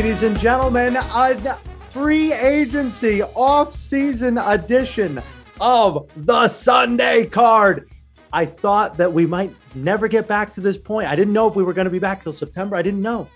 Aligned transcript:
Ladies 0.00 0.22
and 0.22 0.40
gentlemen. 0.40 0.96
A 0.96 1.58
free 1.90 2.32
agency 2.32 3.22
off-season 3.22 4.38
edition 4.38 5.20
of 5.60 6.10
the 6.16 6.48
Sunday 6.48 7.26
card. 7.26 7.90
I 8.32 8.46
thought 8.46 8.96
that 8.96 9.12
we 9.12 9.26
might 9.26 9.54
never 9.74 10.08
get 10.08 10.26
back 10.26 10.54
to 10.54 10.62
this 10.62 10.78
point. 10.78 11.06
I 11.06 11.14
didn't 11.14 11.34
know 11.34 11.48
if 11.48 11.54
we 11.54 11.62
were 11.62 11.74
going 11.74 11.84
to 11.84 11.90
be 11.90 11.98
back 11.98 12.22
till 12.22 12.32
September. 12.32 12.76
I 12.76 12.80
didn't 12.80 13.02
know. 13.02 13.28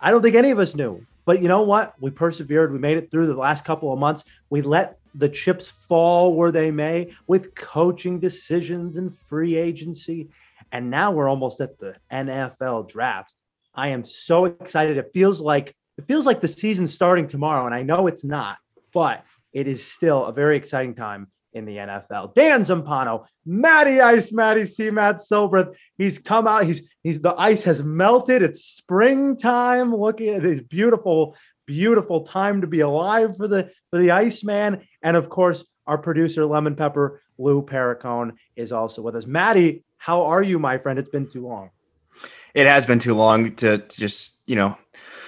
I 0.00 0.12
don't 0.12 0.22
think 0.22 0.36
any 0.36 0.52
of 0.52 0.60
us 0.60 0.76
knew. 0.76 1.04
But 1.24 1.42
you 1.42 1.48
know 1.48 1.62
what? 1.62 2.00
We 2.00 2.12
persevered. 2.12 2.72
We 2.72 2.78
made 2.78 2.96
it 2.96 3.10
through 3.10 3.26
the 3.26 3.34
last 3.34 3.64
couple 3.64 3.92
of 3.92 3.98
months. 3.98 4.22
We 4.50 4.62
let 4.62 5.00
the 5.16 5.28
chips 5.28 5.66
fall 5.66 6.34
where 6.34 6.52
they 6.52 6.70
may 6.70 7.12
with 7.26 7.56
coaching 7.56 8.20
decisions 8.20 8.98
and 8.98 9.12
free 9.12 9.56
agency. 9.56 10.28
And 10.70 10.90
now 10.90 11.10
we're 11.10 11.28
almost 11.28 11.60
at 11.60 11.76
the 11.80 11.96
NFL 12.12 12.88
draft. 12.88 13.34
I 13.74 13.88
am 13.88 14.04
so 14.04 14.44
excited. 14.44 14.96
It 14.96 15.10
feels 15.12 15.40
like 15.40 15.74
it 15.98 16.06
feels 16.06 16.26
like 16.26 16.40
the 16.40 16.48
season's 16.48 16.92
starting 16.92 17.28
tomorrow, 17.28 17.66
and 17.66 17.74
I 17.74 17.82
know 17.82 18.06
it's 18.06 18.24
not, 18.24 18.58
but 18.92 19.24
it 19.52 19.68
is 19.68 19.84
still 19.84 20.24
a 20.26 20.32
very 20.32 20.56
exciting 20.56 20.94
time 20.94 21.28
in 21.52 21.64
the 21.64 21.76
NFL. 21.76 22.34
Dan 22.34 22.62
Zampano, 22.62 23.26
Matty 23.46 24.00
Ice, 24.00 24.32
Matty 24.32 24.64
C, 24.64 24.90
Matt 24.90 25.16
Silbreth. 25.16 25.76
He's 25.96 26.18
come 26.18 26.46
out. 26.46 26.64
He's 26.64 26.82
he's 27.02 27.20
the 27.20 27.34
ice 27.38 27.62
has 27.64 27.82
melted. 27.82 28.42
It's 28.42 28.64
springtime. 28.64 29.94
Looking 29.94 30.30
at 30.30 30.42
this 30.42 30.60
beautiful, 30.60 31.36
beautiful 31.66 32.22
time 32.22 32.60
to 32.60 32.66
be 32.66 32.80
alive 32.80 33.36
for 33.36 33.46
the 33.46 33.70
for 33.90 33.98
the 33.98 34.10
Iceman. 34.10 34.86
And 35.02 35.16
of 35.16 35.28
course, 35.28 35.64
our 35.86 35.98
producer, 35.98 36.44
Lemon 36.44 36.74
Pepper, 36.74 37.22
Lou 37.38 37.62
Pericone, 37.62 38.32
is 38.56 38.72
also 38.72 39.02
with 39.02 39.14
us. 39.16 39.26
Matty, 39.26 39.84
how 39.96 40.24
are 40.24 40.42
you, 40.42 40.58
my 40.58 40.78
friend? 40.78 40.98
It's 40.98 41.08
been 41.08 41.28
too 41.28 41.46
long. 41.46 41.70
It 42.54 42.66
has 42.66 42.86
been 42.86 43.00
too 43.00 43.14
long 43.14 43.56
to 43.56 43.78
just, 43.88 44.40
you 44.46 44.54
know, 44.54 44.76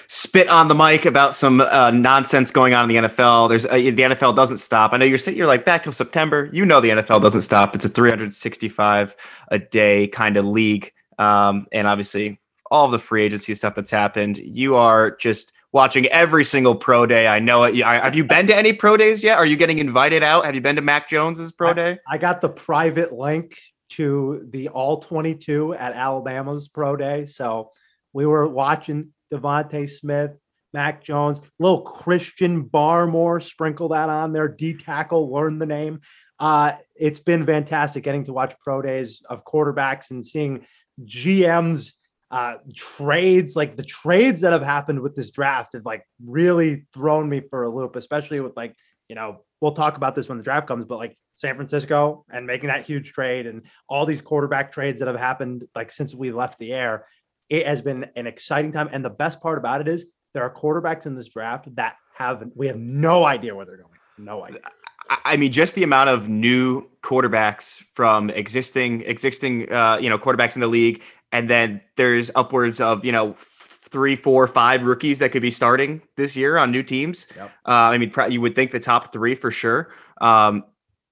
spit 0.09 0.49
on 0.49 0.69
the 0.69 0.75
mic 0.75 1.05
about 1.05 1.35
some 1.35 1.61
uh, 1.61 1.91
nonsense 1.91 2.51
going 2.51 2.75
on 2.75 2.91
in 2.91 3.03
the 3.03 3.09
NFL. 3.09 3.49
There's 3.49 3.67
uh, 3.67 3.75
the 3.75 3.93
NFL 3.93 4.37
doesn't 4.37 4.59
stop. 4.59 4.93
I 4.93 4.97
know 4.97 5.05
you're 5.05 5.19
sitting, 5.19 5.39
you're 5.39 5.47
like 5.47 5.65
back 5.65 5.83
till 5.83 5.93
September. 5.93 6.49
You 6.53 6.65
know 6.65 6.81
the 6.81 6.91
NFL 6.91 7.23
doesn't 7.23 7.43
stop. 7.43 7.75
It's 7.75 7.85
a 7.85 7.89
365 7.89 9.17
a 9.49 9.59
day 9.59 10.09
kind 10.09 10.37
of 10.37 10.45
league, 10.45 10.93
um, 11.19 11.67
and 11.73 11.87
obviously 11.87 12.41
all 12.71 12.87
of 12.87 12.93
the 12.93 12.99
free 12.99 13.25
agency 13.25 13.55
stuff 13.55 13.75
that's 13.75 13.91
happened. 13.91 14.39
You 14.39 14.75
are 14.77 15.17
just 15.17 15.53
watching 15.73 16.07
every 16.07 16.45
single 16.45 16.75
pro 16.75 17.07
day. 17.07 17.27
I 17.27 17.39
know 17.39 17.65
it. 17.65 17.77
Have 17.77 18.15
you 18.15 18.25
been 18.25 18.47
to 18.47 18.57
any 18.57 18.73
pro 18.73 18.97
days 18.97 19.23
yet? 19.23 19.39
Are 19.39 19.47
you 19.47 19.57
getting 19.57 19.79
invited 19.79 20.23
out? 20.23 20.45
Have 20.45 20.55
you 20.55 20.61
been 20.61 20.77
to 20.77 20.83
Mac 20.83 21.09
Jones's 21.09 21.53
pro 21.53 21.75
day? 21.75 21.99
I, 22.09 22.15
I 22.15 22.19
got 22.19 22.41
the 22.41 22.49
private 22.49 23.13
link 23.13 23.59
to 23.91 24.47
the 24.51 24.69
all 24.69 24.99
22 24.99 25.75
at 25.75 25.93
Alabama's 25.93 26.69
pro 26.69 26.97
day. 26.97 27.27
So 27.27 27.73
we 28.17 28.25
were 28.25 28.49
watching 28.49 29.13
DeVonta 29.31 29.91
Smith, 29.91 30.31
Mac 30.73 31.05
Jones, 31.05 31.43
little 31.59 31.83
Christian 31.83 32.65
Barmore, 32.65 33.43
sprinkle 33.43 33.91
that 33.91 34.09
on 34.09 34.33
there. 34.33 34.49
D 34.49 34.73
tackle, 34.73 35.31
learn 35.31 35.59
the 35.59 35.67
name. 35.67 36.01
Uh, 36.41 36.73
it's 36.95 37.19
been 37.19 37.45
fantastic 37.45 38.05
getting 38.05 38.25
to 38.25 38.33
watch 38.33 38.55
pro 38.59 38.81
days 38.81 39.23
of 39.29 39.45
quarterbacks 39.45 40.13
and 40.13 40.27
seeing 40.27 40.65
GMs 41.05 41.93
uh, 42.31 42.55
trades, 42.75 43.55
like 43.55 43.77
the 43.77 43.85
trades 43.85 44.41
that 44.41 44.55
have 44.55 44.63
happened 44.63 45.01
with 45.01 45.15
this 45.15 45.31
draft 45.31 45.75
have 45.75 45.85
like 45.85 46.03
really 46.25 46.87
thrown 46.95 47.29
me 47.29 47.43
for 47.51 47.65
a 47.65 47.71
loop, 47.71 47.97
especially 47.97 48.41
with 48.41 48.57
like, 48.57 48.75
you 49.11 49.15
know, 49.15 49.45
we'll 49.61 49.73
talk 49.73 49.99
about 49.99 50.15
this 50.15 50.27
when 50.27 50.39
the 50.39 50.45
draft 50.45 50.67
comes, 50.67 50.87
but 50.87 50.97
like 50.97 51.19
San 51.35 51.55
Francisco 51.55 52.25
and 52.31 52.47
making 52.47 52.69
that 52.69 52.87
huge 52.87 53.13
trade 53.13 53.47
and 53.47 53.67
all 53.91 54.07
these 54.07 54.23
quarterback 54.23 54.73
trades 54.73 55.01
that 55.01 55.07
have 55.07 55.19
happened 55.19 55.65
like 55.75 55.93
since 55.93 56.15
we 56.15 56.33
left 56.33 56.59
the 56.59 56.73
air 56.73 57.05
it 57.49 57.67
has 57.67 57.83
been 57.83 58.07
an 58.17 58.27
exciting 58.27 58.73
time. 58.73 58.89
And 58.93 59.05
the 59.05 59.11
best 59.11 59.41
part 59.41 59.59
about 59.59 59.81
it 59.81 59.89
is 59.89 60.07
there 60.35 60.43
are 60.43 60.53
quarterbacks 60.53 61.07
in 61.07 61.15
this 61.15 61.29
draft 61.29 61.75
that 61.77 61.97
have 62.15 62.43
we 62.55 62.67
have 62.67 62.77
no 62.77 63.25
idea 63.25 63.55
where 63.55 63.67
they're 63.67 63.77
going. 63.77 63.91
No 64.19 64.45
idea. 64.45 64.61
I 65.09 65.37
mean, 65.37 65.53
just 65.53 65.75
the 65.75 65.85
amount 65.85 66.11
of 66.11 66.29
new 66.29 66.89
quarterbacks 67.03 67.83
from 67.95 68.31
existing 68.31 69.03
existing 69.03 69.73
uh, 69.73 69.99
you 70.01 70.11
know 70.11 70.19
quarterbacks 70.19 70.57
in 70.57 70.61
the 70.61 70.67
league, 70.67 71.03
and 71.33 71.49
then 71.49 71.81
there's 71.97 72.31
upwards 72.35 72.81
of 72.81 73.05
you 73.05 73.13
know 73.13 73.37
three, 73.39 74.17
four, 74.17 74.49
five 74.49 74.85
rookies 74.85 75.21
that 75.21 75.31
could 75.31 75.43
be 75.43 75.51
starting 75.51 76.03
this 76.17 76.35
year 76.35 76.59
on 76.59 76.73
new 76.73 76.83
teams. 76.83 77.27
Yep. 77.37 77.51
Uh, 77.67 77.71
I 77.71 77.99
mean, 77.99 78.13
you 78.29 78.41
would 78.41 78.55
think 78.55 78.73
the 78.73 78.81
top 78.81 79.13
three 79.13 79.37
for 79.37 79.51
sure. 79.53 79.93
Um, 80.21 80.65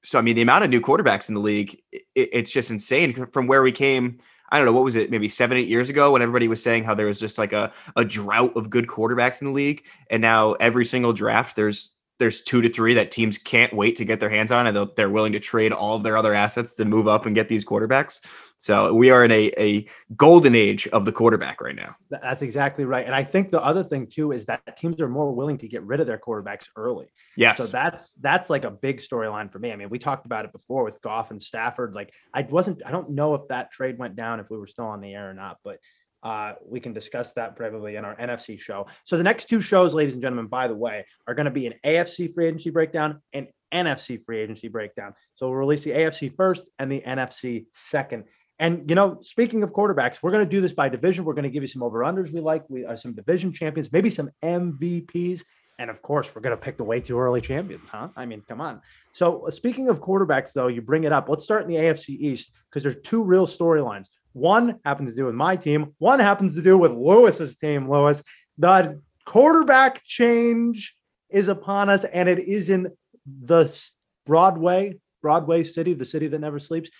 so 0.02 0.18
I 0.18 0.22
mean, 0.22 0.36
the 0.36 0.42
amount 0.42 0.64
of 0.64 0.70
new 0.70 0.80
quarterbacks 0.80 1.28
in 1.28 1.34
the 1.34 1.40
league, 1.40 1.80
it, 1.92 2.04
it's 2.14 2.50
just 2.50 2.70
insane 2.70 3.26
from 3.32 3.46
where 3.46 3.62
we 3.62 3.72
came 3.72 4.18
I 4.54 4.58
don't 4.58 4.66
know 4.66 4.72
what 4.72 4.84
was 4.84 4.94
it, 4.94 5.10
maybe 5.10 5.26
seven, 5.26 5.58
eight 5.58 5.66
years 5.66 5.90
ago 5.90 6.12
when 6.12 6.22
everybody 6.22 6.46
was 6.46 6.62
saying 6.62 6.84
how 6.84 6.94
there 6.94 7.06
was 7.06 7.18
just 7.18 7.38
like 7.38 7.52
a, 7.52 7.72
a 7.96 8.04
drought 8.04 8.56
of 8.56 8.70
good 8.70 8.86
quarterbacks 8.86 9.42
in 9.42 9.48
the 9.48 9.52
league. 9.52 9.82
And 10.08 10.22
now 10.22 10.52
every 10.52 10.84
single 10.84 11.12
draft, 11.12 11.56
there's 11.56 11.90
there's 12.18 12.42
two 12.42 12.62
to 12.62 12.68
three 12.68 12.94
that 12.94 13.10
teams 13.10 13.38
can't 13.38 13.72
wait 13.72 13.96
to 13.96 14.04
get 14.04 14.20
their 14.20 14.30
hands 14.30 14.52
on, 14.52 14.66
and 14.66 14.88
they're 14.96 15.10
willing 15.10 15.32
to 15.32 15.40
trade 15.40 15.72
all 15.72 15.96
of 15.96 16.02
their 16.02 16.16
other 16.16 16.34
assets 16.34 16.74
to 16.74 16.84
move 16.84 17.08
up 17.08 17.26
and 17.26 17.34
get 17.34 17.48
these 17.48 17.64
quarterbacks. 17.64 18.20
So 18.56 18.94
we 18.94 19.10
are 19.10 19.24
in 19.24 19.30
a, 19.30 19.52
a 19.58 19.88
golden 20.16 20.54
age 20.54 20.86
of 20.88 21.04
the 21.04 21.12
quarterback 21.12 21.60
right 21.60 21.74
now. 21.74 21.96
That's 22.08 22.40
exactly 22.40 22.84
right. 22.84 23.04
And 23.04 23.14
I 23.14 23.22
think 23.22 23.50
the 23.50 23.62
other 23.62 23.82
thing 23.82 24.06
too 24.06 24.32
is 24.32 24.46
that 24.46 24.76
teams 24.78 25.00
are 25.00 25.08
more 25.08 25.32
willing 25.32 25.58
to 25.58 25.68
get 25.68 25.82
rid 25.82 26.00
of 26.00 26.06
their 26.06 26.18
quarterbacks 26.18 26.68
early. 26.76 27.08
Yes. 27.36 27.58
So 27.58 27.66
that's 27.66 28.12
that's 28.14 28.48
like 28.48 28.64
a 28.64 28.70
big 28.70 28.98
storyline 28.98 29.52
for 29.52 29.58
me. 29.58 29.72
I 29.72 29.76
mean, 29.76 29.90
we 29.90 29.98
talked 29.98 30.24
about 30.24 30.44
it 30.44 30.52
before 30.52 30.84
with 30.84 31.02
Goff 31.02 31.30
and 31.30 31.42
Stafford. 31.42 31.94
Like 31.94 32.14
I 32.32 32.42
wasn't, 32.42 32.80
I 32.86 32.90
don't 32.90 33.10
know 33.10 33.34
if 33.34 33.48
that 33.48 33.70
trade 33.70 33.98
went 33.98 34.16
down 34.16 34.40
if 34.40 34.48
we 34.48 34.56
were 34.56 34.66
still 34.66 34.86
on 34.86 35.00
the 35.00 35.12
air 35.14 35.28
or 35.28 35.34
not, 35.34 35.58
but 35.62 35.78
uh, 36.24 36.54
we 36.66 36.80
can 36.80 36.92
discuss 36.92 37.32
that 37.34 37.54
probably 37.54 37.96
in 37.96 38.04
our 38.04 38.16
NFC 38.16 38.58
show. 38.58 38.86
So 39.04 39.16
the 39.16 39.22
next 39.22 39.44
two 39.48 39.60
shows, 39.60 39.94
ladies 39.94 40.14
and 40.14 40.22
gentlemen, 40.22 40.46
by 40.46 40.66
the 40.66 40.74
way, 40.74 41.04
are 41.26 41.34
going 41.34 41.44
to 41.44 41.52
be 41.52 41.66
an 41.66 41.74
AFC 41.84 42.32
free 42.34 42.46
agency 42.46 42.70
breakdown 42.70 43.20
and 43.32 43.48
NFC 43.72 44.22
free 44.22 44.38
agency 44.40 44.68
breakdown. 44.68 45.14
So 45.34 45.48
we'll 45.48 45.56
release 45.56 45.84
the 45.84 45.90
AFC 45.90 46.34
first 46.34 46.64
and 46.78 46.90
the 46.90 47.02
NFC 47.06 47.66
second. 47.72 48.24
And 48.58 48.88
you 48.88 48.96
know, 48.96 49.18
speaking 49.20 49.62
of 49.62 49.72
quarterbacks, 49.72 50.22
we're 50.22 50.30
going 50.30 50.44
to 50.44 50.50
do 50.50 50.60
this 50.60 50.72
by 50.72 50.88
division. 50.88 51.24
We're 51.24 51.34
going 51.34 51.44
to 51.44 51.50
give 51.50 51.62
you 51.62 51.68
some 51.68 51.82
over 51.82 52.00
unders 52.00 52.32
we 52.32 52.40
like, 52.40 52.64
we 52.70 52.84
are 52.84 52.92
uh, 52.92 52.96
some 52.96 53.12
division 53.12 53.52
champions, 53.52 53.92
maybe 53.92 54.10
some 54.10 54.30
MVPs, 54.42 55.42
and 55.78 55.90
of 55.90 56.02
course, 56.02 56.34
we're 56.34 56.40
going 56.40 56.56
to 56.56 56.62
pick 56.62 56.76
the 56.76 56.84
way 56.84 57.00
too 57.00 57.18
early 57.18 57.40
champions, 57.40 57.82
huh? 57.90 58.08
I 58.16 58.26
mean, 58.26 58.42
come 58.48 58.60
on. 58.60 58.80
So 59.12 59.46
uh, 59.46 59.50
speaking 59.50 59.88
of 59.88 60.00
quarterbacks, 60.00 60.52
though, 60.52 60.68
you 60.68 60.80
bring 60.80 61.04
it 61.04 61.12
up. 61.12 61.28
Let's 61.28 61.44
start 61.44 61.62
in 61.62 61.68
the 61.68 61.76
AFC 61.76 62.10
East 62.10 62.52
because 62.70 62.82
there's 62.82 63.00
two 63.02 63.24
real 63.24 63.46
storylines. 63.46 64.06
One 64.34 64.80
happens 64.84 65.12
to 65.12 65.16
do 65.16 65.24
with 65.24 65.34
my 65.34 65.56
team. 65.56 65.94
One 65.98 66.18
happens 66.18 66.56
to 66.56 66.62
do 66.62 66.76
with 66.76 66.92
Lewis's 66.92 67.56
team. 67.56 67.88
Lewis, 67.88 68.22
the 68.58 69.00
quarterback 69.24 70.04
change 70.04 70.94
is 71.30 71.48
upon 71.48 71.88
us, 71.88 72.04
and 72.04 72.28
it 72.28 72.40
is 72.40 72.68
in 72.68 72.88
the 73.26 73.90
Broadway, 74.26 74.98
Broadway 75.22 75.62
City, 75.62 75.94
the 75.94 76.04
city 76.04 76.26
that 76.26 76.40
never 76.40 76.58
sleeps, 76.58 76.90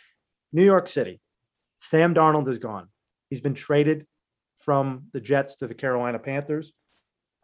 New 0.53 0.65
York 0.65 0.89
City. 0.89 1.21
Sam 1.81 2.15
Darnold 2.15 2.49
is 2.49 2.59
gone. 2.59 2.89
He's 3.31 3.41
been 3.41 3.55
traded 3.55 4.07
from 4.57 5.07
the 5.13 5.21
Jets 5.21 5.57
to 5.57 5.67
the 5.67 5.75
Carolina 5.75 6.21
Panthers. 6.21 6.73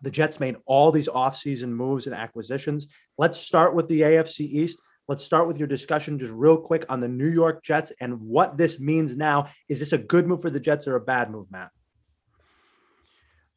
The 0.03 0.11
Jets 0.11 0.41
made 0.41 0.57
all 0.67 0.93
these 0.93 1.09
offseason 1.09 1.71
moves 1.71 2.07
and 2.07 2.15
acquisitions. 2.15 2.87
Let's 3.19 3.39
start 3.39 3.75
with 3.75 3.89
the 3.89 4.03
AFC 4.03 4.41
East. 4.41 4.81
Let's 5.11 5.25
start 5.25 5.49
with 5.49 5.59
your 5.59 5.67
discussion 5.67 6.21
just 6.21 6.31
real 6.33 6.57
quick 6.57 6.87
on 6.89 7.01
the 7.01 7.09
New 7.09 7.27
York 7.27 7.65
Jets 7.65 7.91
and 8.01 8.21
what 8.21 8.57
this 8.57 8.79
means 8.79 9.17
now. 9.17 9.49
Is 9.69 9.81
this 9.81 9.93
a 9.93 9.99
good 9.99 10.25
move 10.25 10.41
for 10.41 10.51
the 10.51 10.61
Jets 10.61 10.87
or 10.87 10.95
a 10.95 11.01
bad 11.01 11.33
move, 11.33 11.51
Matt? 11.51 11.73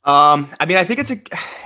Um, 0.04 0.50
I 0.60 0.66
mean, 0.66 0.78
I 0.78 0.84
think 0.84 1.00
it's 1.00 1.12
a 1.12 1.22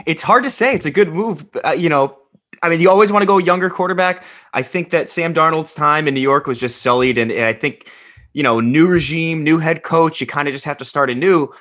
it's 0.06 0.22
hard 0.22 0.44
to 0.44 0.52
say. 0.52 0.74
It's 0.74 0.86
a 0.86 0.92
good 0.92 1.14
move. 1.14 1.46
Uh, 1.64 1.70
you 1.70 1.88
know, 1.88 2.18
I 2.62 2.68
mean, 2.68 2.82
you 2.82 2.90
always 2.90 3.14
want 3.14 3.24
to 3.24 3.26
go 3.26 3.38
younger 3.38 3.70
quarterback. 3.70 4.26
I 4.54 4.62
think 4.62 4.90
that 4.90 5.10
Sam 5.10 5.34
Darnold's 5.34 5.74
time 5.74 6.06
in 6.10 6.14
New 6.14 6.20
York 6.20 6.48
was 6.48 6.60
just 6.60 6.82
sullied, 6.82 7.18
and, 7.18 7.32
and 7.32 7.46
I 7.46 7.54
think 7.54 7.90
you 8.34 8.44
know, 8.44 8.60
new 8.60 8.88
regime, 8.88 9.46
new 9.46 9.58
head 9.58 9.84
coach. 9.84 10.20
You 10.20 10.28
kind 10.28 10.50
of 10.50 10.54
just 10.54 10.66
have 10.66 10.78
to 10.80 10.86
start 10.86 11.10
anew. 11.10 11.54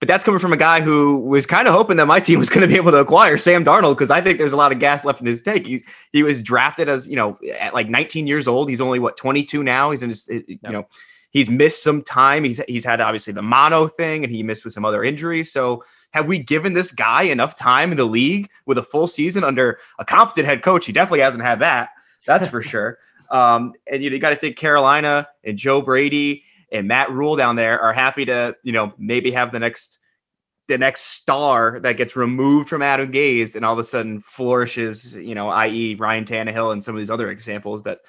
But 0.00 0.06
that's 0.06 0.22
coming 0.22 0.38
from 0.38 0.52
a 0.52 0.56
guy 0.56 0.80
who 0.80 1.18
was 1.18 1.44
kind 1.44 1.66
of 1.66 1.74
hoping 1.74 1.96
that 1.96 2.06
my 2.06 2.20
team 2.20 2.38
was 2.38 2.48
going 2.48 2.62
to 2.62 2.68
be 2.68 2.76
able 2.76 2.92
to 2.92 2.98
acquire 2.98 3.36
Sam 3.36 3.64
Darnold 3.64 3.94
because 3.94 4.10
I 4.10 4.20
think 4.20 4.38
there's 4.38 4.52
a 4.52 4.56
lot 4.56 4.70
of 4.70 4.78
gas 4.78 5.04
left 5.04 5.20
in 5.20 5.26
his 5.26 5.42
tank. 5.42 5.66
He, 5.66 5.84
he 6.12 6.22
was 6.22 6.40
drafted 6.40 6.88
as, 6.88 7.08
you 7.08 7.16
know, 7.16 7.36
at 7.58 7.74
like 7.74 7.88
19 7.88 8.28
years 8.28 8.46
old. 8.46 8.68
He's 8.68 8.80
only, 8.80 9.00
what, 9.00 9.16
22 9.16 9.64
now? 9.64 9.90
He's 9.90 10.04
in 10.04 10.10
his, 10.10 10.28
you 10.28 10.58
know, 10.62 10.86
he's 11.30 11.50
missed 11.50 11.82
some 11.82 12.02
time. 12.02 12.44
He's, 12.44 12.62
he's 12.68 12.84
had 12.84 13.00
obviously 13.00 13.32
the 13.32 13.42
mono 13.42 13.88
thing 13.88 14.22
and 14.22 14.32
he 14.32 14.44
missed 14.44 14.62
with 14.62 14.72
some 14.72 14.84
other 14.84 15.02
injuries. 15.02 15.50
So 15.52 15.82
have 16.12 16.28
we 16.28 16.38
given 16.38 16.74
this 16.74 16.92
guy 16.92 17.22
enough 17.22 17.56
time 17.56 17.90
in 17.90 17.96
the 17.96 18.04
league 18.04 18.48
with 18.66 18.78
a 18.78 18.84
full 18.84 19.08
season 19.08 19.42
under 19.42 19.78
a 19.98 20.04
competent 20.04 20.46
head 20.46 20.62
coach? 20.62 20.86
He 20.86 20.92
definitely 20.92 21.20
hasn't 21.20 21.42
had 21.42 21.58
that. 21.58 21.90
That's 22.24 22.46
for 22.46 22.62
sure. 22.62 22.98
Um, 23.30 23.74
and 23.90 24.02
you, 24.02 24.10
know, 24.10 24.14
you 24.14 24.20
got 24.20 24.30
to 24.30 24.36
think 24.36 24.56
Carolina 24.56 25.28
and 25.44 25.58
Joe 25.58 25.82
Brady 25.82 26.44
and 26.72 26.88
Matt 26.88 27.10
Rule 27.10 27.36
down 27.36 27.56
there 27.56 27.80
are 27.80 27.92
happy 27.92 28.24
to, 28.26 28.56
you 28.62 28.72
know, 28.72 28.92
maybe 28.98 29.30
have 29.30 29.52
the 29.52 29.58
next 29.58 29.98
the 30.68 30.78
next 30.78 31.00
star 31.04 31.80
that 31.80 31.96
gets 31.96 32.14
removed 32.14 32.68
from 32.68 32.82
Adam 32.82 33.10
Gase 33.10 33.56
and 33.56 33.64
all 33.64 33.72
of 33.72 33.78
a 33.78 33.84
sudden 33.84 34.20
flourishes, 34.20 35.14
you 35.14 35.34
know, 35.34 35.48
i.e. 35.48 35.94
Ryan 35.94 36.26
Tannehill 36.26 36.72
and 36.72 36.84
some 36.84 36.94
of 36.94 37.00
these 37.00 37.10
other 37.10 37.30
examples 37.30 37.84
that 37.84 38.00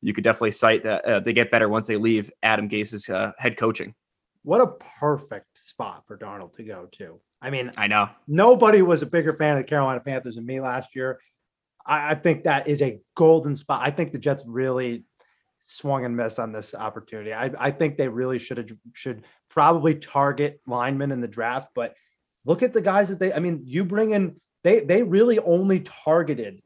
you 0.00 0.12
could 0.12 0.24
definitely 0.24 0.50
cite 0.50 0.82
that 0.82 1.04
uh, 1.04 1.20
they 1.20 1.32
get 1.32 1.52
better 1.52 1.68
once 1.68 1.86
they 1.86 1.96
leave 1.96 2.30
Adam 2.42 2.68
Gase's 2.68 3.08
uh, 3.08 3.30
head 3.38 3.56
coaching. 3.56 3.94
What 4.42 4.60
a 4.60 4.66
perfect 4.98 5.56
spot 5.56 6.02
for 6.08 6.18
Darnold 6.18 6.54
to 6.54 6.64
go 6.64 6.88
to. 6.92 7.20
I 7.40 7.50
mean, 7.50 7.70
I 7.76 7.86
know 7.86 8.08
nobody 8.26 8.82
was 8.82 9.02
a 9.02 9.06
bigger 9.06 9.34
fan 9.34 9.56
of 9.56 9.58
the 9.58 9.68
Carolina 9.68 10.00
Panthers 10.00 10.34
than 10.34 10.44
me 10.44 10.60
last 10.60 10.96
year. 10.96 11.20
I, 11.86 12.10
I 12.10 12.14
think 12.16 12.42
that 12.44 12.66
is 12.66 12.82
a 12.82 13.00
golden 13.14 13.54
spot. 13.54 13.80
I 13.82 13.92
think 13.92 14.10
the 14.10 14.18
Jets 14.18 14.44
really 14.46 15.04
swung 15.64 16.04
and 16.04 16.16
missed 16.16 16.38
on 16.38 16.52
this 16.52 16.74
opportunity. 16.74 17.32
I, 17.32 17.50
I 17.58 17.70
think 17.70 17.96
they 17.96 18.08
really 18.08 18.38
should 18.38 18.58
have 18.58 18.72
should 18.92 19.24
probably 19.48 19.94
target 19.94 20.60
linemen 20.66 21.12
in 21.12 21.20
the 21.20 21.28
draft, 21.28 21.68
but 21.74 21.94
look 22.44 22.62
at 22.62 22.72
the 22.72 22.80
guys 22.80 23.08
that 23.08 23.18
they. 23.18 23.32
I 23.32 23.38
mean, 23.38 23.62
you 23.64 23.84
bring 23.84 24.10
in 24.10 24.40
they 24.64 24.80
they 24.80 25.02
really 25.02 25.38
only 25.40 25.80
targeted 25.80 26.62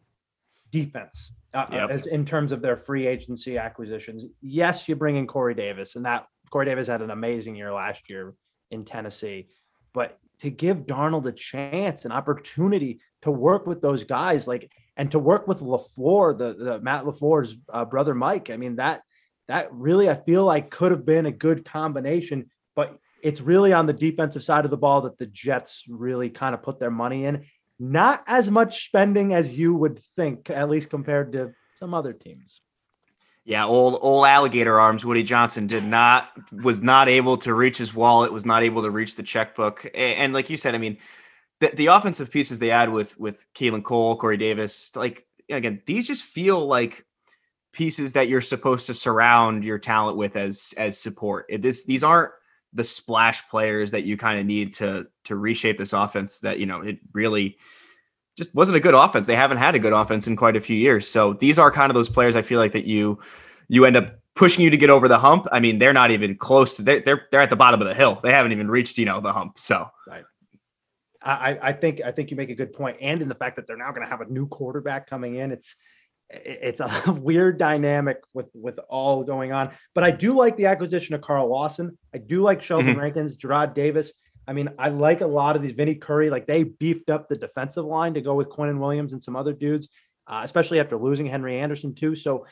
defense 0.70 1.32
uh, 1.54 1.66
yep. 1.70 1.90
as 1.90 2.06
in 2.06 2.24
terms 2.24 2.52
of 2.52 2.60
their 2.62 2.76
free 2.76 3.06
agency 3.06 3.58
acquisitions. 3.58 4.26
Yes, 4.40 4.88
you 4.88 4.96
bring 4.96 5.16
in 5.16 5.26
Corey 5.26 5.54
Davis, 5.54 5.96
and 5.96 6.04
that 6.04 6.26
Corey 6.50 6.66
Davis 6.66 6.86
had 6.86 7.02
an 7.02 7.10
amazing 7.10 7.56
year 7.56 7.72
last 7.72 8.08
year 8.08 8.34
in 8.70 8.84
Tennessee, 8.84 9.48
but 9.92 10.18
to 10.38 10.50
give 10.50 10.86
Darnold 10.86 11.26
a 11.26 11.32
chance, 11.32 12.04
an 12.04 12.12
opportunity 12.12 13.00
to 13.22 13.30
work 13.30 13.66
with 13.66 13.80
those 13.80 14.04
guys, 14.04 14.46
like 14.46 14.70
and 14.96 15.10
to 15.10 15.18
work 15.18 15.46
with 15.46 15.60
LaFleur, 15.60 16.36
the, 16.38 16.54
the 16.54 16.80
Matt 16.80 17.04
LaFleur's 17.04 17.56
uh, 17.68 17.84
brother 17.84 18.14
Mike. 18.14 18.50
I 18.50 18.56
mean 18.56 18.76
that 18.76 19.02
that 19.48 19.72
really 19.72 20.10
I 20.10 20.14
feel 20.14 20.44
like 20.44 20.70
could 20.70 20.90
have 20.90 21.04
been 21.04 21.26
a 21.26 21.32
good 21.32 21.64
combination, 21.64 22.50
but 22.74 22.98
it's 23.22 23.40
really 23.40 23.72
on 23.72 23.86
the 23.86 23.92
defensive 23.92 24.44
side 24.44 24.64
of 24.64 24.70
the 24.70 24.76
ball 24.76 25.02
that 25.02 25.18
the 25.18 25.26
Jets 25.26 25.84
really 25.88 26.30
kind 26.30 26.54
of 26.54 26.62
put 26.62 26.78
their 26.78 26.90
money 26.90 27.24
in. 27.24 27.44
Not 27.78 28.22
as 28.26 28.50
much 28.50 28.86
spending 28.86 29.34
as 29.34 29.56
you 29.56 29.74
would 29.74 29.98
think, 29.98 30.48
at 30.48 30.70
least 30.70 30.88
compared 30.90 31.32
to 31.32 31.52
some 31.74 31.92
other 31.92 32.12
teams. 32.12 32.62
Yeah, 33.44 33.64
old 33.66 33.98
old 34.00 34.26
alligator 34.26 34.80
arms. 34.80 35.04
Woody 35.04 35.22
Johnson 35.22 35.68
did 35.68 35.84
not 35.84 36.30
was 36.50 36.82
not 36.82 37.08
able 37.08 37.36
to 37.38 37.54
reach 37.54 37.78
his 37.78 37.94
wallet, 37.94 38.32
was 38.32 38.44
not 38.44 38.64
able 38.64 38.82
to 38.82 38.90
reach 38.90 39.14
the 39.14 39.22
checkbook, 39.22 39.84
and, 39.84 40.18
and 40.18 40.32
like 40.32 40.50
you 40.50 40.56
said, 40.56 40.74
I 40.74 40.78
mean, 40.78 40.98
the, 41.60 41.68
the 41.74 41.86
offensive 41.86 42.30
pieces 42.30 42.58
they 42.58 42.70
add 42.70 42.92
with 42.92 43.18
with 43.18 43.46
Keelan 43.54 43.82
Cole, 43.82 44.16
Corey 44.16 44.36
Davis, 44.36 44.94
like 44.94 45.26
again, 45.50 45.82
these 45.86 46.06
just 46.06 46.24
feel 46.24 46.66
like 46.66 47.04
pieces 47.72 48.12
that 48.14 48.28
you're 48.28 48.40
supposed 48.40 48.86
to 48.86 48.94
surround 48.94 49.64
your 49.64 49.78
talent 49.78 50.16
with 50.16 50.36
as 50.36 50.74
as 50.76 50.98
support. 50.98 51.46
It, 51.48 51.62
this 51.62 51.84
these 51.84 52.02
aren't 52.02 52.32
the 52.72 52.84
splash 52.84 53.48
players 53.48 53.92
that 53.92 54.04
you 54.04 54.16
kind 54.16 54.38
of 54.40 54.46
need 54.46 54.74
to 54.74 55.06
to 55.24 55.36
reshape 55.36 55.78
this 55.78 55.92
offense. 55.92 56.40
That 56.40 56.58
you 56.58 56.66
know 56.66 56.80
it 56.80 56.98
really 57.12 57.56
just 58.36 58.54
wasn't 58.54 58.76
a 58.76 58.80
good 58.80 58.94
offense. 58.94 59.26
They 59.26 59.36
haven't 59.36 59.58
had 59.58 59.74
a 59.74 59.78
good 59.78 59.94
offense 59.94 60.26
in 60.26 60.36
quite 60.36 60.56
a 60.56 60.60
few 60.60 60.76
years. 60.76 61.08
So 61.08 61.32
these 61.34 61.58
are 61.58 61.70
kind 61.70 61.90
of 61.90 61.94
those 61.94 62.08
players 62.08 62.36
I 62.36 62.42
feel 62.42 62.60
like 62.60 62.72
that 62.72 62.84
you 62.84 63.18
you 63.68 63.84
end 63.84 63.96
up 63.96 64.18
pushing 64.34 64.62
you 64.62 64.70
to 64.70 64.76
get 64.76 64.90
over 64.90 65.08
the 65.08 65.18
hump. 65.18 65.46
I 65.50 65.60
mean, 65.60 65.78
they're 65.78 65.94
not 65.94 66.10
even 66.10 66.36
close 66.36 66.76
to 66.76 66.82
they're 66.82 67.00
they're, 67.00 67.26
they're 67.30 67.40
at 67.40 67.50
the 67.50 67.56
bottom 67.56 67.80
of 67.80 67.88
the 67.88 67.94
hill. 67.94 68.20
They 68.22 68.32
haven't 68.32 68.52
even 68.52 68.70
reached, 68.70 68.98
you 68.98 69.06
know, 69.06 69.20
the 69.20 69.32
hump. 69.32 69.58
So 69.58 69.90
right. 70.06 70.24
I, 71.26 71.58
I 71.68 71.72
think 71.72 72.00
I 72.04 72.12
think 72.12 72.30
you 72.30 72.36
make 72.36 72.50
a 72.50 72.54
good 72.54 72.72
point, 72.72 72.98
and 73.00 73.20
in 73.20 73.28
the 73.28 73.34
fact 73.34 73.56
that 73.56 73.66
they're 73.66 73.76
now 73.76 73.90
going 73.90 74.02
to 74.02 74.08
have 74.08 74.20
a 74.20 74.30
new 74.30 74.46
quarterback 74.46 75.08
coming 75.08 75.36
in, 75.36 75.50
it's 75.50 75.74
it's 76.30 76.80
a 76.80 77.12
weird 77.20 77.58
dynamic 77.58 78.18
with 78.32 78.46
with 78.54 78.78
all 78.88 79.24
going 79.24 79.52
on. 79.52 79.70
But 79.94 80.04
I 80.04 80.10
do 80.10 80.34
like 80.34 80.56
the 80.56 80.66
acquisition 80.66 81.14
of 81.14 81.20
Carl 81.20 81.48
Lawson. 81.48 81.96
I 82.14 82.18
do 82.18 82.42
like 82.42 82.62
Sheldon 82.62 82.92
mm-hmm. 82.92 83.00
Rankins, 83.00 83.36
Jarrad 83.36 83.74
Davis. 83.74 84.12
I 84.48 84.52
mean, 84.52 84.68
I 84.78 84.90
like 84.90 85.20
a 85.20 85.26
lot 85.26 85.56
of 85.56 85.62
these 85.62 85.72
Vinny 85.72 85.96
Curry. 85.96 86.30
Like 86.30 86.46
they 86.46 86.62
beefed 86.64 87.10
up 87.10 87.28
the 87.28 87.36
defensive 87.36 87.84
line 87.84 88.14
to 88.14 88.20
go 88.20 88.34
with 88.34 88.48
Quinn 88.48 88.68
and 88.68 88.80
Williams 88.80 89.12
and 89.12 89.22
some 89.22 89.34
other 89.34 89.52
dudes, 89.52 89.88
uh, 90.28 90.40
especially 90.44 90.78
after 90.78 90.96
losing 90.96 91.26
Henry 91.26 91.58
Anderson 91.58 91.94
too. 91.94 92.14
So, 92.14 92.46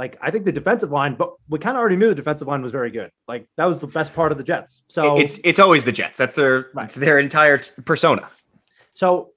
like, 0.00 0.16
I 0.22 0.30
think 0.30 0.46
the 0.46 0.52
defensive 0.52 0.90
line, 0.90 1.14
but 1.14 1.34
we 1.50 1.58
kind 1.58 1.76
of 1.76 1.80
already 1.82 1.96
knew 1.96 2.08
the 2.08 2.14
defensive 2.14 2.48
line 2.48 2.62
was 2.62 2.72
very 2.72 2.90
good. 2.90 3.10
Like 3.28 3.46
that 3.58 3.66
was 3.66 3.80
the 3.80 3.86
best 3.86 4.14
part 4.14 4.32
of 4.32 4.38
the 4.38 4.44
Jets. 4.44 4.82
So 4.88 5.18
it's 5.18 5.38
it's 5.44 5.58
always 5.58 5.84
the 5.84 5.92
Jets. 5.92 6.16
That's 6.16 6.34
their 6.34 6.70
right. 6.72 6.86
it's 6.86 6.94
their 6.94 7.18
entire 7.18 7.60
persona. 7.84 8.26
So 8.94 9.32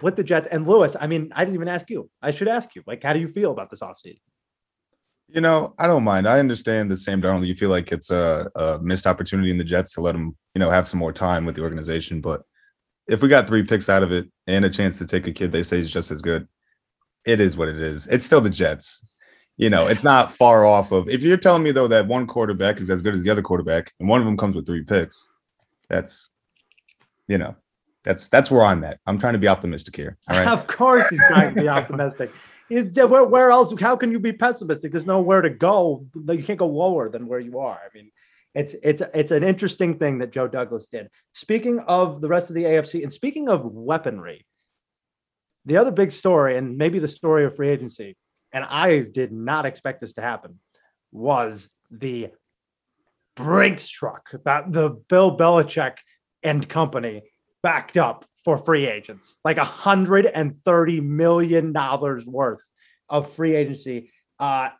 with 0.00 0.16
the 0.16 0.24
Jets 0.24 0.46
and 0.50 0.66
Lewis, 0.66 0.96
I 0.98 1.06
mean, 1.06 1.30
I 1.36 1.44
didn't 1.44 1.56
even 1.56 1.68
ask 1.68 1.90
you. 1.90 2.08
I 2.22 2.30
should 2.30 2.48
ask 2.48 2.74
you. 2.74 2.82
Like, 2.86 3.02
how 3.02 3.12
do 3.12 3.20
you 3.20 3.28
feel 3.28 3.50
about 3.50 3.68
this 3.68 3.80
offseason? 3.80 4.20
You 5.28 5.42
know, 5.42 5.74
I 5.78 5.86
don't 5.86 6.02
mind. 6.02 6.26
I 6.26 6.38
understand 6.38 6.90
the 6.90 6.96
Sam 6.96 7.20
Darnold, 7.20 7.46
You 7.46 7.54
feel 7.54 7.68
like 7.68 7.92
it's 7.92 8.10
a, 8.10 8.50
a, 8.56 8.78
missed 8.80 9.06
opportunity 9.06 9.50
in 9.50 9.58
the 9.58 9.64
Jets 9.64 9.92
to 9.94 10.00
let 10.00 10.14
him, 10.14 10.34
you 10.54 10.60
know, 10.60 10.70
have 10.70 10.88
some 10.88 10.98
more 10.98 11.12
time 11.12 11.44
with 11.44 11.56
the 11.56 11.62
organization. 11.62 12.22
But 12.22 12.40
if 13.06 13.20
we 13.20 13.28
got 13.28 13.46
three 13.46 13.64
picks 13.64 13.90
out 13.90 14.02
of 14.02 14.12
it 14.12 14.30
and 14.46 14.64
a 14.64 14.70
chance 14.70 14.96
to 14.96 15.04
take 15.04 15.26
a 15.26 15.32
kid 15.32 15.52
they 15.52 15.62
say 15.62 15.78
is 15.78 15.92
just 15.92 16.10
as 16.10 16.22
good, 16.22 16.48
it 17.26 17.38
is 17.38 17.58
what 17.58 17.68
it 17.68 17.78
is. 17.78 18.06
It's 18.06 18.24
still 18.24 18.40
the 18.40 18.48
Jets. 18.48 19.02
You 19.60 19.68
know, 19.68 19.88
it's 19.88 20.02
not 20.02 20.32
far 20.32 20.64
off 20.64 20.90
of. 20.90 21.10
If 21.10 21.22
you're 21.22 21.36
telling 21.36 21.62
me 21.62 21.70
though 21.70 21.86
that 21.86 22.06
one 22.06 22.26
quarterback 22.26 22.80
is 22.80 22.88
as 22.88 23.02
good 23.02 23.12
as 23.12 23.24
the 23.24 23.30
other 23.30 23.42
quarterback, 23.42 23.92
and 24.00 24.08
one 24.08 24.18
of 24.18 24.24
them 24.24 24.38
comes 24.38 24.56
with 24.56 24.64
three 24.64 24.82
picks, 24.82 25.28
that's, 25.86 26.30
you 27.28 27.36
know, 27.36 27.54
that's 28.02 28.30
that's 28.30 28.50
where 28.50 28.64
I'm 28.64 28.82
at. 28.84 29.00
I'm 29.06 29.18
trying 29.18 29.34
to 29.34 29.38
be 29.38 29.48
optimistic 29.48 29.94
here. 29.94 30.16
All 30.30 30.38
right. 30.38 30.48
of 30.48 30.66
course, 30.66 31.06
he's 31.10 31.22
trying 31.28 31.54
to 31.54 31.60
be 31.60 31.68
optimistic. 31.78 32.32
Is 32.70 32.96
where, 32.96 33.24
where 33.24 33.50
else? 33.50 33.78
How 33.78 33.96
can 33.96 34.10
you 34.10 34.18
be 34.18 34.32
pessimistic? 34.32 34.92
There's 34.92 35.06
nowhere 35.06 35.42
to 35.42 35.50
go. 35.50 36.06
You 36.14 36.42
can't 36.42 36.58
go 36.58 36.66
lower 36.66 37.10
than 37.10 37.26
where 37.26 37.40
you 37.40 37.58
are. 37.58 37.78
I 37.84 37.88
mean, 37.94 38.10
it's 38.54 38.74
it's 38.82 39.02
it's 39.12 39.30
an 39.30 39.44
interesting 39.44 39.98
thing 39.98 40.18
that 40.18 40.32
Joe 40.32 40.48
Douglas 40.48 40.86
did. 40.86 41.10
Speaking 41.34 41.80
of 41.80 42.22
the 42.22 42.28
rest 42.28 42.48
of 42.48 42.54
the 42.54 42.64
AFC, 42.64 43.02
and 43.02 43.12
speaking 43.12 43.50
of 43.50 43.62
weaponry, 43.66 44.46
the 45.66 45.76
other 45.76 45.90
big 45.90 46.12
story, 46.12 46.56
and 46.56 46.78
maybe 46.78 46.98
the 46.98 47.08
story 47.08 47.44
of 47.44 47.56
free 47.56 47.68
agency, 47.68 48.16
and 48.52 48.64
I 48.64 49.00
did 49.00 49.32
not 49.32 49.66
expect 49.66 50.00
this 50.00 50.14
to 50.14 50.22
happen, 50.22 50.58
was 51.12 51.70
the 51.90 52.30
Brinks 53.36 53.88
truck 53.88 54.30
that 54.44 54.72
the 54.72 54.90
Bill 55.08 55.36
Belichick 55.36 55.96
and 56.42 56.68
company 56.68 57.22
backed 57.62 57.96
up 57.96 58.26
for 58.44 58.58
free 58.58 58.86
agents, 58.86 59.36
like 59.44 59.56
a 59.56 59.64
hundred 59.64 60.26
and 60.26 60.54
thirty 60.56 61.00
million 61.00 61.72
dollars 61.72 62.26
worth 62.26 62.62
of 63.08 63.32
free 63.32 63.54
agency. 63.54 64.10
Uh, 64.38 64.70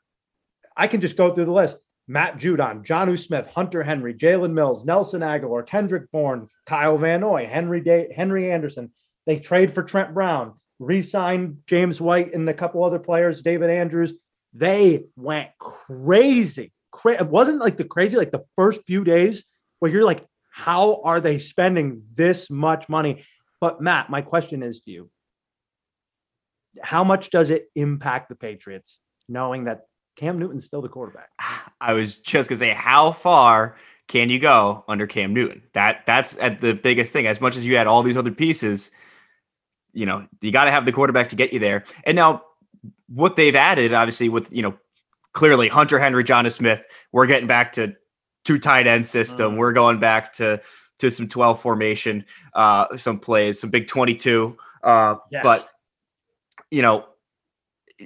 I 0.77 0.87
can 0.89 1.00
just 1.00 1.17
go 1.17 1.35
through 1.35 1.47
the 1.47 1.53
list: 1.53 1.79
Matt 2.09 2.39
Judon, 2.39 2.85
Jonnu 2.85 3.19
Smith, 3.19 3.47
Hunter 3.47 3.83
Henry, 3.83 4.15
Jalen 4.15 4.53
Mills, 4.53 4.85
Nelson 4.85 5.23
Agholor, 5.23 5.67
Kendrick 5.67 6.11
Bourne, 6.11 6.49
Kyle 6.67 6.99
Van 6.99 7.21
Noy, 7.21 7.47
Henry 7.47 7.83
Henry 8.15 8.50
Anderson. 8.50 8.91
They 9.27 9.37
trade 9.37 9.73
for 9.73 9.83
Trent 9.83 10.12
Brown, 10.12 10.55
re-signed 10.81 11.59
James 11.67 12.01
White 12.01 12.35
and 12.35 12.49
a 12.49 12.55
couple 12.55 12.83
other 12.83 12.99
players, 12.99 13.43
David 13.43 13.71
Andrews. 13.71 14.15
They 14.53 15.05
went 15.15 15.51
crazy. 15.61 16.73
Cra- 16.91 17.21
it 17.21 17.29
wasn't 17.29 17.61
like 17.61 17.77
the 17.77 17.85
crazy, 17.85 18.17
like 18.17 18.33
the 18.33 18.45
first 18.57 18.85
few 18.85 19.05
days 19.05 19.45
where 19.79 19.93
you're 19.93 20.05
like, 20.05 20.27
how 20.51 21.01
are 21.05 21.21
they 21.21 21.39
spending 21.39 22.03
this 22.15 22.51
much 22.51 22.89
money? 22.89 23.25
But 23.61 23.81
Matt, 23.81 24.11
my 24.11 24.23
question 24.23 24.65
is 24.65 24.81
to 24.81 24.91
you 24.91 25.11
how 26.83 27.05
much 27.05 27.31
does 27.31 27.51
it 27.51 27.71
impact 27.75 28.29
the 28.29 28.35
Patriots 28.35 29.01
knowing 29.29 29.65
that 29.65 29.87
Cam 30.17 30.39
Newton's 30.39 30.65
still 30.65 30.83
the 30.83 30.89
quarterback? 30.89 31.31
I 31.81 31.95
was 31.95 32.17
just 32.17 32.49
gonna 32.49 32.59
say, 32.59 32.71
how 32.71 33.13
far 33.13 33.77
can 34.07 34.29
you 34.29 34.39
go 34.39 34.85
under 34.89 35.07
Cam 35.07 35.33
Newton? 35.33 35.63
That 35.73 36.05
that's 36.07 36.39
at 36.39 36.61
the 36.61 36.75
biggest 36.75 37.13
thing. 37.13 37.27
As 37.27 37.41
much 37.41 37.57
as 37.57 37.65
you 37.65 37.77
had 37.77 37.87
all 37.87 38.03
these 38.03 38.17
other 38.17 38.31
pieces, 38.31 38.91
you 39.92 40.06
know, 40.06 40.26
you 40.40 40.52
got 40.52 40.64
to 40.64 40.70
have 40.70 40.85
the 40.85 40.92
quarterback 40.92 41.30
to 41.30 41.37
get 41.37 41.52
you 41.52 41.59
there. 41.59 41.85
And 42.04 42.16
now, 42.16 42.44
what 43.09 43.37
they've 43.37 43.54
added, 43.54 43.92
obviously, 43.92 44.28
with 44.28 44.52
you 44.52 44.62
know, 44.62 44.75
clearly 45.32 45.68
Hunter 45.68 45.99
Henry, 45.99 46.25
Jonnu 46.25 46.52
Smith, 46.52 46.85
we're 47.12 47.26
getting 47.26 47.49
back 47.49 47.73
to 47.73 47.94
two 48.44 48.59
tight 48.59 48.87
end 48.87 49.06
system. 49.06 49.54
Mm. 49.54 49.56
We're 49.59 49.73
going 49.73 50.00
back 50.00 50.32
to 50.35 50.61
to 51.00 51.11
some 51.11 51.28
12 51.28 51.61
formation, 51.61 52.25
uh, 52.54 52.97
some 52.97 53.18
plays, 53.18 53.59
some 53.61 53.70
big 53.70 53.87
22. 53.87 54.56
Uh, 54.82 55.16
yes. 55.30 55.42
But 55.42 55.68
you 56.70 56.82
know, 56.82 57.06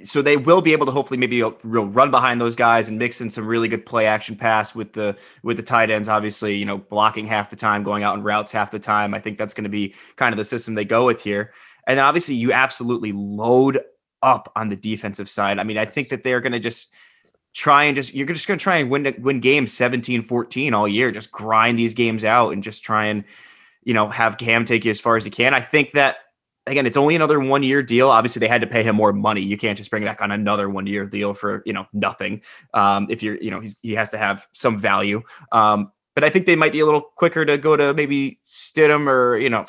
so 0.03 0.21
they 0.21 0.35
will 0.35 0.61
be 0.61 0.73
able 0.73 0.85
to 0.85 0.91
hopefully 0.91 1.17
maybe 1.17 1.41
real 1.63 1.85
run 1.85 2.11
behind 2.11 2.41
those 2.41 2.55
guys 2.55 2.89
and 2.89 2.99
mix 2.99 3.21
in 3.21 3.29
some 3.29 3.45
really 3.45 3.67
good 3.67 3.85
play 3.85 4.07
action 4.07 4.35
pass 4.35 4.75
with 4.75 4.93
the 4.93 5.15
with 5.43 5.57
the 5.57 5.63
tight 5.63 5.89
ends. 5.89 6.09
Obviously, 6.09 6.55
you 6.57 6.65
know, 6.65 6.77
blocking 6.77 7.27
half 7.27 7.49
the 7.49 7.55
time, 7.55 7.83
going 7.83 8.03
out 8.03 8.17
in 8.17 8.23
routes 8.23 8.51
half 8.51 8.71
the 8.71 8.79
time. 8.79 9.13
I 9.13 9.19
think 9.19 9.37
that's 9.37 9.53
going 9.53 9.63
to 9.63 9.69
be 9.69 9.95
kind 10.15 10.33
of 10.33 10.37
the 10.37 10.45
system 10.45 10.73
they 10.73 10.85
go 10.85 11.05
with 11.05 11.21
here. 11.21 11.53
And 11.87 11.97
then 11.97 12.05
obviously, 12.05 12.35
you 12.35 12.51
absolutely 12.51 13.11
load 13.11 13.79
up 14.21 14.51
on 14.55 14.69
the 14.69 14.75
defensive 14.75 15.29
side. 15.29 15.59
I 15.59 15.63
mean, 15.63 15.77
I 15.77 15.85
think 15.85 16.09
that 16.09 16.23
they're 16.23 16.41
going 16.41 16.53
to 16.53 16.59
just 16.59 16.93
try 17.53 17.85
and 17.85 17.95
just 17.95 18.13
you're 18.13 18.27
just 18.27 18.47
going 18.47 18.59
to 18.59 18.63
try 18.63 18.77
and 18.77 18.89
win 18.89 19.15
win 19.19 19.39
games 19.39 19.71
17 19.73 20.21
14 20.21 20.73
all 20.73 20.87
year. 20.87 21.11
Just 21.11 21.31
grind 21.31 21.79
these 21.79 21.93
games 21.93 22.23
out 22.23 22.49
and 22.49 22.61
just 22.61 22.83
try 22.83 23.05
and 23.05 23.23
you 23.83 23.93
know 23.93 24.09
have 24.09 24.37
cam 24.37 24.65
take 24.65 24.83
you 24.83 24.91
as 24.91 24.99
far 24.99 25.15
as 25.15 25.23
he 25.23 25.31
can. 25.31 25.53
I 25.53 25.61
think 25.61 25.93
that 25.93 26.17
again 26.67 26.85
it's 26.85 26.97
only 26.97 27.15
another 27.15 27.39
one 27.39 27.63
year 27.63 27.81
deal. 27.81 28.09
Obviously 28.09 28.41
they 28.41 28.47
had 28.47 28.61
to 28.61 28.67
pay 28.67 28.83
him 28.83 28.95
more 28.95 29.13
money. 29.13 29.41
You 29.41 29.57
can't 29.57 29.77
just 29.77 29.89
bring 29.89 30.03
back 30.03 30.21
on 30.21 30.31
another 30.31 30.69
one 30.69 30.85
year 30.85 31.05
deal 31.05 31.33
for 31.33 31.63
you 31.65 31.73
know 31.73 31.85
nothing 31.93 32.41
um 32.73 33.07
if 33.09 33.23
you're 33.23 33.37
you 33.37 33.51
know 33.51 33.63
he 33.81 33.93
has 33.93 34.09
to 34.11 34.17
have 34.17 34.47
some 34.51 34.77
value. 34.77 35.23
Um 35.51 35.91
but 36.13 36.23
i 36.23 36.29
think 36.29 36.45
they 36.45 36.55
might 36.55 36.71
be 36.71 36.79
a 36.79 36.85
little 36.85 37.01
quicker 37.01 37.43
to 37.43 37.57
go 37.57 37.75
to 37.75 37.93
maybe 37.93 38.39
stidham 38.47 39.05
or 39.05 39.37
you 39.37 39.49
know 39.49 39.65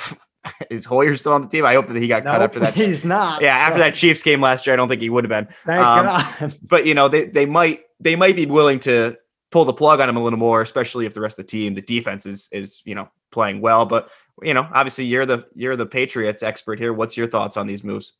is 0.70 0.84
Hoyer 0.84 1.16
still 1.16 1.32
on 1.32 1.42
the 1.42 1.48
team? 1.48 1.64
I 1.64 1.74
hope 1.74 1.88
that 1.88 1.96
he 1.96 2.08
got 2.08 2.24
nope, 2.24 2.34
cut 2.34 2.42
after 2.42 2.60
that. 2.60 2.74
He's 2.74 3.04
not. 3.04 3.42
Yeah, 3.42 3.58
so. 3.58 3.66
after 3.66 3.78
that 3.80 3.94
Chiefs 3.94 4.22
game 4.22 4.40
last 4.40 4.66
year, 4.66 4.74
I 4.74 4.76
don't 4.76 4.88
think 4.88 5.00
he 5.00 5.10
would 5.10 5.24
have 5.24 5.28
been. 5.28 5.54
Thank 5.64 5.84
um, 5.84 6.04
God. 6.06 6.58
But 6.62 6.86
you 6.86 6.94
know, 6.94 7.08
they 7.08 7.26
they 7.26 7.46
might 7.46 7.82
they 8.00 8.16
might 8.16 8.36
be 8.36 8.46
willing 8.46 8.80
to 8.80 9.16
pull 9.50 9.64
the 9.64 9.72
plug 9.72 10.00
on 10.00 10.08
him 10.08 10.16
a 10.16 10.22
little 10.22 10.38
more, 10.38 10.62
especially 10.62 11.06
if 11.06 11.14
the 11.14 11.20
rest 11.20 11.38
of 11.38 11.46
the 11.46 11.50
team, 11.50 11.74
the 11.74 11.82
defense 11.82 12.26
is 12.26 12.48
is 12.52 12.82
you 12.84 12.94
know 12.94 13.08
playing 13.30 13.60
well. 13.60 13.84
But 13.84 14.10
you 14.42 14.54
know, 14.54 14.68
obviously 14.72 15.04
you're 15.06 15.26
the 15.26 15.46
you're 15.54 15.76
the 15.76 15.86
Patriots 15.86 16.42
expert 16.42 16.78
here. 16.78 16.92
What's 16.92 17.16
your 17.16 17.26
thoughts 17.26 17.56
on 17.56 17.66
these 17.66 17.84
moves? 17.84 18.14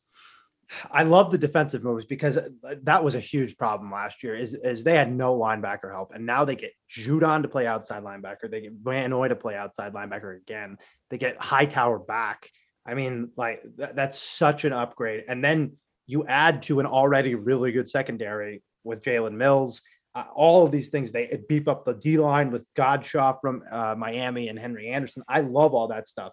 I 0.91 1.03
love 1.03 1.31
the 1.31 1.37
defensive 1.37 1.83
moves 1.83 2.05
because 2.05 2.37
uh, 2.37 2.49
that 2.83 3.03
was 3.03 3.15
a 3.15 3.19
huge 3.19 3.57
problem 3.57 3.91
last 3.91 4.23
year. 4.23 4.35
Is, 4.35 4.53
is 4.53 4.83
they 4.83 4.95
had 4.95 5.11
no 5.11 5.37
linebacker 5.37 5.91
help, 5.91 6.13
and 6.13 6.25
now 6.25 6.45
they 6.45 6.55
get 6.55 6.73
Judon 6.89 7.41
to 7.43 7.47
play 7.47 7.67
outside 7.67 8.03
linebacker. 8.03 8.49
They 8.49 8.61
get 8.61 8.73
Van 8.73 9.09
Noy 9.09 9.27
to 9.29 9.35
play 9.35 9.55
outside 9.55 9.93
linebacker 9.93 10.37
again. 10.37 10.77
They 11.09 11.17
get 11.17 11.41
Hightower 11.41 11.99
back. 11.99 12.49
I 12.85 12.93
mean, 12.93 13.31
like 13.35 13.61
th- 13.77 13.91
that's 13.93 14.19
such 14.19 14.65
an 14.65 14.73
upgrade. 14.73 15.25
And 15.27 15.43
then 15.43 15.73
you 16.05 16.25
add 16.25 16.63
to 16.63 16.79
an 16.79 16.85
already 16.85 17.35
really 17.35 17.71
good 17.71 17.89
secondary 17.89 18.63
with 18.83 19.03
Jalen 19.03 19.33
Mills. 19.33 19.81
Uh, 20.15 20.23
all 20.33 20.65
of 20.65 20.71
these 20.71 20.89
things 20.89 21.11
they 21.11 21.39
beef 21.47 21.67
up 21.67 21.85
the 21.85 21.93
D 21.93 22.17
line 22.17 22.49
with 22.49 22.67
Godchaux 22.75 23.39
from 23.41 23.63
uh, 23.69 23.93
Miami 23.95 24.47
and 24.47 24.57
Henry 24.57 24.89
Anderson. 24.89 25.23
I 25.27 25.41
love 25.41 25.73
all 25.73 25.89
that 25.89 26.07
stuff. 26.07 26.31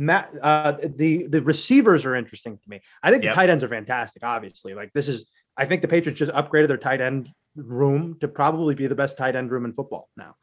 Matt, 0.00 0.30
uh, 0.40 0.78
the 0.96 1.26
the 1.26 1.42
receivers 1.42 2.06
are 2.06 2.14
interesting 2.14 2.56
to 2.56 2.70
me. 2.70 2.80
I 3.02 3.10
think 3.10 3.22
yep. 3.22 3.32
the 3.32 3.36
tight 3.36 3.50
ends 3.50 3.62
are 3.62 3.68
fantastic. 3.68 4.24
Obviously, 4.24 4.72
like 4.72 4.90
this 4.94 5.08
is, 5.08 5.30
I 5.58 5.66
think 5.66 5.82
the 5.82 5.88
Patriots 5.88 6.18
just 6.18 6.32
upgraded 6.32 6.68
their 6.68 6.78
tight 6.78 7.02
end 7.02 7.28
room 7.54 8.16
to 8.20 8.28
probably 8.28 8.74
be 8.74 8.86
the 8.86 8.94
best 8.94 9.18
tight 9.18 9.36
end 9.36 9.50
room 9.50 9.66
in 9.66 9.74
football 9.74 10.08
now. 10.16 10.36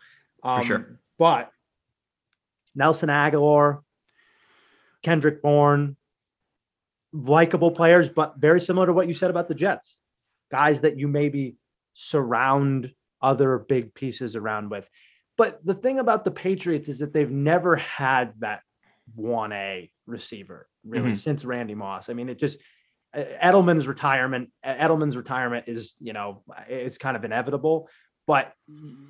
Um, 0.43 0.61
For 0.61 0.67
sure. 0.67 0.99
But 1.17 1.51
Nelson 2.75 3.09
Agholor, 3.09 3.81
Kendrick 5.01 5.41
Bourne, 5.41 5.97
likable 7.11 7.71
players, 7.71 8.09
but 8.09 8.35
very 8.37 8.61
similar 8.61 8.85
to 8.85 8.93
what 8.93 9.07
you 9.07 9.15
said 9.15 9.31
about 9.31 9.47
the 9.47 9.55
Jets, 9.55 9.99
guys 10.51 10.81
that 10.81 10.99
you 10.99 11.07
maybe 11.07 11.55
surround 11.93 12.93
other 13.23 13.57
big 13.57 13.95
pieces 13.95 14.35
around 14.35 14.69
with. 14.69 14.87
But 15.35 15.65
the 15.65 15.73
thing 15.73 15.97
about 15.97 16.25
the 16.25 16.31
Patriots 16.31 16.89
is 16.89 16.99
that 16.99 17.11
they've 17.11 17.31
never 17.31 17.75
had 17.75 18.33
that 18.39 18.61
1A 19.17 19.89
receiver 20.05 20.67
really 20.85 21.11
mm-hmm. 21.11 21.15
since 21.15 21.45
Randy 21.45 21.75
Moss. 21.75 22.09
I 22.09 22.13
mean, 22.13 22.29
it 22.29 22.39
just 22.39 22.59
Edelman's 23.15 23.87
retirement, 23.87 24.49
Edelman's 24.65 25.17
retirement 25.17 25.65
is, 25.67 25.95
you 25.99 26.13
know, 26.13 26.43
it's 26.67 26.97
kind 26.97 27.15
of 27.15 27.23
inevitable, 27.23 27.89
but 28.25 28.53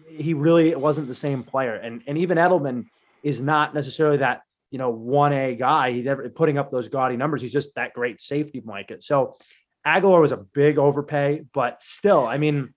he 0.09 0.33
really 0.33 0.75
wasn't 0.75 1.07
the 1.07 1.15
same 1.15 1.43
player. 1.43 1.75
And 1.75 2.03
and 2.07 2.17
even 2.17 2.37
Edelman 2.37 2.85
is 3.23 3.41
not 3.41 3.73
necessarily 3.73 4.17
that, 4.17 4.43
you 4.71 4.77
know, 4.77 4.93
1A 4.93 5.57
guy. 5.57 5.91
He's 5.91 6.07
ever 6.07 6.29
putting 6.29 6.57
up 6.57 6.71
those 6.71 6.87
gaudy 6.87 7.17
numbers. 7.17 7.41
He's 7.41 7.53
just 7.53 7.73
that 7.75 7.93
great 7.93 8.21
safety 8.21 8.59
blanket. 8.59 9.03
So 9.03 9.37
Agholor 9.85 10.21
was 10.21 10.31
a 10.31 10.37
big 10.37 10.77
overpay, 10.77 11.45
but 11.53 11.81
still, 11.81 12.25
I 12.25 12.37
mean, 12.37 12.73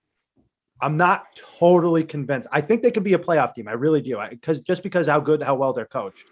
I'm 0.81 0.97
not 0.97 1.25
totally 1.59 2.03
convinced. 2.03 2.47
I 2.51 2.61
think 2.61 2.81
they 2.81 2.91
could 2.91 3.03
be 3.03 3.13
a 3.13 3.19
playoff 3.19 3.53
team. 3.53 3.67
I 3.67 3.73
really 3.73 4.01
do. 4.01 4.19
Because 4.29 4.61
just 4.61 4.81
because 4.81 5.07
how 5.07 5.19
good, 5.19 5.43
how 5.43 5.55
well 5.55 5.73
they're 5.73 5.85
coached. 5.85 6.25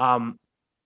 Um, 0.00 0.38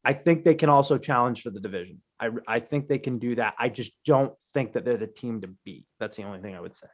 I 0.04 0.12
think 0.12 0.44
they 0.44 0.54
can 0.54 0.68
also 0.68 0.98
challenge 0.98 1.42
for 1.42 1.50
the 1.50 1.60
division. 1.60 2.02
I, 2.20 2.30
I 2.46 2.60
think 2.60 2.88
they 2.88 2.98
can 2.98 3.18
do 3.18 3.34
that. 3.36 3.54
I 3.58 3.68
just 3.68 3.92
don't 4.04 4.38
think 4.52 4.72
that 4.74 4.84
they're 4.84 4.96
the 4.96 5.06
team 5.06 5.40
to 5.40 5.48
beat. 5.64 5.86
That's 5.98 6.16
the 6.16 6.24
only 6.24 6.40
thing 6.40 6.54
I 6.54 6.60
would 6.60 6.74
say. 6.74 6.88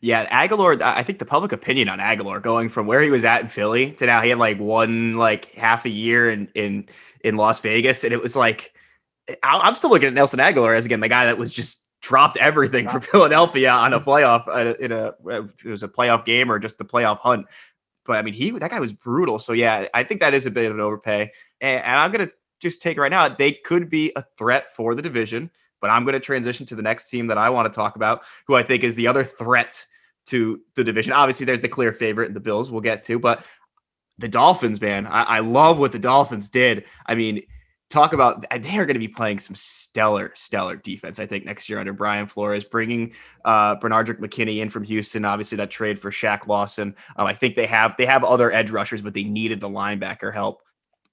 Yeah, 0.00 0.26
Agholor. 0.26 0.80
I 0.80 1.02
think 1.02 1.18
the 1.18 1.24
public 1.24 1.52
opinion 1.52 1.88
on 1.88 1.98
Agholor 1.98 2.42
going 2.42 2.68
from 2.68 2.86
where 2.86 3.00
he 3.00 3.10
was 3.10 3.24
at 3.24 3.42
in 3.42 3.48
Philly 3.48 3.92
to 3.92 4.06
now 4.06 4.22
he 4.22 4.30
had 4.30 4.38
like 4.38 4.58
one 4.58 5.16
like 5.16 5.52
half 5.52 5.84
a 5.84 5.90
year 5.90 6.30
in 6.30 6.48
in 6.54 6.88
in 7.22 7.36
Las 7.36 7.60
Vegas, 7.60 8.04
and 8.04 8.12
it 8.12 8.22
was 8.22 8.34
like 8.34 8.72
I'm 9.42 9.74
still 9.74 9.90
looking 9.90 10.08
at 10.08 10.14
Nelson 10.14 10.38
Agholor 10.38 10.76
as 10.76 10.86
again 10.86 11.00
the 11.00 11.08
guy 11.08 11.26
that 11.26 11.36
was 11.36 11.52
just 11.52 11.82
dropped 12.00 12.36
everything 12.36 12.88
for 12.88 13.00
Philadelphia 13.00 13.70
on 13.70 13.92
a 13.92 14.00
playoff 14.00 14.48
uh, 14.48 14.74
in 14.78 14.92
a 14.92 15.14
it 15.26 15.64
was 15.64 15.82
a 15.82 15.88
playoff 15.88 16.24
game 16.24 16.50
or 16.50 16.58
just 16.58 16.78
the 16.78 16.84
playoff 16.84 17.18
hunt. 17.18 17.46
But 18.08 18.16
I 18.16 18.22
mean, 18.22 18.34
he 18.34 18.50
that 18.50 18.70
guy 18.72 18.80
was 18.80 18.92
brutal. 18.92 19.38
So 19.38 19.52
yeah, 19.52 19.86
I 19.94 20.02
think 20.02 20.20
that 20.20 20.34
is 20.34 20.46
a 20.46 20.50
bit 20.50 20.64
of 20.64 20.72
an 20.72 20.80
overpay. 20.80 21.30
And, 21.60 21.84
and 21.84 21.96
I'm 21.96 22.10
gonna 22.10 22.30
just 22.58 22.82
take 22.82 22.96
it 22.96 23.00
right 23.00 23.10
now. 23.10 23.28
They 23.28 23.52
could 23.52 23.88
be 23.88 24.10
a 24.16 24.24
threat 24.36 24.74
for 24.74 24.96
the 24.96 25.02
division. 25.02 25.52
But 25.80 25.90
I'm 25.90 26.04
to 26.06 26.18
transition 26.18 26.66
to 26.66 26.74
the 26.74 26.82
next 26.82 27.08
team 27.08 27.28
that 27.28 27.38
I 27.38 27.50
want 27.50 27.72
to 27.72 27.76
talk 27.76 27.94
about, 27.94 28.22
who 28.48 28.56
I 28.56 28.64
think 28.64 28.82
is 28.82 28.96
the 28.96 29.06
other 29.06 29.22
threat 29.22 29.86
to 30.26 30.60
the 30.74 30.82
division. 30.82 31.12
Obviously, 31.12 31.46
there's 31.46 31.60
the 31.60 31.68
clear 31.68 31.92
favorite, 31.92 32.26
and 32.26 32.34
the 32.34 32.40
Bills. 32.40 32.70
We'll 32.70 32.80
get 32.80 33.04
to, 33.04 33.20
but 33.20 33.44
the 34.18 34.28
Dolphins, 34.28 34.80
man, 34.80 35.06
I, 35.06 35.22
I 35.22 35.38
love 35.38 35.78
what 35.78 35.92
the 35.92 35.98
Dolphins 35.98 36.48
did. 36.48 36.84
I 37.06 37.14
mean, 37.14 37.42
talk 37.90 38.12
about 38.12 38.44
they 38.50 38.78
are 38.78 38.86
going 38.86 38.94
to 38.94 39.00
be 39.00 39.08
playing 39.08 39.38
some 39.40 39.54
stellar, 39.54 40.32
stellar 40.34 40.76
defense. 40.76 41.18
I 41.18 41.26
think 41.26 41.44
next 41.44 41.68
year 41.68 41.78
under 41.78 41.92
Brian 41.92 42.26
Flores, 42.26 42.64
bringing 42.64 43.12
uh, 43.44 43.76
Benardrick 43.76 44.18
McKinney 44.18 44.58
in 44.58 44.68
from 44.68 44.84
Houston. 44.84 45.24
Obviously, 45.24 45.56
that 45.56 45.70
trade 45.70 45.98
for 45.98 46.10
Shaq 46.10 46.46
Lawson. 46.46 46.94
Um, 47.16 47.26
I 47.26 47.32
think 47.32 47.56
they 47.56 47.66
have 47.66 47.96
they 47.96 48.06
have 48.06 48.24
other 48.24 48.52
edge 48.52 48.70
rushers, 48.70 49.00
but 49.00 49.14
they 49.14 49.24
needed 49.24 49.60
the 49.60 49.68
linebacker 49.68 50.32
help. 50.32 50.62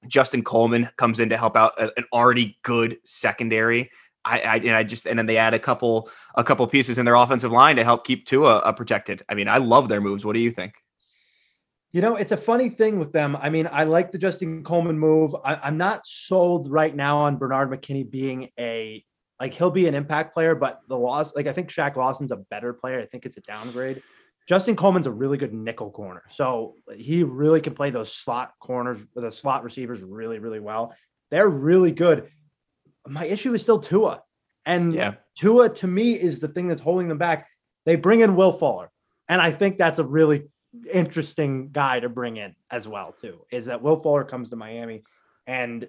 Justin 0.07 0.43
Coleman 0.43 0.89
comes 0.97 1.19
in 1.19 1.29
to 1.29 1.37
help 1.37 1.57
out 1.57 1.81
an 1.81 2.05
already 2.13 2.57
good 2.61 2.97
secondary. 3.03 3.89
I, 4.23 4.39
I, 4.39 4.55
and 4.57 4.75
I 4.75 4.83
just 4.83 5.05
and 5.05 5.17
then 5.17 5.27
they 5.27 5.37
add 5.37 5.53
a 5.53 5.59
couple 5.59 6.09
a 6.35 6.43
couple 6.43 6.65
pieces 6.67 6.97
in 6.97 7.05
their 7.05 7.15
offensive 7.15 7.51
line 7.51 7.75
to 7.77 7.83
help 7.83 8.05
keep 8.05 8.25
Tua 8.25 8.57
uh, 8.57 8.71
protected. 8.71 9.23
I 9.29 9.35
mean, 9.35 9.47
I 9.47 9.57
love 9.57 9.87
their 9.87 10.01
moves. 10.01 10.25
What 10.25 10.33
do 10.33 10.39
you 10.39 10.51
think? 10.51 10.73
You 11.95 12.01
know, 12.01 12.17
it's 12.17 12.33
a 12.33 12.37
funny 12.37 12.67
thing 12.67 12.99
with 12.99 13.13
them. 13.13 13.37
I 13.37 13.49
mean, 13.49 13.69
I 13.71 13.85
like 13.85 14.11
the 14.11 14.17
Justin 14.17 14.65
Coleman 14.65 14.99
move. 14.99 15.33
I, 15.45 15.65
am 15.65 15.77
not 15.77 16.05
sold 16.05 16.69
right 16.69 16.93
now 16.93 17.19
on 17.19 17.37
Bernard 17.37 17.69
McKinney 17.69 18.11
being 18.11 18.49
a 18.59 19.01
like 19.39 19.53
he'll 19.53 19.71
be 19.71 19.87
an 19.87 19.95
impact 19.95 20.33
player, 20.33 20.55
but 20.55 20.81
the 20.89 20.97
loss, 20.97 21.33
like 21.37 21.47
I 21.47 21.53
think 21.53 21.69
Shaq 21.69 21.95
Lawson's 21.95 22.33
a 22.33 22.35
better 22.35 22.73
player. 22.73 22.99
I 22.99 23.05
think 23.05 23.25
it's 23.25 23.37
a 23.37 23.41
downgrade. 23.43 24.03
Justin 24.45 24.75
Coleman's 24.75 25.07
a 25.07 25.11
really 25.11 25.37
good 25.37 25.53
nickel 25.53 25.89
corner, 25.89 26.23
so 26.27 26.75
he 26.97 27.23
really 27.23 27.61
can 27.61 27.73
play 27.73 27.91
those 27.91 28.11
slot 28.11 28.51
corners, 28.59 29.05
the 29.15 29.31
slot 29.31 29.63
receivers 29.63 30.01
really, 30.01 30.39
really 30.39 30.59
well. 30.59 30.93
They're 31.31 31.47
really 31.47 31.93
good. 31.93 32.29
My 33.07 33.23
issue 33.23 33.53
is 33.53 33.61
still 33.61 33.79
Tua, 33.79 34.21
and 34.65 34.93
yeah. 34.93 35.13
Tua 35.37 35.69
to 35.69 35.87
me 35.87 36.19
is 36.19 36.39
the 36.41 36.49
thing 36.49 36.67
that's 36.67 36.81
holding 36.81 37.07
them 37.07 37.19
back. 37.19 37.47
They 37.85 37.95
bring 37.95 38.19
in 38.19 38.35
Will 38.35 38.51
Fuller, 38.51 38.91
and 39.29 39.41
I 39.41 39.53
think 39.53 39.77
that's 39.77 39.99
a 39.99 40.03
really 40.03 40.49
interesting 40.91 41.69
guy 41.71 41.99
to 41.99 42.09
bring 42.09 42.37
in 42.37 42.55
as 42.71 42.87
well 42.87 43.11
too 43.11 43.41
is 43.51 43.65
that 43.67 43.81
Will 43.81 44.01
Fuller 44.01 44.23
comes 44.23 44.49
to 44.49 44.55
Miami 44.55 45.03
and 45.47 45.87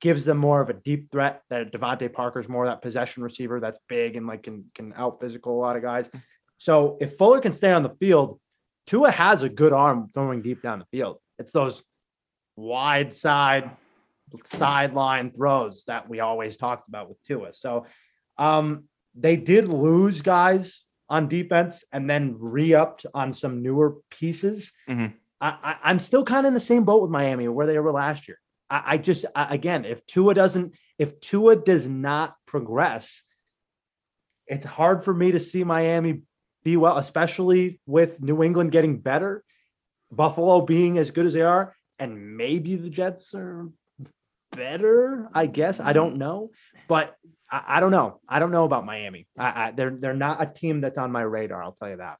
gives 0.00 0.24
them 0.24 0.38
more 0.38 0.60
of 0.60 0.70
a 0.70 0.74
deep 0.74 1.10
threat 1.10 1.42
that 1.50 1.72
DeVante 1.72 2.12
Parker's 2.12 2.48
more 2.48 2.66
that 2.66 2.82
possession 2.82 3.22
receiver 3.22 3.60
that's 3.60 3.80
big 3.88 4.16
and 4.16 4.26
like 4.26 4.42
can 4.42 4.64
can 4.74 4.92
out 4.96 5.20
physical 5.20 5.58
a 5.58 5.60
lot 5.60 5.76
of 5.76 5.82
guys. 5.82 6.08
So 6.58 6.98
if 7.00 7.16
Fuller 7.16 7.40
can 7.40 7.52
stay 7.52 7.72
on 7.72 7.82
the 7.82 7.94
field, 8.00 8.40
Tua 8.86 9.10
has 9.10 9.42
a 9.42 9.48
good 9.48 9.72
arm 9.72 10.08
throwing 10.12 10.42
deep 10.42 10.62
down 10.62 10.78
the 10.78 10.86
field. 10.86 11.18
It's 11.38 11.52
those 11.52 11.84
wide 12.56 13.12
side 13.12 13.70
sideline 14.44 15.30
throws 15.30 15.84
that 15.84 16.08
we 16.08 16.20
always 16.20 16.56
talked 16.56 16.88
about 16.88 17.08
with 17.08 17.22
Tua. 17.22 17.52
So 17.54 17.86
um, 18.36 18.84
they 19.14 19.36
did 19.36 19.68
lose 19.68 20.20
guys 20.20 20.84
on 21.08 21.28
defense 21.28 21.84
and 21.92 22.08
then 22.08 22.36
re-upped 22.38 23.06
on 23.14 23.32
some 23.32 23.62
newer 23.62 23.96
pieces. 24.10 24.72
Mm-hmm. 24.88 25.14
I, 25.40 25.76
am 25.84 26.00
still 26.00 26.24
kind 26.24 26.46
of 26.46 26.48
in 26.48 26.54
the 26.54 26.60
same 26.60 26.84
boat 26.84 27.00
with 27.00 27.10
Miami 27.10 27.46
where 27.48 27.66
they 27.66 27.78
were 27.78 27.92
last 27.92 28.26
year. 28.26 28.38
I, 28.68 28.82
I 28.86 28.98
just 28.98 29.24
I, 29.34 29.54
again, 29.54 29.84
if 29.84 30.04
Tua 30.06 30.34
doesn't, 30.34 30.74
if 30.98 31.20
Tua 31.20 31.56
does 31.56 31.86
not 31.86 32.34
progress, 32.46 33.22
it's 34.46 34.64
hard 34.64 35.04
for 35.04 35.14
me 35.14 35.32
to 35.32 35.40
see 35.40 35.62
Miami 35.62 36.22
be 36.64 36.76
well, 36.76 36.98
especially 36.98 37.80
with 37.86 38.20
New 38.20 38.42
England 38.42 38.72
getting 38.72 38.98
better, 38.98 39.44
Buffalo 40.10 40.62
being 40.62 40.98
as 40.98 41.10
good 41.10 41.26
as 41.26 41.34
they 41.34 41.42
are, 41.42 41.74
and 41.98 42.36
maybe 42.36 42.76
the 42.76 42.90
Jets 42.90 43.32
are 43.34 43.68
better. 44.52 45.28
I 45.32 45.46
guess 45.46 45.78
I 45.78 45.92
don't 45.92 46.16
know, 46.16 46.50
but 46.88 47.16
I, 47.50 47.64
I 47.68 47.80
don't 47.80 47.90
know. 47.90 48.20
I 48.28 48.38
don't 48.38 48.50
know 48.50 48.64
about 48.64 48.84
Miami. 48.84 49.26
I, 49.38 49.68
I, 49.68 49.70
they're 49.72 49.90
they're 49.90 50.14
not 50.14 50.42
a 50.42 50.46
team 50.46 50.80
that's 50.80 50.98
on 50.98 51.12
my 51.12 51.22
radar. 51.22 51.62
I'll 51.62 51.72
tell 51.72 51.90
you 51.90 51.96
that. 51.96 52.18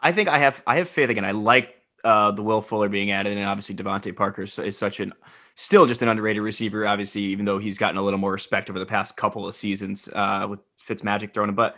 I 0.00 0.12
think 0.12 0.28
I 0.28 0.38
have 0.38 0.62
I 0.66 0.76
have 0.76 0.88
faith 0.88 1.10
again. 1.10 1.24
I 1.24 1.32
like 1.32 1.74
uh, 2.04 2.32
the 2.32 2.42
Will 2.42 2.62
Fuller 2.62 2.88
being 2.88 3.10
added, 3.10 3.36
and 3.36 3.46
obviously 3.46 3.74
DeVante 3.76 4.14
Parker 4.14 4.42
is, 4.42 4.58
is, 4.58 4.76
such 4.76 4.98
an 5.00 5.12
still 5.54 5.86
just 5.86 6.02
an 6.02 6.08
underrated 6.08 6.42
receiver. 6.42 6.86
Obviously, 6.86 7.22
even 7.22 7.44
though 7.44 7.58
he's 7.58 7.78
gotten 7.78 7.96
a 7.96 8.02
little 8.02 8.18
more 8.18 8.32
respect 8.32 8.68
over 8.68 8.78
the 8.78 8.86
past 8.86 9.16
couple 9.16 9.46
of 9.46 9.54
seasons 9.54 10.08
uh, 10.12 10.46
with 10.48 10.60
Fitzmagic 10.76 11.32
throwing 11.32 11.50
him. 11.50 11.54
But 11.54 11.76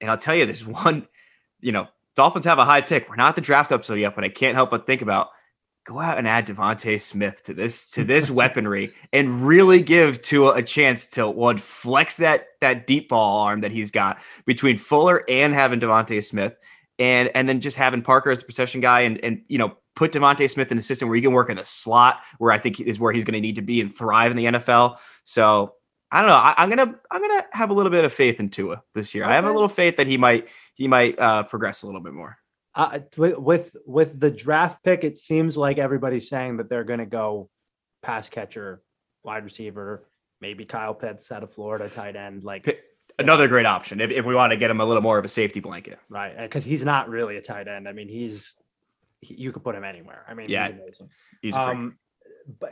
and 0.00 0.10
I'll 0.10 0.16
tell 0.16 0.34
you, 0.36 0.46
this 0.46 0.64
one, 0.66 1.08
you 1.60 1.72
know, 1.72 1.88
Dolphins 2.14 2.44
have 2.44 2.58
a 2.58 2.64
high 2.64 2.80
pick. 2.80 3.08
We're 3.08 3.16
not 3.16 3.34
the 3.34 3.40
draft 3.40 3.72
episode 3.72 3.94
yet, 3.94 4.14
but 4.14 4.24
I 4.24 4.28
can't 4.28 4.54
help 4.54 4.70
but 4.70 4.86
think 4.86 5.02
about 5.02 5.30
go 5.88 5.98
out 6.00 6.18
and 6.18 6.28
add 6.28 6.46
DeVonta 6.46 7.00
Smith 7.00 7.42
to 7.44 7.54
this 7.54 7.88
to 7.88 8.04
this 8.04 8.30
weaponry 8.30 8.92
and 9.10 9.46
really 9.46 9.80
give 9.80 10.20
Tua 10.20 10.52
a 10.52 10.62
chance 10.62 11.06
to 11.08 11.28
one 11.28 11.56
flex 11.56 12.18
that 12.18 12.48
that 12.60 12.86
deep 12.86 13.08
ball 13.08 13.46
arm 13.46 13.62
that 13.62 13.70
he's 13.70 13.90
got 13.90 14.18
between 14.44 14.76
Fuller 14.76 15.24
and 15.30 15.54
having 15.54 15.80
DeVonta 15.80 16.22
Smith 16.22 16.54
and 16.98 17.30
and 17.34 17.48
then 17.48 17.60
just 17.60 17.78
having 17.78 18.02
Parker 18.02 18.30
as 18.30 18.40
the 18.40 18.44
possession 18.44 18.82
guy 18.82 19.00
and 19.00 19.24
and 19.24 19.42
you 19.48 19.56
know 19.56 19.78
put 19.96 20.12
DeVonta 20.12 20.48
Smith 20.48 20.70
in 20.70 20.76
a 20.76 20.82
system 20.82 21.08
where 21.08 21.16
he 21.16 21.22
can 21.22 21.32
work 21.32 21.48
in 21.48 21.56
the 21.56 21.64
slot 21.64 22.20
where 22.36 22.52
I 22.52 22.58
think 22.58 22.80
is 22.80 23.00
where 23.00 23.12
he's 23.12 23.24
going 23.24 23.34
to 23.34 23.40
need 23.40 23.56
to 23.56 23.62
be 23.62 23.80
and 23.80 23.92
thrive 23.92 24.30
in 24.30 24.36
the 24.36 24.44
NFL. 24.44 24.98
So 25.24 25.74
I 26.10 26.20
don't 26.20 26.28
know. 26.30 26.36
I, 26.36 26.62
am 26.62 26.68
gonna 26.68 26.94
I'm 27.10 27.20
gonna 27.20 27.46
have 27.52 27.70
a 27.70 27.74
little 27.74 27.90
bit 27.90 28.04
of 28.04 28.12
faith 28.12 28.40
in 28.40 28.50
Tua 28.50 28.82
this 28.94 29.14
year. 29.14 29.24
Okay. 29.24 29.32
I 29.32 29.36
have 29.36 29.46
a 29.46 29.52
little 29.52 29.68
faith 29.68 29.96
that 29.96 30.06
he 30.06 30.18
might 30.18 30.48
he 30.74 30.86
might 30.86 31.18
uh, 31.18 31.44
progress 31.44 31.82
a 31.82 31.86
little 31.86 32.00
bit 32.02 32.12
more. 32.12 32.37
Uh, 32.78 33.00
with, 33.16 33.36
with 33.38 33.76
with 33.86 34.20
the 34.20 34.30
draft 34.30 34.84
pick, 34.84 35.02
it 35.02 35.18
seems 35.18 35.56
like 35.56 35.78
everybody's 35.78 36.28
saying 36.28 36.58
that 36.58 36.70
they're 36.70 36.84
going 36.84 37.00
to 37.00 37.06
go 37.06 37.50
pass 38.02 38.28
catcher, 38.28 38.80
wide 39.24 39.42
receiver, 39.42 40.06
maybe 40.40 40.64
Kyle 40.64 40.94
Pitts 40.94 41.32
out 41.32 41.42
of 41.42 41.52
Florida, 41.52 41.88
tight 41.88 42.14
end, 42.14 42.44
like 42.44 42.84
Another 43.18 43.48
great 43.48 43.66
option 43.66 44.00
if, 44.00 44.12
if 44.12 44.24
we 44.24 44.32
want 44.32 44.52
to 44.52 44.56
get 44.56 44.70
him 44.70 44.80
a 44.80 44.86
little 44.86 45.02
more 45.02 45.18
of 45.18 45.24
a 45.24 45.28
safety 45.28 45.58
blanket. 45.58 45.98
right 46.08 46.38
because 46.38 46.64
he's 46.64 46.84
not 46.84 47.08
really 47.08 47.36
a 47.36 47.42
tight 47.42 47.66
end. 47.66 47.88
I 47.88 47.92
mean, 47.92 48.08
he's 48.08 48.54
he, 49.20 49.34
you 49.34 49.50
could 49.50 49.64
put 49.64 49.74
him 49.74 49.82
anywhere. 49.82 50.24
I 50.28 50.34
mean, 50.34 50.48
Yeah. 50.48 50.68
he's 50.68 50.80
amazing. 50.80 51.10
He's. 51.42 51.56
Um, 51.56 51.98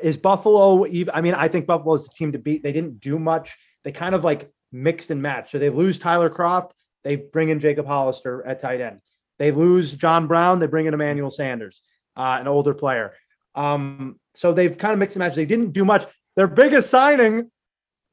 is 0.00 0.16
Buffalo 0.16 0.86
even? 0.86 1.12
I 1.14 1.20
mean, 1.20 1.34
I 1.34 1.48
think 1.48 1.66
Buffalo 1.66 1.94
is 1.94 2.06
the 2.06 2.14
team 2.16 2.30
to 2.30 2.38
beat. 2.38 2.62
They 2.62 2.70
didn't 2.70 3.00
do 3.00 3.18
much. 3.18 3.56
They 3.82 3.90
kind 3.90 4.14
of 4.14 4.22
like 4.22 4.52
mixed 4.70 5.10
and 5.10 5.20
matched. 5.20 5.50
So 5.50 5.58
they 5.58 5.68
lose 5.68 5.98
Tyler 5.98 6.30
Kroft. 6.30 6.70
They 7.02 7.16
bring 7.16 7.48
in 7.48 7.58
Jacob 7.58 7.86
Hollister 7.86 8.46
at 8.46 8.60
tight 8.60 8.80
end. 8.80 9.00
They 9.38 9.50
lose 9.50 9.94
John 9.94 10.26
Brown. 10.26 10.58
They 10.58 10.66
bring 10.66 10.86
in 10.86 10.94
Emmanuel 10.94 11.30
Sanders, 11.30 11.82
uh, 12.16 12.38
an 12.40 12.48
older 12.48 12.74
player. 12.74 13.12
Um, 13.54 14.18
so 14.34 14.52
they've 14.52 14.76
kind 14.76 14.92
of 14.92 14.98
mixed 14.98 15.16
and 15.16 15.20
matched. 15.20 15.36
They 15.36 15.46
didn't 15.46 15.72
do 15.72 15.84
much. 15.84 16.06
Their 16.36 16.46
biggest 16.46 16.90
signing, 16.90 17.50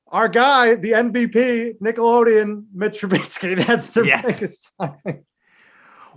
our 0.08 0.28
guy, 0.30 0.76
the 0.76 0.92
MVP, 0.92 1.80
Nickelodeon, 1.82 2.66
Mitch 2.74 3.02
Trubisky. 3.02 3.66
That's 3.68 3.92
their 3.92 4.06
Yes. 4.06 4.40
biggest 4.40 4.72
signing. 4.80 5.26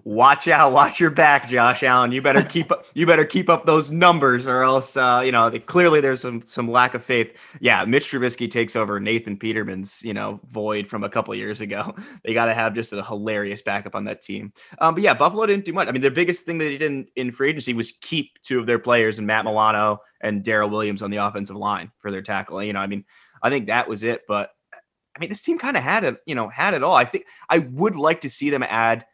Watch 0.06 0.46
out, 0.46 0.70
watch 0.70 1.00
your 1.00 1.10
back, 1.10 1.48
Josh 1.48 1.82
Allen. 1.82 2.12
You 2.12 2.22
better 2.22 2.42
keep 2.42 2.70
up. 2.70 2.84
You 2.96 3.04
better 3.04 3.26
keep 3.26 3.50
up 3.50 3.66
those 3.66 3.90
numbers, 3.90 4.46
or 4.46 4.62
else, 4.62 4.96
uh, 4.96 5.20
you 5.22 5.30
know, 5.30 5.50
clearly 5.66 6.00
there's 6.00 6.22
some 6.22 6.40
some 6.40 6.70
lack 6.70 6.94
of 6.94 7.04
faith. 7.04 7.36
Yeah, 7.60 7.84
Mitch 7.84 8.04
Trubisky 8.04 8.50
takes 8.50 8.74
over 8.74 8.98
Nathan 8.98 9.36
Peterman's, 9.36 10.02
you 10.02 10.14
know, 10.14 10.40
void 10.50 10.86
from 10.86 11.04
a 11.04 11.10
couple 11.10 11.34
years 11.34 11.60
ago. 11.60 11.94
They 12.24 12.32
got 12.34 12.46
to 12.46 12.54
have 12.54 12.74
just 12.74 12.92
a 12.92 13.04
hilarious 13.04 13.62
backup 13.62 13.94
on 13.94 14.04
that 14.04 14.22
team. 14.22 14.52
Um, 14.78 14.94
but 14.94 15.02
yeah, 15.02 15.14
Buffalo 15.14 15.44
didn't 15.46 15.64
do 15.64 15.72
much. 15.72 15.88
I 15.88 15.92
mean, 15.92 16.02
the 16.02 16.10
biggest 16.10 16.46
thing 16.46 16.58
that 16.58 16.64
they 16.64 16.78
did 16.78 16.90
in, 16.90 17.06
in 17.14 17.32
free 17.32 17.50
agency 17.50 17.74
was 17.74 17.92
keep 17.92 18.30
two 18.42 18.58
of 18.58 18.66
their 18.66 18.78
players, 18.78 19.18
and 19.18 19.26
Matt 19.26 19.44
Milano 19.44 20.00
and 20.20 20.42
Daryl 20.42 20.70
Williams 20.70 21.02
on 21.02 21.10
the 21.10 21.18
offensive 21.18 21.56
line 21.56 21.92
for 21.98 22.10
their 22.10 22.22
tackle. 22.22 22.62
You 22.62 22.72
know, 22.72 22.80
I 22.80 22.86
mean, 22.86 23.04
I 23.42 23.50
think 23.50 23.66
that 23.66 23.88
was 23.88 24.02
it. 24.02 24.22
But 24.26 24.50
I 25.14 25.18
mean, 25.18 25.28
this 25.28 25.42
team 25.42 25.58
kind 25.58 25.76
of 25.76 25.82
had 25.82 26.04
it, 26.04 26.16
you 26.24 26.34
know, 26.34 26.48
had 26.48 26.74
it 26.74 26.82
all. 26.82 26.94
I 26.94 27.04
think 27.04 27.26
I 27.50 27.58
would 27.58 27.96
like 27.96 28.22
to 28.22 28.30
see 28.30 28.48
them 28.48 28.62
add 28.62 29.04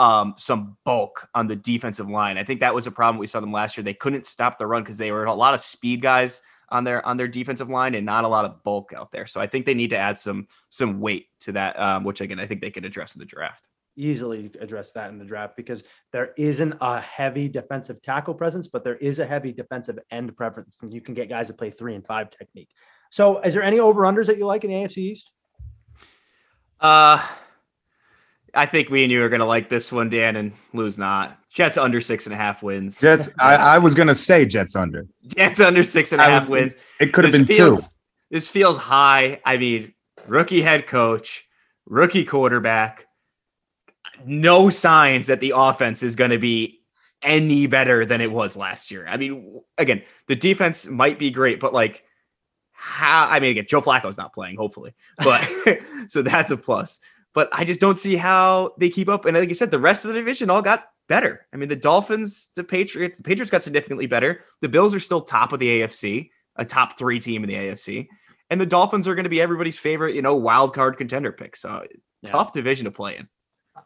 um, 0.00 0.32
some 0.38 0.78
bulk 0.86 1.28
on 1.34 1.46
the 1.46 1.54
defensive 1.54 2.08
line. 2.08 2.38
I 2.38 2.42
think 2.42 2.60
that 2.60 2.74
was 2.74 2.86
a 2.86 2.90
problem 2.90 3.20
we 3.20 3.26
saw 3.26 3.38
them 3.38 3.52
last 3.52 3.76
year. 3.76 3.84
They 3.84 3.92
couldn't 3.92 4.26
stop 4.26 4.58
the 4.58 4.66
run 4.66 4.82
because 4.82 4.96
they 4.96 5.12
were 5.12 5.26
a 5.26 5.34
lot 5.34 5.52
of 5.52 5.60
speed 5.60 6.00
guys 6.00 6.40
on 6.70 6.84
their 6.84 7.04
on 7.06 7.18
their 7.18 7.28
defensive 7.28 7.68
line 7.68 7.94
and 7.94 8.06
not 8.06 8.24
a 8.24 8.28
lot 8.28 8.46
of 8.46 8.64
bulk 8.64 8.94
out 8.96 9.12
there. 9.12 9.26
So 9.26 9.42
I 9.42 9.46
think 9.46 9.66
they 9.66 9.74
need 9.74 9.90
to 9.90 9.98
add 9.98 10.18
some 10.18 10.46
some 10.70 11.00
weight 11.00 11.26
to 11.40 11.52
that, 11.52 11.78
um, 11.78 12.04
which 12.04 12.22
again 12.22 12.40
I 12.40 12.46
think 12.46 12.62
they 12.62 12.70
could 12.70 12.86
address 12.86 13.14
in 13.14 13.18
the 13.18 13.26
draft. 13.26 13.68
easily 13.96 14.50
address 14.58 14.92
that 14.92 15.10
in 15.10 15.18
the 15.18 15.24
draft 15.24 15.54
because 15.54 15.84
there 16.12 16.32
isn't 16.38 16.74
a 16.80 16.98
heavy 17.00 17.48
defensive 17.48 18.00
tackle 18.00 18.32
presence, 18.34 18.68
but 18.68 18.82
there 18.82 18.96
is 18.96 19.18
a 19.18 19.26
heavy 19.26 19.52
defensive 19.52 19.98
end 20.10 20.34
preference. 20.34 20.78
And 20.80 20.94
you 20.94 21.02
can 21.02 21.12
get 21.12 21.28
guys 21.28 21.48
that 21.48 21.58
play 21.58 21.70
three 21.70 21.94
and 21.94 22.06
five 22.06 22.30
technique. 22.30 22.70
So, 23.10 23.40
is 23.40 23.52
there 23.52 23.62
any 23.62 23.80
over 23.80 24.02
unders 24.02 24.28
that 24.28 24.38
you 24.38 24.46
like 24.46 24.64
in 24.64 24.70
the 24.70 24.76
AFC 24.76 24.98
East? 24.98 25.30
Uh, 26.80 27.20
I 28.54 28.66
think 28.66 28.90
we 28.90 29.02
and 29.02 29.12
you 29.12 29.22
are 29.22 29.28
gonna 29.28 29.46
like 29.46 29.68
this 29.68 29.92
one, 29.92 30.08
Dan, 30.10 30.36
and 30.36 30.52
lose 30.72 30.98
not. 30.98 31.38
Jets 31.52 31.76
under 31.76 32.00
six 32.00 32.26
and 32.26 32.34
a 32.34 32.36
half 32.36 32.62
wins. 32.62 33.00
Jet, 33.00 33.30
I, 33.38 33.54
I 33.56 33.78
was 33.78 33.94
gonna 33.94 34.14
say 34.14 34.46
Jets 34.46 34.76
under. 34.76 35.06
Jets 35.26 35.60
under 35.60 35.82
six 35.82 36.12
and 36.12 36.20
a 36.20 36.24
I 36.24 36.28
half 36.30 36.42
was- 36.42 36.50
wins. 36.50 36.76
It 37.00 37.12
could 37.12 37.24
have 37.24 37.32
been 37.32 37.44
feels, 37.44 37.86
two. 37.88 37.92
This 38.30 38.48
feels 38.48 38.76
high. 38.78 39.40
I 39.44 39.56
mean, 39.56 39.94
rookie 40.26 40.62
head 40.62 40.86
coach, 40.86 41.44
rookie 41.86 42.24
quarterback. 42.24 43.06
No 44.24 44.70
signs 44.70 45.28
that 45.28 45.40
the 45.40 45.54
offense 45.56 46.02
is 46.02 46.14
going 46.14 46.30
to 46.30 46.38
be 46.38 46.80
any 47.22 47.66
better 47.66 48.04
than 48.04 48.20
it 48.20 48.30
was 48.30 48.56
last 48.56 48.90
year. 48.90 49.06
I 49.06 49.16
mean, 49.16 49.60
again, 49.78 50.02
the 50.26 50.36
defense 50.36 50.86
might 50.86 51.18
be 51.18 51.30
great, 51.30 51.58
but 51.60 51.72
like, 51.72 52.04
how? 52.72 53.28
I 53.28 53.40
mean, 53.40 53.52
again, 53.52 53.66
Joe 53.68 53.80
Flacco's 53.80 54.16
not 54.16 54.32
playing, 54.34 54.56
hopefully, 54.56 54.94
but 55.18 55.48
so 56.08 56.22
that's 56.22 56.50
a 56.50 56.56
plus. 56.56 56.98
But 57.34 57.48
I 57.52 57.64
just 57.64 57.80
don't 57.80 57.98
see 57.98 58.16
how 58.16 58.72
they 58.78 58.90
keep 58.90 59.08
up. 59.08 59.24
And 59.24 59.36
like 59.36 59.48
you 59.48 59.54
said, 59.54 59.70
the 59.70 59.78
rest 59.78 60.04
of 60.04 60.12
the 60.12 60.18
division 60.18 60.50
all 60.50 60.62
got 60.62 60.84
better. 61.08 61.46
I 61.52 61.56
mean, 61.56 61.68
the 61.68 61.76
Dolphins, 61.76 62.50
the 62.56 62.64
Patriots, 62.64 63.18
the 63.18 63.24
Patriots 63.24 63.50
got 63.50 63.62
significantly 63.62 64.06
better. 64.06 64.44
The 64.62 64.68
Bills 64.68 64.94
are 64.94 65.00
still 65.00 65.20
top 65.20 65.52
of 65.52 65.60
the 65.60 65.82
AFC, 65.82 66.30
a 66.56 66.64
top 66.64 66.98
three 66.98 67.18
team 67.18 67.44
in 67.44 67.48
the 67.48 67.56
AFC. 67.56 68.08
And 68.48 68.60
the 68.60 68.66
Dolphins 68.66 69.06
are 69.06 69.14
going 69.14 69.24
to 69.24 69.30
be 69.30 69.40
everybody's 69.40 69.78
favorite, 69.78 70.14
you 70.14 70.22
know, 70.22 70.34
wild 70.34 70.74
card 70.74 70.98
contender 70.98 71.32
pick. 71.32 71.56
So 71.56 71.84
Yeah. 72.22 72.30
tough 72.30 72.52
division 72.52 72.84
to 72.84 72.90
play 72.90 73.16
in. 73.16 73.28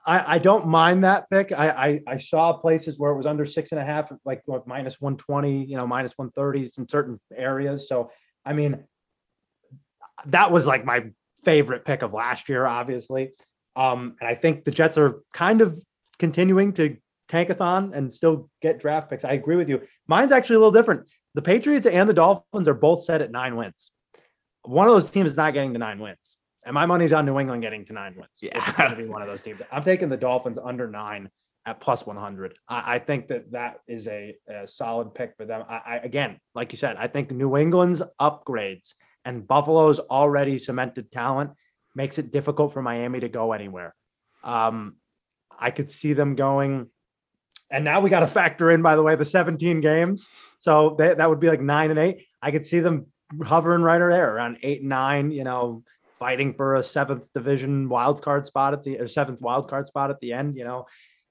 I, 0.06 0.34
I 0.36 0.38
don't 0.38 0.66
mind 0.66 1.04
that 1.04 1.28
pick. 1.30 1.52
I, 1.52 1.68
I 1.68 2.00
I 2.14 2.16
saw 2.16 2.52
places 2.54 2.98
where 2.98 3.12
it 3.12 3.16
was 3.16 3.26
under 3.26 3.46
six 3.46 3.72
and 3.72 3.80
a 3.80 3.84
half, 3.84 4.10
like 4.24 4.42
what, 4.46 4.66
minus 4.66 5.00
120, 5.00 5.64
you 5.64 5.76
know, 5.76 5.86
minus 5.86 6.14
130s 6.14 6.78
in 6.78 6.88
certain 6.88 7.20
areas. 7.34 7.88
So, 7.88 8.10
I 8.44 8.54
mean, 8.54 8.84
that 10.26 10.50
was 10.50 10.66
like 10.66 10.84
my 10.84 11.04
favorite 11.44 11.84
pick 11.84 12.02
of 12.02 12.12
last 12.12 12.48
year, 12.48 12.66
obviously. 12.66 13.32
Um, 13.76 14.16
and 14.20 14.28
I 14.28 14.34
think 14.34 14.64
the 14.64 14.70
Jets 14.70 14.98
are 14.98 15.22
kind 15.32 15.60
of 15.60 15.78
continuing 16.18 16.72
to 16.74 16.96
tankathon 17.28 17.96
and 17.96 18.12
still 18.12 18.50
get 18.62 18.78
draft 18.78 19.10
picks. 19.10 19.24
I 19.24 19.32
agree 19.32 19.56
with 19.56 19.68
you. 19.68 19.82
Mine's 20.06 20.32
actually 20.32 20.56
a 20.56 20.58
little 20.60 20.72
different. 20.72 21.08
The 21.34 21.42
Patriots 21.42 21.86
and 21.86 22.08
the 22.08 22.14
Dolphins 22.14 22.68
are 22.68 22.74
both 22.74 23.02
set 23.02 23.20
at 23.20 23.30
nine 23.30 23.56
wins. 23.56 23.90
One 24.62 24.86
of 24.86 24.92
those 24.92 25.10
teams 25.10 25.32
is 25.32 25.36
not 25.36 25.52
getting 25.52 25.72
to 25.72 25.78
nine 25.78 25.98
wins. 25.98 26.36
And 26.64 26.72
my 26.72 26.86
money's 26.86 27.12
on 27.12 27.26
New 27.26 27.38
England 27.38 27.62
getting 27.62 27.84
to 27.86 27.92
nine 27.92 28.14
wins. 28.16 28.38
Yeah. 28.40 28.52
It's 28.56 28.76
going 28.76 28.90
to 28.90 28.96
be 28.96 29.06
one 29.06 29.20
of 29.20 29.28
those 29.28 29.42
teams. 29.42 29.60
I'm 29.70 29.84
taking 29.84 30.08
the 30.08 30.16
Dolphins 30.16 30.58
under 30.62 30.88
nine 30.88 31.28
at 31.66 31.80
plus 31.80 32.06
100. 32.06 32.54
I, 32.68 32.94
I 32.94 32.98
think 32.98 33.28
that 33.28 33.52
that 33.52 33.80
is 33.86 34.06
a, 34.08 34.36
a 34.48 34.66
solid 34.66 35.14
pick 35.14 35.34
for 35.36 35.44
them. 35.44 35.64
I, 35.68 35.80
I, 35.84 35.96
again, 35.98 36.38
like 36.54 36.72
you 36.72 36.78
said, 36.78 36.96
I 36.96 37.08
think 37.08 37.30
New 37.30 37.56
England's 37.56 38.02
upgrades 38.20 38.94
and 39.24 39.46
Buffalo's 39.46 39.98
already 39.98 40.58
cemented 40.58 41.10
talent 41.10 41.50
makes 41.94 42.18
it 42.18 42.32
difficult 42.32 42.72
for 42.72 42.82
Miami 42.82 43.20
to 43.20 43.28
go 43.28 43.52
anywhere. 43.52 43.94
Um, 44.42 44.96
I 45.58 45.70
could 45.70 45.90
see 45.90 46.12
them 46.12 46.34
going. 46.34 46.88
And 47.70 47.84
now 47.84 48.00
we 48.00 48.10
got 48.10 48.20
to 48.20 48.26
factor 48.26 48.70
in, 48.70 48.82
by 48.82 48.96
the 48.96 49.02
way, 49.02 49.16
the 49.16 49.24
17 49.24 49.80
games. 49.80 50.28
So 50.58 50.96
that, 50.98 51.18
that 51.18 51.28
would 51.28 51.40
be 51.40 51.48
like 51.48 51.60
nine 51.60 51.90
and 51.90 51.98
eight. 51.98 52.26
I 52.42 52.50
could 52.50 52.66
see 52.66 52.80
them 52.80 53.06
hovering 53.42 53.82
right 53.82 53.98
there 53.98 54.34
around 54.34 54.58
eight 54.62 54.80
and 54.80 54.88
nine, 54.88 55.30
you 55.30 55.44
know, 55.44 55.82
fighting 56.18 56.54
for 56.54 56.74
a 56.74 56.82
seventh 56.82 57.32
division 57.32 57.88
wild 57.88 58.22
card 58.22 58.46
spot 58.46 58.72
at 58.72 58.82
the 58.82 58.98
or 58.98 59.06
seventh 59.06 59.40
wild 59.40 59.68
card 59.68 59.86
spot 59.86 60.10
at 60.10 60.20
the 60.20 60.32
end, 60.32 60.56
you 60.56 60.64
know. 60.64 60.86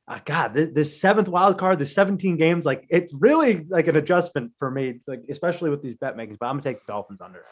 Uh, 0.05 0.19
God, 0.25 0.53
this, 0.53 0.69
this 0.73 0.99
seventh 0.99 1.29
wild 1.29 1.57
card, 1.57 1.79
the 1.79 1.85
17 1.85 2.35
games, 2.35 2.65
like 2.65 2.85
it's 2.89 3.13
really 3.13 3.65
like 3.69 3.87
an 3.87 3.95
adjustment 3.95 4.51
for 4.59 4.69
me, 4.69 4.99
like 5.07 5.23
especially 5.29 5.69
with 5.69 5.81
these 5.81 5.95
bet 5.95 6.17
makings. 6.17 6.37
But 6.37 6.47
I'm 6.47 6.55
gonna 6.55 6.63
take 6.63 6.81
the 6.81 6.91
Dolphins 6.91 7.21
under. 7.21 7.45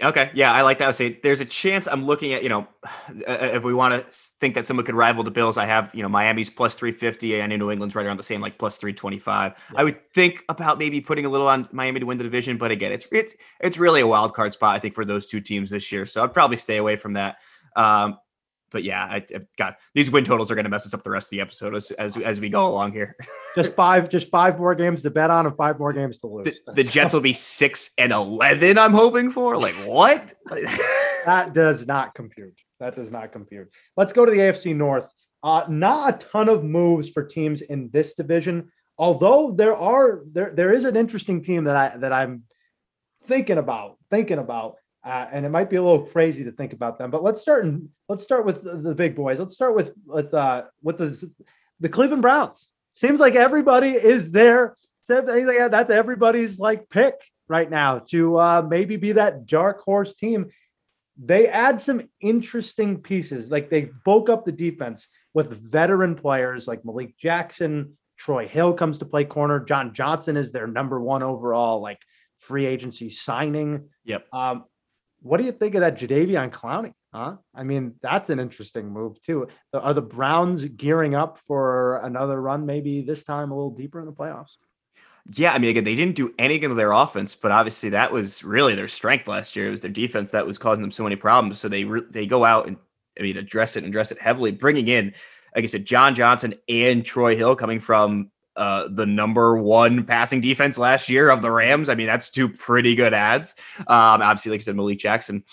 Okay. 0.00 0.30
Yeah, 0.34 0.52
I 0.52 0.62
like 0.62 0.78
that. 0.78 0.84
I 0.84 0.88
would 0.88 0.94
say 0.94 1.18
there's 1.22 1.40
a 1.40 1.44
chance 1.44 1.86
I'm 1.86 2.06
looking 2.06 2.32
at, 2.32 2.42
you 2.42 2.48
know, 2.48 2.66
if 3.26 3.62
we 3.62 3.74
want 3.74 3.94
to 3.94 4.06
think 4.40 4.54
that 4.54 4.66
someone 4.66 4.86
could 4.86 4.94
rival 4.94 5.24
the 5.24 5.30
Bills, 5.30 5.56
I 5.56 5.66
have, 5.66 5.94
you 5.94 6.02
know, 6.02 6.08
Miami's 6.08 6.50
plus 6.50 6.74
350 6.74 7.40
and 7.40 7.58
New 7.58 7.70
England's 7.70 7.94
right 7.94 8.06
around 8.06 8.16
the 8.16 8.22
same, 8.22 8.40
like 8.40 8.58
plus 8.58 8.76
325. 8.76 9.52
Yeah. 9.56 9.80
I 9.80 9.84
would 9.84 10.12
think 10.12 10.44
about 10.48 10.78
maybe 10.78 11.00
putting 11.00 11.26
a 11.26 11.28
little 11.28 11.48
on 11.48 11.68
Miami 11.72 12.00
to 12.00 12.06
win 12.06 12.18
the 12.18 12.24
division, 12.24 12.58
but 12.58 12.70
again, 12.70 12.92
it's 12.92 13.06
it's 13.12 13.34
it's 13.60 13.78
really 13.78 14.00
a 14.00 14.06
wild 14.06 14.34
card 14.34 14.52
spot, 14.52 14.76
I 14.76 14.78
think, 14.78 14.94
for 14.94 15.04
those 15.04 15.26
two 15.26 15.40
teams 15.40 15.70
this 15.70 15.90
year. 15.92 16.06
So 16.06 16.22
I'd 16.22 16.32
probably 16.32 16.56
stay 16.56 16.76
away 16.76 16.96
from 16.96 17.14
that. 17.14 17.36
Um, 17.76 18.18
but 18.72 18.84
yeah, 18.84 19.04
I, 19.04 19.16
I 19.16 19.40
got 19.56 19.76
these 19.94 20.10
win 20.10 20.24
totals 20.24 20.50
are 20.50 20.54
going 20.54 20.64
to 20.64 20.70
mess 20.70 20.86
us 20.86 20.94
up 20.94 21.02
the 21.02 21.10
rest 21.10 21.26
of 21.26 21.30
the 21.30 21.40
episode 21.40 21.74
as, 21.74 21.90
as 21.92 22.16
as 22.16 22.40
we 22.40 22.48
go 22.48 22.66
along 22.66 22.92
here. 22.92 23.16
Just 23.54 23.74
five, 23.74 24.08
just 24.08 24.30
five 24.30 24.58
more 24.58 24.74
games 24.74 25.02
to 25.02 25.10
bet 25.10 25.28
on 25.28 25.44
and 25.44 25.54
five 25.54 25.78
more 25.78 25.92
games 25.92 26.16
to 26.20 26.26
lose. 26.26 26.58
The, 26.66 26.72
the 26.72 26.84
Jets 26.84 27.12
will 27.12 27.20
be 27.20 27.34
six 27.34 27.90
and 27.98 28.10
eleven. 28.10 28.78
I'm 28.78 28.94
hoping 28.94 29.30
for. 29.30 29.58
Like 29.58 29.74
what? 29.84 30.34
that 31.26 31.52
does 31.52 31.86
not 31.86 32.14
compute. 32.14 32.58
That 32.80 32.96
does 32.96 33.10
not 33.10 33.30
compute. 33.30 33.68
Let's 33.94 34.14
go 34.14 34.24
to 34.24 34.32
the 34.32 34.38
AFC 34.38 34.74
North. 34.74 35.06
Uh, 35.42 35.66
not 35.68 36.24
a 36.24 36.26
ton 36.28 36.48
of 36.48 36.64
moves 36.64 37.10
for 37.10 37.22
teams 37.24 37.60
in 37.60 37.90
this 37.92 38.14
division, 38.14 38.72
although 38.96 39.52
there 39.52 39.76
are 39.76 40.22
there 40.32 40.52
there 40.54 40.72
is 40.72 40.86
an 40.86 40.96
interesting 40.96 41.44
team 41.44 41.64
that 41.64 41.76
I 41.76 41.96
that 41.98 42.12
I'm 42.14 42.44
thinking 43.26 43.58
about 43.58 43.98
thinking 44.12 44.38
about, 44.38 44.76
uh, 45.04 45.26
and 45.32 45.44
it 45.44 45.48
might 45.48 45.70
be 45.70 45.76
a 45.76 45.82
little 45.82 46.06
crazy 46.06 46.44
to 46.44 46.52
think 46.52 46.72
about 46.72 46.98
them. 46.98 47.10
But 47.10 47.22
let's 47.22 47.40
start 47.40 47.64
and 47.64 47.88
let's 48.08 48.24
start 48.24 48.46
with 48.46 48.62
the, 48.62 48.76
the 48.76 48.94
big 48.94 49.16
boys. 49.16 49.38
Let's 49.38 49.54
start 49.54 49.74
with 49.74 49.92
with 50.06 50.32
uh, 50.32 50.64
with 50.82 50.98
the 50.98 51.30
the 51.80 51.88
Cleveland 51.88 52.22
Browns. 52.22 52.68
Seems 52.92 53.20
like 53.20 53.34
everybody 53.34 53.90
is 53.90 54.30
there. 54.30 54.76
That's 55.08 55.90
everybody's 55.90 56.58
like 56.58 56.88
pick 56.88 57.14
right 57.48 57.68
now 57.68 57.98
to 58.10 58.38
uh, 58.38 58.66
maybe 58.68 58.96
be 58.96 59.12
that 59.12 59.46
dark 59.46 59.80
horse 59.82 60.14
team 60.14 60.50
they 61.16 61.48
add 61.48 61.80
some 61.80 62.08
interesting 62.20 63.00
pieces. 63.00 63.50
Like 63.50 63.70
they 63.70 63.90
bulk 64.04 64.28
up 64.28 64.44
the 64.44 64.52
defense 64.52 65.08
with 65.34 65.70
veteran 65.70 66.14
players 66.14 66.66
like 66.66 66.84
Malik 66.84 67.16
Jackson, 67.18 67.96
Troy 68.16 68.46
Hill 68.46 68.74
comes 68.74 68.98
to 68.98 69.04
play 69.04 69.24
corner. 69.24 69.60
John 69.60 69.94
Johnson 69.94 70.36
is 70.36 70.52
their 70.52 70.66
number 70.66 71.00
one 71.00 71.22
overall, 71.22 71.80
like 71.80 72.00
free 72.38 72.66
agency 72.66 73.08
signing. 73.08 73.88
Yep. 74.04 74.26
Um, 74.32 74.64
what 75.22 75.38
do 75.38 75.44
you 75.44 75.52
think 75.52 75.74
of 75.74 75.80
that 75.80 75.96
Jadeveon 75.98 76.50
Clowney? 76.50 76.92
Huh? 77.14 77.36
I 77.54 77.62
mean, 77.62 77.94
that's 78.02 78.30
an 78.30 78.40
interesting 78.40 78.88
move 78.88 79.20
too. 79.20 79.48
Are 79.72 79.94
the 79.94 80.02
Browns 80.02 80.64
gearing 80.64 81.14
up 81.14 81.38
for 81.46 81.98
another 81.98 82.40
run, 82.40 82.66
maybe 82.66 83.02
this 83.02 83.22
time 83.22 83.50
a 83.50 83.54
little 83.54 83.74
deeper 83.74 84.00
in 84.00 84.06
the 84.06 84.12
playoffs? 84.12 84.56
Yeah, 85.34 85.52
I 85.52 85.58
mean, 85.58 85.70
again, 85.70 85.84
they 85.84 85.94
didn't 85.94 86.16
do 86.16 86.34
anything 86.38 86.70
to 86.70 86.74
their 86.74 86.90
offense, 86.90 87.34
but 87.36 87.52
obviously 87.52 87.90
that 87.90 88.10
was 88.10 88.42
really 88.42 88.74
their 88.74 88.88
strength 88.88 89.28
last 89.28 89.54
year. 89.54 89.68
It 89.68 89.70
was 89.70 89.80
their 89.80 89.90
defense 89.90 90.32
that 90.32 90.46
was 90.46 90.58
causing 90.58 90.82
them 90.82 90.90
so 90.90 91.04
many 91.04 91.14
problems. 91.14 91.60
So 91.60 91.68
they 91.68 91.84
re- 91.84 92.06
they 92.10 92.26
go 92.26 92.44
out 92.44 92.66
and 92.66 92.76
I 93.18 93.22
mean 93.22 93.36
address 93.36 93.76
it 93.76 93.84
and 93.84 93.88
address 93.88 94.10
it 94.10 94.20
heavily, 94.20 94.50
bringing 94.50 94.88
in, 94.88 95.14
like 95.54 95.62
I 95.64 95.68
said, 95.68 95.84
John 95.84 96.16
Johnson 96.16 96.54
and 96.68 97.04
Troy 97.04 97.36
Hill 97.36 97.54
coming 97.54 97.78
from 97.78 98.32
uh, 98.56 98.88
the 98.90 99.06
number 99.06 99.56
one 99.56 100.04
passing 100.04 100.40
defense 100.40 100.78
last 100.78 101.08
year 101.08 101.30
of 101.30 101.42
the 101.42 101.50
Rams. 101.50 101.88
I 101.88 101.94
mean, 101.94 102.06
that's 102.06 102.30
two 102.30 102.48
pretty 102.48 102.94
good 102.94 103.14
ads. 103.14 103.54
Um, 103.78 103.86
obviously, 104.22 104.50
like 104.50 104.60
I 104.60 104.64
said, 104.64 104.76
Malik 104.76 104.98
Jackson. 104.98 105.44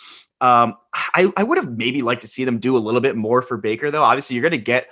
Um, 0.42 0.76
I, 0.94 1.32
I 1.36 1.44
would 1.44 1.58
have 1.58 1.78
maybe 1.78 2.02
liked 2.02 2.22
to 2.22 2.28
see 2.28 2.46
them 2.46 2.60
do 2.60 2.78
a 2.78 2.80
little 2.80 3.02
bit 3.02 3.16
more 3.16 3.42
for 3.42 3.58
Baker, 3.58 3.92
though. 3.92 4.04
Obviously, 4.04 4.36
you're 4.36 4.42
going 4.42 4.52
to 4.52 4.58
get, 4.58 4.90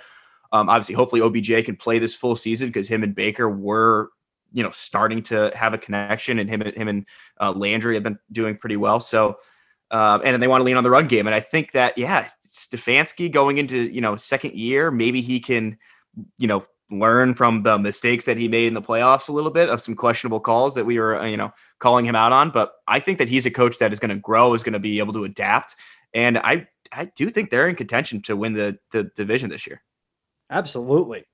um, 0.52 0.68
obviously, 0.68 0.94
hopefully 0.94 1.22
OBJ 1.22 1.64
can 1.64 1.76
play 1.76 1.98
this 1.98 2.14
full 2.14 2.36
season 2.36 2.68
because 2.68 2.88
him 2.88 3.02
and 3.02 3.14
Baker 3.14 3.48
were, 3.48 4.10
you 4.52 4.62
know, 4.62 4.70
starting 4.70 5.22
to 5.24 5.50
have 5.54 5.74
a 5.74 5.78
connection, 5.78 6.38
and 6.38 6.48
him, 6.48 6.60
him 6.60 6.88
and 6.88 7.06
uh, 7.40 7.52
Landry 7.52 7.94
have 7.94 8.02
been 8.02 8.18
doing 8.32 8.56
pretty 8.56 8.76
well. 8.76 9.00
So, 9.00 9.38
uh, 9.90 10.18
and 10.22 10.34
then 10.34 10.40
they 10.40 10.48
want 10.48 10.60
to 10.60 10.64
lean 10.64 10.76
on 10.76 10.84
the 10.84 10.90
run 10.90 11.06
game, 11.06 11.26
and 11.26 11.34
I 11.34 11.40
think 11.40 11.72
that 11.72 11.96
yeah, 11.96 12.28
Stefanski 12.46 13.30
going 13.30 13.58
into 13.58 13.78
you 13.78 14.00
know 14.00 14.16
second 14.16 14.54
year, 14.54 14.90
maybe 14.90 15.20
he 15.20 15.40
can, 15.40 15.78
you 16.38 16.46
know, 16.46 16.64
learn 16.90 17.34
from 17.34 17.62
the 17.62 17.78
mistakes 17.78 18.24
that 18.24 18.36
he 18.36 18.48
made 18.48 18.66
in 18.66 18.74
the 18.74 18.82
playoffs 18.82 19.28
a 19.28 19.32
little 19.32 19.50
bit 19.50 19.68
of 19.68 19.80
some 19.80 19.94
questionable 19.94 20.40
calls 20.40 20.74
that 20.74 20.86
we 20.86 20.98
were, 20.98 21.20
uh, 21.20 21.26
you 21.26 21.36
know, 21.36 21.52
calling 21.78 22.04
him 22.04 22.14
out 22.14 22.32
on. 22.32 22.50
But 22.50 22.72
I 22.86 23.00
think 23.00 23.18
that 23.18 23.28
he's 23.28 23.46
a 23.46 23.50
coach 23.50 23.78
that 23.78 23.92
is 23.92 23.98
going 23.98 24.10
to 24.10 24.16
grow, 24.16 24.54
is 24.54 24.62
going 24.62 24.72
to 24.72 24.78
be 24.78 24.98
able 24.98 25.12
to 25.14 25.24
adapt, 25.24 25.76
and 26.14 26.38
I 26.38 26.68
I 26.92 27.10
do 27.16 27.28
think 27.28 27.50
they're 27.50 27.68
in 27.68 27.76
contention 27.76 28.22
to 28.22 28.36
win 28.36 28.54
the 28.54 28.78
the 28.92 29.04
division 29.14 29.50
this 29.50 29.66
year. 29.66 29.82
Absolutely, 30.50 31.24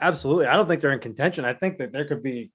absolutely. 0.00 0.46
I 0.46 0.56
don't 0.56 0.66
think 0.66 0.80
they're 0.80 0.92
in 0.92 0.98
contention. 1.00 1.44
I 1.44 1.54
think 1.54 1.78
that 1.78 1.92
there 1.92 2.04
could 2.04 2.22
be 2.22 2.50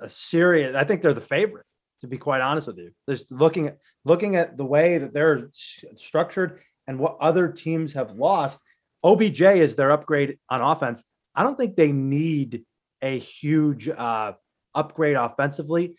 a 0.00 0.08
serious. 0.08 0.74
I 0.74 0.84
think 0.84 1.02
they're 1.02 1.14
the 1.14 1.20
favorite. 1.20 1.66
To 2.00 2.06
be 2.06 2.16
quite 2.16 2.40
honest 2.40 2.66
with 2.66 2.78
you, 2.78 2.92
just 3.06 3.30
looking 3.30 3.68
at 3.68 3.78
looking 4.06 4.34
at 4.36 4.56
the 4.56 4.64
way 4.64 4.96
that 4.96 5.12
they're 5.12 5.50
structured 5.52 6.60
and 6.86 6.98
what 6.98 7.18
other 7.20 7.48
teams 7.48 7.92
have 7.92 8.12
lost. 8.12 8.58
OBJ 9.04 9.40
is 9.42 9.76
their 9.76 9.92
upgrade 9.92 10.38
on 10.48 10.60
offense. 10.60 11.04
I 11.40 11.42
don't 11.42 11.56
think 11.56 11.74
they 11.74 11.90
need 11.90 12.66
a 13.00 13.18
huge 13.18 13.88
uh, 13.88 14.32
upgrade 14.74 15.16
offensively 15.16 15.96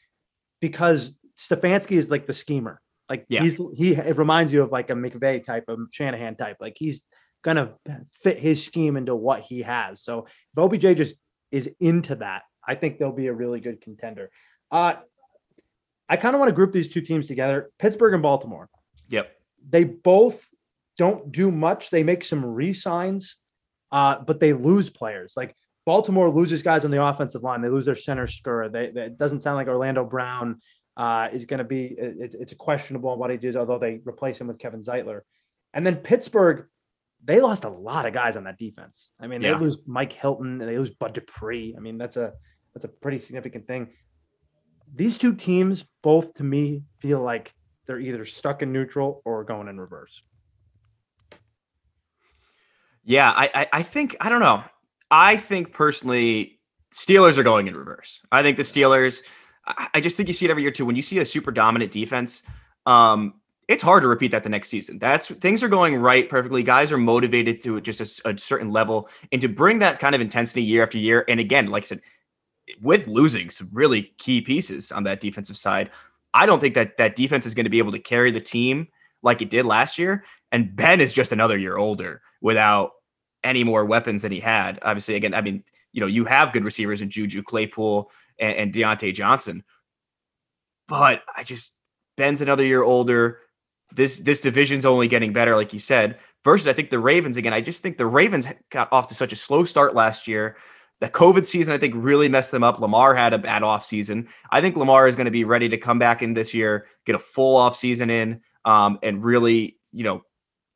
because 0.59 1.17
Stefanski 1.35 1.93
is 1.93 2.11
like 2.11 2.27
the 2.27 2.33
schemer. 2.33 2.79
Like 3.09 3.25
yeah. 3.27 3.41
he's 3.41 3.59
he 3.75 3.93
it 3.93 4.19
reminds 4.19 4.53
you 4.53 4.61
of 4.61 4.71
like 4.71 4.91
a 4.91 4.93
McVay 4.93 5.43
type 5.43 5.63
of 5.67 5.79
Shanahan 5.89 6.35
type. 6.35 6.57
Like 6.61 6.75
he's 6.77 7.01
gonna 7.43 7.73
fit 8.13 8.37
his 8.37 8.63
scheme 8.63 8.97
into 8.97 9.15
what 9.15 9.41
he 9.41 9.63
has. 9.63 10.03
So 10.03 10.27
if 10.55 10.59
OBJ 10.59 10.95
just 10.95 11.15
is 11.49 11.67
into 11.79 12.17
that, 12.17 12.43
I 12.63 12.75
think 12.75 12.99
they'll 12.99 13.11
be 13.11 13.25
a 13.25 13.33
really 13.33 13.61
good 13.61 13.81
contender. 13.81 14.29
Uh 14.69 14.93
I 16.07 16.17
kind 16.17 16.35
of 16.35 16.39
want 16.39 16.49
to 16.49 16.55
group 16.55 16.71
these 16.71 16.89
two 16.89 17.01
teams 17.01 17.25
together, 17.25 17.71
Pittsburgh 17.79 18.13
and 18.13 18.21
Baltimore. 18.21 18.69
Yep. 19.09 19.31
They 19.67 19.85
both 19.85 20.47
don't 20.99 21.31
do 21.31 21.49
much. 21.51 21.89
They 21.89 22.03
make 22.03 22.23
some 22.23 22.45
re-signs 22.45 23.37
uh, 23.91 24.19
but 24.19 24.39
they 24.39 24.53
lose 24.53 24.89
players. 24.89 25.33
Like 25.35 25.55
Baltimore 25.85 26.29
loses 26.29 26.61
guys 26.61 26.85
on 26.85 26.91
the 26.91 27.03
offensive 27.03 27.43
line. 27.43 27.61
They 27.61 27.69
lose 27.69 27.85
their 27.85 27.95
center 27.95 28.25
Skura. 28.25 28.71
They, 28.71 28.91
they, 28.91 29.01
it 29.03 29.17
doesn't 29.17 29.41
sound 29.41 29.57
like 29.57 29.67
Orlando 29.67 30.05
Brown 30.05 30.61
uh, 30.97 31.29
is 31.31 31.45
going 31.45 31.59
to 31.59 31.63
be. 31.63 31.95
It, 31.97 32.35
it's 32.39 32.51
a 32.51 32.55
questionable 32.55 33.17
what 33.17 33.31
he 33.31 33.37
does, 33.37 33.55
although 33.55 33.79
they 33.79 33.99
replace 34.05 34.39
him 34.39 34.47
with 34.47 34.59
Kevin 34.59 34.81
Zeitler. 34.81 35.21
And 35.73 35.85
then 35.85 35.97
Pittsburgh, 35.97 36.65
they 37.23 37.39
lost 37.39 37.63
a 37.63 37.69
lot 37.69 38.05
of 38.05 38.13
guys 38.13 38.35
on 38.35 38.43
that 38.43 38.57
defense. 38.57 39.11
I 39.19 39.27
mean, 39.27 39.41
they 39.41 39.49
yeah. 39.49 39.57
lose 39.57 39.77
Mike 39.85 40.13
Hilton 40.13 40.61
and 40.61 40.69
they 40.69 40.77
lose 40.77 40.91
Bud 40.91 41.13
Dupree. 41.13 41.75
I 41.77 41.79
mean, 41.79 41.97
that's 41.97 42.17
a 42.17 42.33
that's 42.73 42.85
a 42.85 42.89
pretty 42.89 43.19
significant 43.19 43.67
thing. 43.67 43.89
These 44.93 45.17
two 45.17 45.33
teams, 45.33 45.85
both 46.03 46.33
to 46.35 46.43
me, 46.43 46.83
feel 46.99 47.21
like 47.21 47.53
they're 47.85 47.99
either 47.99 48.25
stuck 48.25 48.61
in 48.61 48.71
neutral 48.71 49.21
or 49.25 49.43
going 49.43 49.67
in 49.67 49.79
reverse. 49.79 50.23
Yeah, 53.03 53.31
I, 53.31 53.49
I, 53.53 53.67
I 53.73 53.83
think 53.83 54.15
I 54.21 54.29
don't 54.29 54.41
know. 54.41 54.63
I 55.09 55.37
think 55.37 55.73
personally, 55.73 56.59
Steelers 56.93 57.37
are 57.37 57.43
going 57.43 57.67
in 57.67 57.75
reverse. 57.75 58.21
I 58.31 58.43
think 58.43 58.57
the 58.57 58.63
Steelers. 58.63 59.21
I, 59.65 59.87
I 59.95 59.99
just 60.01 60.17
think 60.17 60.27
you 60.27 60.33
see 60.33 60.45
it 60.45 60.51
every 60.51 60.63
year 60.63 60.71
too. 60.71 60.85
When 60.85 60.95
you 60.95 61.01
see 61.01 61.19
a 61.19 61.25
super 61.25 61.51
dominant 61.51 61.91
defense, 61.91 62.43
um, 62.85 63.35
it's 63.67 63.83
hard 63.83 64.03
to 64.03 64.07
repeat 64.07 64.31
that 64.31 64.43
the 64.43 64.49
next 64.49 64.69
season. 64.69 64.99
That's 64.99 65.27
things 65.27 65.63
are 65.63 65.69
going 65.69 65.95
right 65.95 66.29
perfectly. 66.29 66.63
Guys 66.63 66.91
are 66.91 66.97
motivated 66.97 67.61
to 67.63 67.79
just 67.81 68.21
a, 68.25 68.29
a, 68.29 68.37
certain 68.37 68.71
level, 68.71 69.09
and 69.31 69.41
to 69.41 69.47
bring 69.47 69.79
that 69.79 69.99
kind 69.99 70.13
of 70.13 70.21
intensity 70.21 70.61
year 70.61 70.83
after 70.83 70.97
year. 70.97 71.25
And 71.27 71.39
again, 71.39 71.67
like 71.67 71.83
I 71.83 71.87
said, 71.87 72.01
with 72.81 73.07
losing 73.07 73.49
some 73.49 73.69
really 73.71 74.13
key 74.17 74.41
pieces 74.41 74.91
on 74.91 75.03
that 75.03 75.19
defensive 75.21 75.57
side, 75.57 75.89
I 76.33 76.45
don't 76.45 76.59
think 76.59 76.75
that 76.75 76.97
that 76.97 77.15
defense 77.15 77.45
is 77.45 77.53
going 77.53 77.65
to 77.65 77.69
be 77.69 77.79
able 77.79 77.91
to 77.91 77.99
carry 77.99 78.31
the 78.31 78.41
team 78.41 78.87
like 79.23 79.41
it 79.41 79.49
did 79.49 79.65
last 79.65 79.97
year. 79.97 80.23
And 80.51 80.75
Ben 80.75 81.01
is 81.01 81.13
just 81.13 81.31
another 81.31 81.57
year 81.57 81.77
older 81.77 82.21
without 82.41 82.91
any 83.43 83.63
more 83.63 83.85
weapons 83.85 84.23
than 84.23 84.31
he 84.31 84.39
had. 84.39 84.79
Obviously, 84.81 85.15
again, 85.15 85.33
I 85.33 85.41
mean, 85.41 85.63
you 85.93 86.01
know, 86.01 86.07
you 86.07 86.25
have 86.25 86.53
good 86.53 86.63
receivers 86.63 87.01
in 87.01 87.09
Juju 87.09 87.43
Claypool 87.43 88.11
and, 88.39 88.55
and 88.55 88.73
Diontae 88.73 89.13
Johnson, 89.13 89.63
but 90.87 91.23
I 91.37 91.43
just 91.43 91.75
Ben's 92.17 92.41
another 92.41 92.65
year 92.65 92.83
older. 92.83 93.39
This 93.93 94.19
this 94.19 94.39
division's 94.39 94.85
only 94.85 95.07
getting 95.07 95.33
better, 95.33 95.55
like 95.55 95.73
you 95.73 95.79
said. 95.79 96.17
Versus, 96.43 96.67
I 96.67 96.73
think 96.73 96.89
the 96.89 96.99
Ravens 96.99 97.37
again. 97.37 97.53
I 97.53 97.61
just 97.61 97.83
think 97.83 97.97
the 97.97 98.05
Ravens 98.05 98.47
got 98.71 98.91
off 98.91 99.07
to 99.07 99.15
such 99.15 99.31
a 99.31 99.35
slow 99.35 99.63
start 99.63 99.93
last 99.93 100.27
year. 100.27 100.57
The 100.99 101.09
COVID 101.09 101.45
season, 101.45 101.73
I 101.73 101.77
think, 101.77 101.93
really 101.97 102.29
messed 102.29 102.51
them 102.51 102.63
up. 102.63 102.79
Lamar 102.79 103.15
had 103.15 103.33
a 103.33 103.39
bad 103.39 103.63
off 103.63 103.85
season. 103.85 104.27
I 104.51 104.61
think 104.61 104.75
Lamar 104.75 105.07
is 105.07 105.15
going 105.15 105.25
to 105.25 105.31
be 105.31 105.43
ready 105.43 105.69
to 105.69 105.77
come 105.77 105.99
back 105.99 106.21
in 106.21 106.33
this 106.33 106.53
year, 106.53 106.87
get 107.05 107.15
a 107.15 107.19
full 107.19 107.57
off 107.57 107.75
season 107.75 108.09
in, 108.09 108.41
um, 108.65 108.99
and 109.01 109.23
really, 109.23 109.77
you 109.91 110.03
know, 110.03 110.23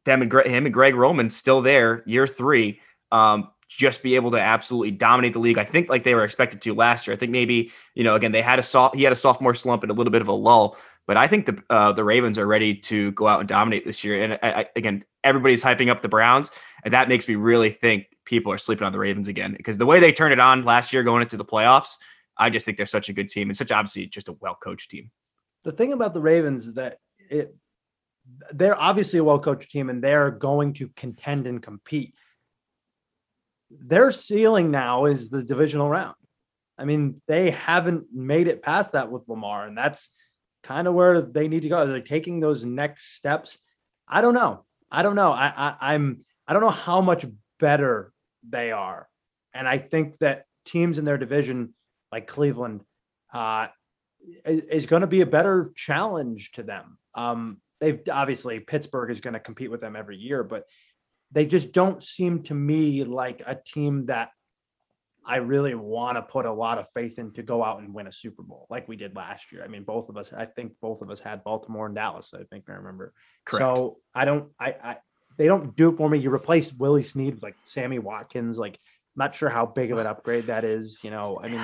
them 0.05 0.21
and 0.21 0.31
Greg, 0.31 0.47
him 0.47 0.65
and 0.65 0.73
Greg 0.73 0.95
Roman 0.95 1.29
still 1.29 1.61
there 1.61 2.03
year 2.05 2.27
three. 2.27 2.79
Um, 3.11 3.49
just 3.67 4.03
be 4.03 4.15
able 4.15 4.31
to 4.31 4.39
absolutely 4.39 4.91
dominate 4.91 5.33
the 5.33 5.39
league. 5.39 5.57
I 5.57 5.63
think 5.63 5.89
like 5.89 6.03
they 6.03 6.15
were 6.15 6.23
expected 6.23 6.61
to 6.61 6.73
last 6.73 7.07
year. 7.07 7.15
I 7.15 7.17
think 7.17 7.31
maybe 7.31 7.71
you 7.95 8.03
know 8.03 8.15
again 8.15 8.31
they 8.31 8.41
had 8.41 8.59
a 8.59 8.63
soft 8.63 8.95
he 8.95 9.03
had 9.03 9.11
a 9.11 9.15
sophomore 9.17 9.53
slump 9.53 9.83
and 9.83 9.91
a 9.91 9.93
little 9.93 10.11
bit 10.11 10.21
of 10.21 10.27
a 10.27 10.33
lull, 10.33 10.77
but 11.07 11.17
I 11.17 11.27
think 11.27 11.45
the 11.45 11.63
uh, 11.69 11.91
the 11.91 12.03
Ravens 12.03 12.37
are 12.37 12.45
ready 12.45 12.75
to 12.75 13.11
go 13.13 13.27
out 13.27 13.39
and 13.39 13.49
dominate 13.49 13.85
this 13.85 14.03
year. 14.03 14.23
And 14.23 14.33
I, 14.33 14.61
I, 14.61 14.65
again, 14.75 15.03
everybody's 15.23 15.63
hyping 15.63 15.89
up 15.89 16.01
the 16.01 16.09
Browns, 16.09 16.51
and 16.83 16.93
that 16.93 17.09
makes 17.09 17.27
me 17.27 17.35
really 17.35 17.69
think 17.69 18.07
people 18.25 18.51
are 18.51 18.57
sleeping 18.57 18.85
on 18.85 18.91
the 18.91 18.99
Ravens 18.99 19.27
again 19.27 19.53
because 19.57 19.77
the 19.77 19.85
way 19.85 19.99
they 19.99 20.11
turned 20.11 20.33
it 20.33 20.39
on 20.39 20.63
last 20.63 20.93
year 20.93 21.03
going 21.03 21.21
into 21.21 21.37
the 21.37 21.45
playoffs, 21.45 21.97
I 22.37 22.49
just 22.49 22.65
think 22.65 22.77
they're 22.77 22.85
such 22.85 23.09
a 23.09 23.13
good 23.13 23.29
team 23.29 23.49
and 23.49 23.57
such 23.57 23.71
obviously 23.71 24.05
just 24.07 24.29
a 24.29 24.33
well 24.39 24.55
coached 24.55 24.91
team. 24.91 25.11
The 25.63 25.71
thing 25.71 25.93
about 25.93 26.13
the 26.13 26.21
Ravens 26.21 26.67
is 26.67 26.73
that 26.75 26.99
it 27.29 27.55
they're 28.51 28.79
obviously 28.79 29.19
a 29.19 29.23
well 29.23 29.39
coached 29.39 29.71
team 29.71 29.89
and 29.89 30.03
they're 30.03 30.31
going 30.31 30.73
to 30.73 30.89
contend 30.95 31.47
and 31.47 31.61
compete. 31.61 32.13
Their 33.69 34.11
ceiling 34.11 34.71
now 34.71 35.05
is 35.05 35.29
the 35.29 35.43
divisional 35.43 35.89
round. 35.89 36.15
I 36.77 36.85
mean, 36.85 37.21
they 37.27 37.51
haven't 37.51 38.07
made 38.13 38.47
it 38.47 38.61
past 38.61 38.91
that 38.93 39.09
with 39.09 39.27
Lamar, 39.27 39.65
and 39.65 39.77
that's 39.77 40.09
kind 40.63 40.88
of 40.88 40.93
where 40.93 41.21
they 41.21 41.47
need 41.47 41.61
to 41.61 41.69
go. 41.69 41.85
They're 41.85 42.01
taking 42.01 42.39
those 42.39 42.65
next 42.65 43.15
steps. 43.15 43.57
I 44.07 44.21
don't 44.21 44.33
know. 44.33 44.65
I 44.91 45.01
don't 45.03 45.15
know. 45.15 45.31
I, 45.31 45.53
I 45.55 45.93
I'm 45.93 46.25
I 46.47 46.53
don't 46.53 46.61
know 46.61 46.69
how 46.69 47.01
much 47.01 47.25
better 47.59 48.11
they 48.47 48.71
are, 48.71 49.07
and 49.53 49.67
I 49.67 49.77
think 49.77 50.17
that 50.19 50.45
teams 50.65 50.97
in 50.97 51.05
their 51.05 51.17
division 51.17 51.73
like 52.11 52.27
Cleveland 52.27 52.81
uh, 53.33 53.67
is, 54.45 54.65
is 54.65 54.85
going 54.85 55.01
to 55.01 55.07
be 55.07 55.21
a 55.21 55.25
better 55.25 55.71
challenge 55.75 56.51
to 56.53 56.63
them. 56.63 56.97
Um, 57.13 57.61
they've 57.79 57.99
obviously 58.11 58.59
Pittsburgh 58.59 59.09
is 59.09 59.19
going 59.19 59.33
to 59.33 59.39
compete 59.39 59.71
with 59.71 59.81
them 59.81 59.95
every 59.95 60.17
year, 60.17 60.43
but 60.43 60.63
they 61.31 61.45
just 61.45 61.71
don't 61.71 62.01
seem 62.01 62.43
to 62.43 62.53
me 62.53 63.03
like 63.03 63.41
a 63.45 63.55
team 63.55 64.05
that 64.05 64.29
I 65.27 65.38
really 65.38 65.73
want 65.73 66.17
to 66.17 66.21
put 66.21 66.45
a 66.45 66.51
lot 66.51 66.77
of 66.77 66.88
faith 66.93 67.17
in 67.17 67.31
to 67.33 67.43
go 67.43 67.63
out 67.63 67.79
and 67.79 67.93
win 67.93 68.07
a 68.07 68.11
Super 68.11 68.43
Bowl 68.43 68.67
like 68.69 68.88
we 68.88 68.95
did 68.95 69.15
last 69.15 69.51
year. 69.51 69.63
I 69.63 69.67
mean, 69.67 69.83
both 69.83 70.07
of 70.07 70.17
us, 70.17 70.31
I 70.31 70.45
think 70.45 70.73
both 70.81 71.01
of 71.01 71.09
us 71.09 71.19
had 71.19 71.43
Baltimore 71.43 71.88
and 71.88 71.95
Dallas. 71.95 72.31
I 72.33 72.43
think 72.43 72.65
I 72.69 72.73
remember. 72.73 73.11
Correct. 73.43 73.61
So 73.61 73.97
I 74.13 74.25
don't, 74.25 74.51
I, 74.59 74.75
I, 74.83 74.97
they 75.38 75.47
don't 75.47 75.75
do 75.75 75.89
it 75.89 75.97
for 75.97 76.09
me. 76.09 76.19
You 76.19 76.33
replace 76.33 76.71
Willie 76.73 77.03
Snead 77.03 77.35
with 77.35 77.43
like 77.43 77.55
Sammy 77.63 77.99
Watkins. 77.99 78.57
Like, 78.57 78.75
I'm 78.75 79.19
not 79.19 79.35
sure 79.35 79.49
how 79.49 79.65
big 79.65 79.91
of 79.91 79.97
an 79.97 80.07
upgrade 80.07 80.45
that 80.45 80.63
is. 80.63 80.99
You 81.03 81.09
know, 81.09 81.39
I 81.43 81.49
mean, 81.49 81.61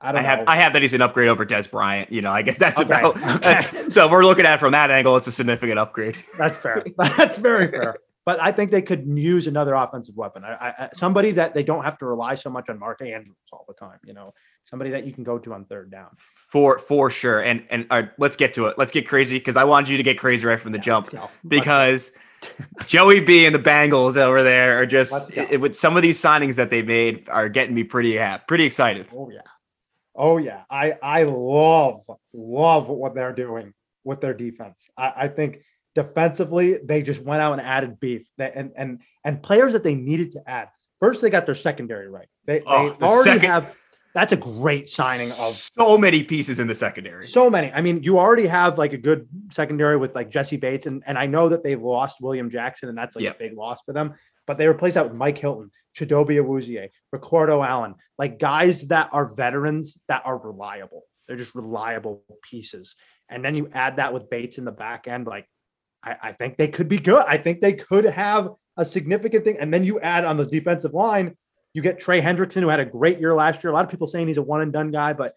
I 0.00 0.12
don't 0.12 0.20
I 0.20 0.24
have 0.24 0.44
I 0.46 0.56
have 0.56 0.72
that 0.74 0.82
he's 0.82 0.92
an 0.92 1.00
upgrade 1.00 1.28
over 1.28 1.46
Dez 1.46 1.70
Bryant. 1.70 2.12
You 2.12 2.20
know, 2.20 2.30
I 2.30 2.42
guess 2.42 2.58
that's 2.58 2.80
okay. 2.80 2.88
about 2.88 3.16
okay. 3.16 3.38
that's 3.38 3.70
so 3.94 4.04
if 4.04 4.10
we're 4.10 4.24
looking 4.24 4.44
at 4.44 4.54
it 4.54 4.60
from 4.60 4.72
that 4.72 4.90
angle, 4.90 5.16
it's 5.16 5.26
a 5.26 5.32
significant 5.32 5.78
upgrade. 5.78 6.16
That's 6.38 6.58
fair. 6.58 6.84
That's 6.98 7.38
very 7.38 7.68
fair. 7.68 7.96
but 8.26 8.40
I 8.40 8.52
think 8.52 8.70
they 8.70 8.82
could 8.82 9.06
use 9.06 9.46
another 9.46 9.74
offensive 9.74 10.14
weapon. 10.14 10.44
I, 10.44 10.74
I, 10.78 10.88
somebody 10.92 11.30
that 11.32 11.54
they 11.54 11.62
don't 11.62 11.82
have 11.82 11.96
to 11.98 12.06
rely 12.06 12.34
so 12.34 12.50
much 12.50 12.68
on 12.68 12.78
Mark 12.78 13.00
Andrews 13.00 13.36
all 13.52 13.64
the 13.66 13.74
time. 13.74 13.98
You 14.04 14.12
know, 14.12 14.32
somebody 14.64 14.90
that 14.90 15.06
you 15.06 15.12
can 15.14 15.24
go 15.24 15.38
to 15.38 15.54
on 15.54 15.64
third 15.64 15.90
down. 15.90 16.08
For 16.50 16.78
for 16.78 17.10
sure. 17.10 17.40
And 17.40 17.64
and 17.70 17.86
uh, 17.88 18.02
let's 18.18 18.36
get 18.36 18.52
to 18.54 18.66
it. 18.66 18.76
Let's 18.76 18.92
get 18.92 19.08
crazy 19.08 19.38
because 19.38 19.56
I 19.56 19.64
wanted 19.64 19.88
you 19.88 19.96
to 19.96 20.02
get 20.02 20.18
crazy 20.18 20.46
right 20.46 20.60
from 20.60 20.72
the 20.72 20.78
yeah, 20.78 20.82
jump 20.82 21.14
because. 21.46 22.12
Joey 22.86 23.20
B 23.20 23.46
and 23.46 23.54
the 23.54 23.58
Bengals 23.58 24.16
over 24.18 24.42
there 24.42 24.78
are 24.78 24.84
just 24.84 25.32
it, 25.34 25.58
with 25.58 25.74
some 25.74 25.96
of 25.96 26.02
these 26.02 26.20
signings 26.20 26.56
that 26.56 26.68
they 26.68 26.82
made 26.82 27.26
are 27.30 27.48
getting 27.48 27.74
me 27.74 27.82
pretty 27.82 28.14
happy, 28.14 28.44
pretty 28.46 28.64
excited. 28.64 29.06
Oh 29.12 29.30
yeah, 29.32 29.40
oh 30.16 30.38
yeah. 30.38 30.62
I 30.70 30.92
I 31.02 31.22
love 31.24 32.02
love 32.32 32.88
what 32.88 33.14
they're 33.14 33.32
doing 33.32 33.74
with 34.04 34.20
their 34.20 34.34
defense. 34.34 34.88
I, 34.96 35.12
I 35.16 35.28
think 35.28 35.62
defensively 35.94 36.78
they 36.84 37.02
just 37.02 37.22
went 37.22 37.42
out 37.42 37.52
and 37.52 37.62
added 37.62 37.98
beef 38.00 38.26
and 38.38 38.72
and 38.76 39.00
and 39.24 39.42
players 39.42 39.72
that 39.72 39.82
they 39.82 39.94
needed 39.94 40.32
to 40.32 40.48
add. 40.48 40.68
First, 41.00 41.20
they 41.20 41.30
got 41.30 41.44
their 41.46 41.54
secondary 41.54 42.08
right. 42.08 42.28
They, 42.46 42.62
oh, 42.66 42.90
they 42.90 42.96
the 42.98 43.04
already 43.04 43.30
second, 43.30 43.50
have. 43.50 43.74
That's 44.14 44.32
a 44.32 44.36
great 44.36 44.88
signing 44.88 45.28
of 45.28 45.52
so 45.52 45.98
many 45.98 46.22
pieces 46.22 46.58
in 46.58 46.68
the 46.68 46.74
secondary. 46.74 47.28
So 47.28 47.50
many. 47.50 47.70
I 47.70 47.82
mean, 47.82 48.02
you 48.02 48.18
already 48.18 48.46
have 48.46 48.78
like 48.78 48.94
a 48.94 48.96
good 48.96 49.28
secondary 49.50 49.98
with 49.98 50.14
like 50.14 50.30
Jessie 50.30 50.56
Bates, 50.56 50.86
and 50.86 51.02
and 51.06 51.18
I 51.18 51.26
know 51.26 51.50
that 51.50 51.62
they've 51.62 51.82
lost 51.82 52.22
William 52.22 52.48
Jackson, 52.48 52.88
and 52.88 52.96
that's 52.96 53.14
like 53.14 53.24
yep. 53.24 53.36
a 53.36 53.38
big 53.38 53.56
loss 53.56 53.82
for 53.84 53.92
them. 53.92 54.14
But 54.46 54.58
they 54.58 54.66
replaced 54.68 54.94
that 54.94 55.04
with 55.04 55.14
Mike 55.14 55.38
Hilton, 55.38 55.70
Chidobe 55.96 56.40
Awuzie, 56.40 56.88
Ricardo 57.12 57.62
Allen, 57.62 57.94
like 58.18 58.38
guys 58.38 58.82
that 58.88 59.10
are 59.12 59.34
veterans 59.34 60.00
that 60.08 60.22
are 60.24 60.38
reliable. 60.38 61.02
They're 61.26 61.36
just 61.36 61.54
reliable 61.54 62.22
pieces. 62.42 62.94
And 63.28 63.44
then 63.44 63.54
you 63.54 63.68
add 63.72 63.96
that 63.96 64.14
with 64.14 64.30
Bates 64.30 64.58
in 64.58 64.64
the 64.64 64.72
back 64.72 65.08
end, 65.08 65.26
like 65.26 65.48
I, 66.02 66.16
I 66.22 66.32
think 66.32 66.56
they 66.56 66.68
could 66.68 66.88
be 66.88 66.98
good. 66.98 67.24
I 67.26 67.38
think 67.38 67.60
they 67.60 67.72
could 67.72 68.04
have 68.04 68.50
a 68.76 68.84
significant 68.84 69.44
thing. 69.44 69.56
And 69.58 69.72
then 69.72 69.84
you 69.84 70.00
add 70.00 70.24
on 70.24 70.36
the 70.36 70.46
defensive 70.46 70.94
line, 70.94 71.36
you 71.72 71.82
get 71.82 71.98
Trey 71.98 72.20
Hendrickson, 72.20 72.60
who 72.60 72.68
had 72.68 72.80
a 72.80 72.86
great 72.86 73.18
year 73.18 73.34
last 73.34 73.62
year. 73.64 73.70
A 73.70 73.74
lot 73.74 73.84
of 73.84 73.90
people 73.90 74.06
saying 74.06 74.28
he's 74.28 74.38
a 74.38 74.42
one 74.42 74.60
and 74.60 74.72
done 74.72 74.90
guy, 74.90 75.12
but 75.12 75.34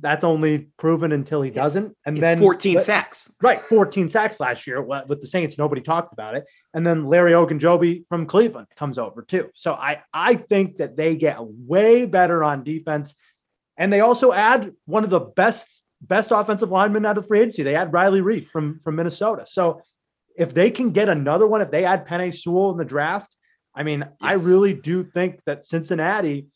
that's 0.00 0.24
only 0.24 0.68
proven 0.76 1.12
until 1.12 1.40
he 1.40 1.50
doesn't. 1.50 1.96
And 2.04 2.18
then 2.18 2.38
14 2.38 2.74
but, 2.74 2.82
sacks. 2.82 3.32
Right. 3.40 3.60
14 3.60 4.08
sacks 4.08 4.38
last 4.38 4.66
year 4.66 4.82
with 4.82 5.20
the 5.20 5.26
Saints. 5.26 5.58
Nobody 5.58 5.80
talked 5.80 6.12
about 6.12 6.34
it. 6.34 6.44
And 6.74 6.86
then 6.86 7.06
Larry 7.06 7.32
Ogunjobi 7.32 8.04
from 8.08 8.26
Cleveland 8.26 8.68
comes 8.76 8.98
over 8.98 9.22
too. 9.22 9.50
So 9.54 9.72
I, 9.72 10.02
I 10.12 10.34
think 10.34 10.76
that 10.76 10.96
they 10.96 11.16
get 11.16 11.38
way 11.40 12.04
better 12.04 12.44
on 12.44 12.64
defense. 12.64 13.14
And 13.76 13.92
they 13.92 14.00
also 14.00 14.32
add 14.32 14.72
one 14.84 15.04
of 15.04 15.10
the 15.10 15.20
best, 15.20 15.82
best 16.02 16.32
offensive 16.32 16.70
linemen 16.70 17.06
out 17.06 17.16
of 17.16 17.26
free 17.26 17.40
agency. 17.40 17.62
They 17.62 17.74
add 17.76 17.92
Riley 17.92 18.20
Reiff 18.20 18.46
from, 18.46 18.78
from 18.80 18.96
Minnesota. 18.96 19.46
So 19.46 19.80
if 20.36 20.52
they 20.52 20.70
can 20.70 20.90
get 20.90 21.08
another 21.08 21.46
one, 21.46 21.62
if 21.62 21.70
they 21.70 21.84
add 21.84 22.06
Penei 22.06 22.34
Sewell 22.34 22.72
in 22.72 22.76
the 22.76 22.84
draft, 22.84 23.34
I 23.74 23.84
mean, 23.84 24.00
yes. 24.00 24.10
I 24.20 24.32
really 24.34 24.74
do 24.74 25.02
think 25.04 25.40
that 25.46 25.64
Cincinnati 25.64 26.48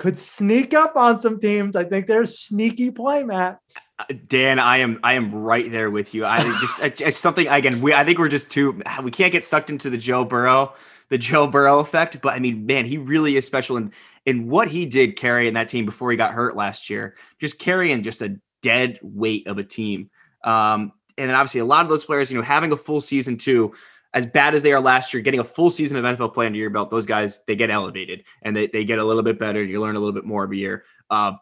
could 0.00 0.18
sneak 0.18 0.72
up 0.72 0.96
on 0.96 1.18
some 1.18 1.38
teams. 1.38 1.76
I 1.76 1.84
think 1.84 2.06
they're 2.06 2.24
sneaky 2.24 2.90
play, 2.90 3.22
Matt. 3.22 3.60
Uh, 3.98 4.04
Dan, 4.26 4.58
I 4.58 4.78
am 4.78 4.98
I 5.04 5.12
am 5.12 5.30
right 5.30 5.70
there 5.70 5.90
with 5.90 6.14
you. 6.14 6.24
I 6.24 6.40
just 6.60 6.80
it's 6.82 7.18
something 7.18 7.46
again. 7.46 7.82
We 7.82 7.92
I 7.92 8.02
think 8.04 8.18
we're 8.18 8.28
just 8.28 8.50
too 8.50 8.82
we 9.02 9.10
can't 9.10 9.30
get 9.30 9.44
sucked 9.44 9.68
into 9.68 9.90
the 9.90 9.98
Joe 9.98 10.24
Burrow 10.24 10.72
the 11.10 11.18
Joe 11.18 11.46
Burrow 11.46 11.80
effect. 11.80 12.22
But 12.22 12.32
I 12.32 12.38
mean, 12.38 12.64
man, 12.64 12.86
he 12.86 12.96
really 12.96 13.36
is 13.36 13.44
special 13.44 13.76
in 13.76 13.92
in 14.24 14.48
what 14.48 14.68
he 14.68 14.86
did 14.86 15.16
carrying 15.16 15.54
that 15.54 15.68
team 15.68 15.84
before 15.84 16.10
he 16.10 16.16
got 16.16 16.32
hurt 16.32 16.56
last 16.56 16.88
year. 16.88 17.14
Just 17.38 17.58
carrying 17.58 18.02
just 18.02 18.22
a 18.22 18.38
dead 18.62 18.98
weight 19.02 19.46
of 19.46 19.58
a 19.58 19.64
team. 19.64 20.08
Um, 20.42 20.92
and 21.18 21.28
then 21.28 21.34
obviously 21.34 21.60
a 21.60 21.66
lot 21.66 21.82
of 21.82 21.90
those 21.90 22.06
players, 22.06 22.30
you 22.30 22.38
know, 22.38 22.44
having 22.44 22.72
a 22.72 22.76
full 22.76 23.02
season 23.02 23.36
too, 23.36 23.74
as 24.12 24.26
bad 24.26 24.54
as 24.54 24.62
they 24.62 24.72
are 24.72 24.80
last 24.80 25.14
year, 25.14 25.22
getting 25.22 25.40
a 25.40 25.44
full 25.44 25.70
season 25.70 25.96
of 25.96 26.04
NFL 26.04 26.34
play 26.34 26.46
under 26.46 26.58
your 26.58 26.70
belt, 26.70 26.90
those 26.90 27.06
guys 27.06 27.42
they 27.46 27.54
get 27.54 27.70
elevated 27.70 28.24
and 28.42 28.56
they, 28.56 28.66
they 28.66 28.84
get 28.84 28.98
a 28.98 29.04
little 29.04 29.22
bit 29.22 29.38
better. 29.38 29.60
And 29.60 29.70
you 29.70 29.80
learn 29.80 29.96
a 29.96 30.00
little 30.00 30.14
bit 30.14 30.24
more 30.24 30.42
every 30.44 30.58
year. 30.58 30.84
Uh, 31.10 31.32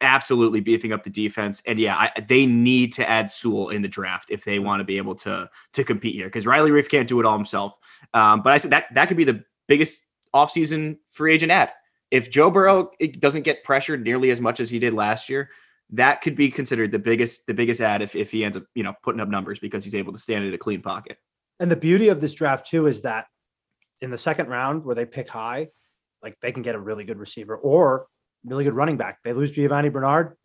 absolutely 0.00 0.60
beefing 0.60 0.92
up 0.92 1.02
the 1.02 1.10
defense. 1.10 1.62
And 1.66 1.78
yeah, 1.78 1.96
I, 1.96 2.20
they 2.20 2.46
need 2.46 2.92
to 2.94 3.08
add 3.08 3.30
Sewell 3.30 3.68
in 3.68 3.82
the 3.82 3.88
draft 3.88 4.30
if 4.30 4.44
they 4.44 4.58
want 4.58 4.80
to 4.80 4.84
be 4.84 4.96
able 4.96 5.14
to 5.16 5.48
to 5.72 5.84
compete 5.84 6.14
here 6.14 6.26
because 6.26 6.46
Riley 6.46 6.70
Reiff 6.70 6.88
can't 6.88 7.08
do 7.08 7.20
it 7.20 7.26
all 7.26 7.36
himself. 7.36 7.78
Um, 8.14 8.42
but 8.42 8.52
I 8.52 8.58
said 8.58 8.72
that 8.72 8.86
that 8.94 9.08
could 9.08 9.16
be 9.16 9.24
the 9.24 9.44
biggest 9.66 10.06
offseason 10.34 10.98
free 11.10 11.34
agent 11.34 11.52
ad. 11.52 11.72
If 12.10 12.30
Joe 12.30 12.50
Burrow 12.50 12.90
doesn't 13.18 13.42
get 13.42 13.62
pressured 13.62 14.02
nearly 14.02 14.30
as 14.30 14.40
much 14.40 14.58
as 14.58 14.68
he 14.68 14.78
did 14.78 14.94
last 14.94 15.28
year, 15.28 15.50
that 15.90 16.22
could 16.22 16.34
be 16.34 16.50
considered 16.50 16.92
the 16.92 16.98
biggest 16.98 17.46
the 17.46 17.54
biggest 17.54 17.80
ad 17.80 18.02
if, 18.02 18.14
if 18.14 18.30
he 18.30 18.44
ends 18.44 18.56
up 18.56 18.64
you 18.74 18.82
know 18.82 18.94
putting 19.02 19.20
up 19.20 19.28
numbers 19.28 19.58
because 19.58 19.84
he's 19.84 19.94
able 19.94 20.12
to 20.12 20.18
stand 20.18 20.44
in 20.44 20.54
a 20.54 20.58
clean 20.58 20.82
pocket 20.82 21.18
and 21.60 21.70
the 21.70 21.76
beauty 21.76 22.08
of 22.08 22.20
this 22.20 22.34
draft 22.34 22.66
too 22.66 22.86
is 22.86 23.02
that 23.02 23.26
in 24.00 24.10
the 24.10 24.18
second 24.18 24.48
round 24.48 24.84
where 24.84 24.94
they 24.94 25.04
pick 25.04 25.28
high 25.28 25.68
like 26.22 26.36
they 26.40 26.52
can 26.52 26.62
get 26.62 26.74
a 26.74 26.80
really 26.80 27.04
good 27.04 27.18
receiver 27.18 27.56
or 27.56 28.06
really 28.44 28.64
good 28.64 28.74
running 28.74 28.96
back. 28.96 29.18
They 29.22 29.32
lose 29.32 29.52
Giovani 29.52 29.90
Bernard. 29.90 30.36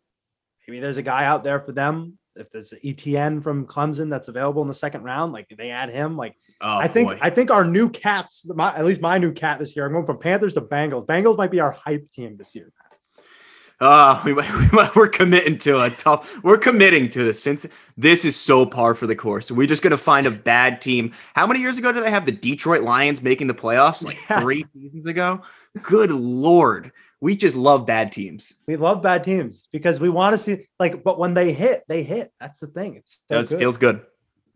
Maybe 0.68 0.80
there's 0.80 0.96
a 0.98 1.02
guy 1.02 1.24
out 1.24 1.44
there 1.44 1.60
for 1.60 1.72
them. 1.72 2.18
If 2.34 2.50
there's 2.50 2.72
an 2.72 2.80
etn 2.84 3.42
from 3.42 3.66
clemson 3.66 4.10
that's 4.10 4.28
available 4.28 4.60
in 4.60 4.68
the 4.68 4.74
second 4.74 5.04
round 5.04 5.32
like 5.32 5.46
they 5.56 5.70
add 5.70 5.88
him 5.88 6.18
like 6.18 6.34
oh, 6.60 6.76
i 6.76 6.86
think 6.86 7.08
boy. 7.08 7.18
i 7.22 7.30
think 7.30 7.50
our 7.50 7.64
new 7.64 7.88
cats 7.88 8.44
my, 8.54 8.76
at 8.76 8.84
least 8.84 9.00
my 9.00 9.16
new 9.16 9.32
cat 9.32 9.58
this 9.58 9.74
year 9.74 9.86
i'm 9.86 9.92
going 9.92 10.04
from 10.04 10.18
panthers 10.18 10.52
to 10.52 10.60
bengals. 10.60 11.06
Bengals 11.06 11.38
might 11.38 11.50
be 11.50 11.60
our 11.60 11.70
hype 11.70 12.10
team 12.10 12.36
this 12.36 12.54
year 12.54 12.70
uh, 13.80 14.22
we, 14.24 14.32
we, 14.32 14.42
we're 14.94 15.08
committing 15.08 15.58
to 15.58 15.82
a 15.82 15.90
tough. 15.90 16.42
We're 16.42 16.58
committing 16.58 17.10
to 17.10 17.24
this. 17.24 17.42
Since 17.42 17.66
this 17.96 18.24
is 18.24 18.36
so 18.36 18.66
par 18.66 18.94
for 18.94 19.06
the 19.06 19.16
course, 19.16 19.50
we're 19.50 19.66
just 19.66 19.82
gonna 19.82 19.96
find 19.96 20.26
a 20.26 20.30
bad 20.30 20.80
team. 20.80 21.12
How 21.34 21.46
many 21.46 21.60
years 21.60 21.78
ago 21.78 21.92
did 21.92 22.04
they 22.04 22.10
have 22.10 22.26
the 22.26 22.32
Detroit 22.32 22.82
Lions 22.82 23.22
making 23.22 23.48
the 23.48 23.54
playoffs? 23.54 24.04
Like 24.04 24.18
yeah. 24.28 24.40
three 24.40 24.66
seasons 24.72 25.06
ago. 25.06 25.42
Good 25.82 26.10
lord, 26.10 26.92
we 27.20 27.36
just 27.36 27.56
love 27.56 27.86
bad 27.86 28.12
teams. 28.12 28.54
We 28.66 28.76
love 28.76 29.02
bad 29.02 29.24
teams 29.24 29.68
because 29.72 30.00
we 30.00 30.08
want 30.08 30.34
to 30.34 30.38
see 30.38 30.66
like. 30.78 31.04
But 31.04 31.18
when 31.18 31.34
they 31.34 31.52
hit, 31.52 31.84
they 31.88 32.02
hit. 32.02 32.32
That's 32.40 32.60
the 32.60 32.68
thing. 32.68 32.96
It's 32.96 33.20
so 33.28 33.36
Does, 33.36 33.50
good. 33.50 33.58
feels 33.58 33.76
good. 33.76 34.02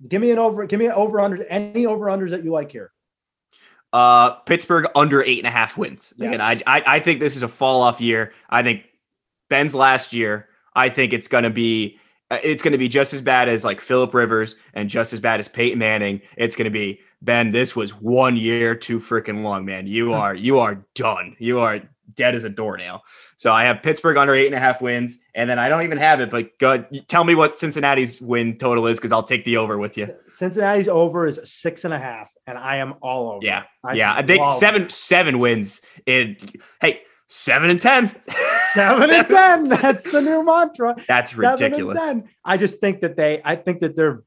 Give 0.08 0.20
me 0.20 0.30
an 0.30 0.38
over. 0.38 0.66
Give 0.66 0.78
me 0.78 0.86
an 0.86 0.92
over 0.92 1.20
under. 1.20 1.44
Any 1.44 1.86
over 1.86 2.06
unders 2.06 2.30
that 2.30 2.42
you 2.42 2.52
like 2.52 2.72
here. 2.72 2.92
Uh, 3.92 4.30
Pittsburgh 4.30 4.86
under 4.94 5.22
eight 5.22 5.38
and 5.38 5.46
a 5.46 5.50
half 5.50 5.76
wins. 5.76 6.14
Yes. 6.16 6.28
Again, 6.28 6.40
I, 6.40 6.62
I 6.66 6.82
I 6.86 7.00
think 7.00 7.20
this 7.20 7.36
is 7.36 7.42
a 7.42 7.48
fall 7.48 7.82
off 7.82 8.00
year. 8.00 8.32
I 8.48 8.62
think 8.62 8.84
Ben's 9.50 9.74
last 9.74 10.14
year, 10.14 10.48
I 10.74 10.88
think 10.88 11.12
it's 11.12 11.28
going 11.28 11.44
to 11.44 11.50
be 11.50 11.98
uh, 12.30 12.38
it's 12.42 12.62
going 12.62 12.72
to 12.72 12.78
be 12.78 12.88
just 12.88 13.12
as 13.12 13.20
bad 13.20 13.48
as 13.48 13.64
like 13.64 13.80
Philip 13.80 14.14
Rivers 14.14 14.56
and 14.72 14.88
just 14.88 15.12
as 15.12 15.20
bad 15.20 15.40
as 15.40 15.48
Peyton 15.48 15.78
Manning. 15.78 16.22
It's 16.36 16.56
going 16.56 16.64
to 16.64 16.70
be 16.70 17.00
Ben. 17.20 17.50
This 17.50 17.74
was 17.76 17.90
one 17.92 18.36
year 18.36 18.74
too 18.74 19.00
freaking 19.00 19.42
long, 19.42 19.64
man. 19.64 19.86
You 19.86 20.12
are 20.14 20.34
you 20.34 20.60
are 20.60 20.86
done. 20.94 21.36
You 21.38 21.60
are 21.60 21.82
dead 22.14 22.34
as 22.34 22.44
a 22.44 22.48
doornail. 22.48 23.02
So 23.36 23.52
I 23.52 23.64
have 23.64 23.82
Pittsburgh 23.82 24.16
under 24.16 24.34
eight 24.34 24.46
and 24.46 24.54
a 24.54 24.60
half 24.60 24.80
wins, 24.80 25.20
and 25.34 25.48
then 25.48 25.58
I 25.58 25.68
don't 25.68 25.82
even 25.82 25.98
have 25.98 26.20
it. 26.20 26.30
But 26.30 26.58
go 26.58 26.84
tell 27.08 27.24
me 27.24 27.34
what 27.34 27.58
Cincinnati's 27.58 28.20
win 28.20 28.58
total 28.58 28.86
is 28.86 28.98
because 28.98 29.12
I'll 29.12 29.22
take 29.22 29.44
the 29.44 29.56
over 29.56 29.78
with 29.78 29.98
you. 29.98 30.14
Cincinnati's 30.28 30.88
over 30.88 31.26
is 31.26 31.40
six 31.44 31.84
and 31.84 31.92
a 31.92 31.98
half, 31.98 32.32
and 32.46 32.56
I 32.56 32.76
am 32.76 32.94
all 33.02 33.32
over. 33.32 33.44
Yeah, 33.44 33.64
I 33.82 33.94
yeah. 33.94 34.14
I 34.14 34.22
think 34.22 34.48
seven 34.50 34.88
seven 34.90 35.38
wins. 35.40 35.80
It 36.06 36.56
hey 36.80 37.02
seven 37.28 37.70
and 37.70 37.80
ten. 37.80 38.14
seven 38.74 39.10
and 39.10 39.28
ten. 39.28 39.64
That's 39.64 40.04
the 40.10 40.20
new 40.20 40.44
mantra. 40.44 40.96
That's 41.08 41.34
ridiculous. 41.34 42.22
I 42.44 42.56
just 42.56 42.80
think 42.80 43.00
that 43.00 43.16
they. 43.16 43.40
I 43.44 43.56
think 43.56 43.80
that 43.80 43.96
they're 43.96 44.22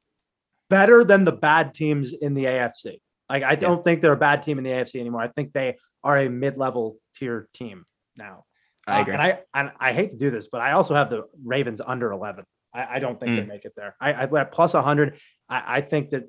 better 0.70 1.04
than 1.04 1.26
the 1.26 1.32
bad 1.32 1.74
teams 1.74 2.14
in 2.14 2.34
the 2.34 2.46
AFC. 2.46 3.00
Like 3.30 3.44
I 3.44 3.56
don't 3.56 3.78
yeah. 3.78 3.84
think 3.84 4.02
they're 4.02 4.14
a 4.14 4.18
bad 4.18 4.44
team 4.44 4.58
in 4.58 4.64
the 4.64 4.72
AFC 4.72 5.00
anymore. 5.00 5.22
I 5.22 5.28
think 5.28 5.54
they 5.54 5.78
are 6.04 6.18
a 6.18 6.30
mid-level 6.30 6.98
tier 7.16 7.48
team 7.54 7.86
now. 8.18 8.46
I 8.86 9.02
agree. 9.02 9.14
Uh, 9.14 9.18
and 9.18 9.22
I 9.22 9.40
and 9.54 9.72
I 9.80 9.94
hate 9.94 10.12
to 10.12 10.18
do 10.18 10.30
this, 10.30 10.50
but 10.52 10.62
I 10.62 10.74
also 10.74 10.96
have 10.96 11.10
the 11.10 11.24
Ravens 11.44 11.82
under 11.86 12.12
eleven. 12.12 12.46
I, 12.74 12.96
I 12.96 13.00
don't 13.00 13.20
think 13.20 13.32
mm. 13.32 13.36
they 13.38 13.46
make 13.46 13.66
it 13.66 13.74
there. 13.76 13.96
I, 14.00 14.26
I 14.26 14.44
plus 14.44 14.74
hundred. 14.74 15.20
I, 15.50 15.78
I 15.78 15.82
think 15.82 16.10
that 16.10 16.24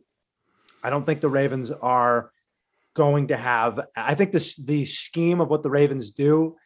I 0.83 0.91
don't 0.91 1.05
think 1.05 1.21
the 1.21 1.29
Ravens 1.29 1.71
are 1.71 2.31
going 2.95 3.29
to 3.29 3.37
have. 3.37 3.87
I 3.97 4.15
think 4.15 4.33
this 4.33 4.55
the 4.57 4.85
scheme 4.85 5.41
of 5.41 5.49
what 5.49 5.63
the 5.63 5.71
Ravens 5.71 6.13
do 6.13 6.57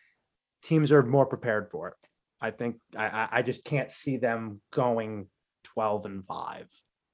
teams 0.62 0.92
are 0.92 1.02
more 1.02 1.26
prepared 1.26 1.70
for 1.70 1.88
it. 1.88 1.94
I 2.40 2.50
think 2.50 2.76
I, 2.96 3.28
I 3.32 3.42
just 3.42 3.64
can't 3.64 3.90
see 3.90 4.16
them 4.16 4.60
going 4.72 5.26
12 5.64 6.06
and 6.06 6.26
five. 6.26 6.68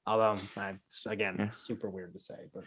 Although 0.06 0.38
it's 0.56 1.06
again, 1.06 1.36
yeah. 1.38 1.48
super 1.48 1.88
weird 1.88 2.12
to 2.12 2.20
say, 2.20 2.34
but 2.52 2.64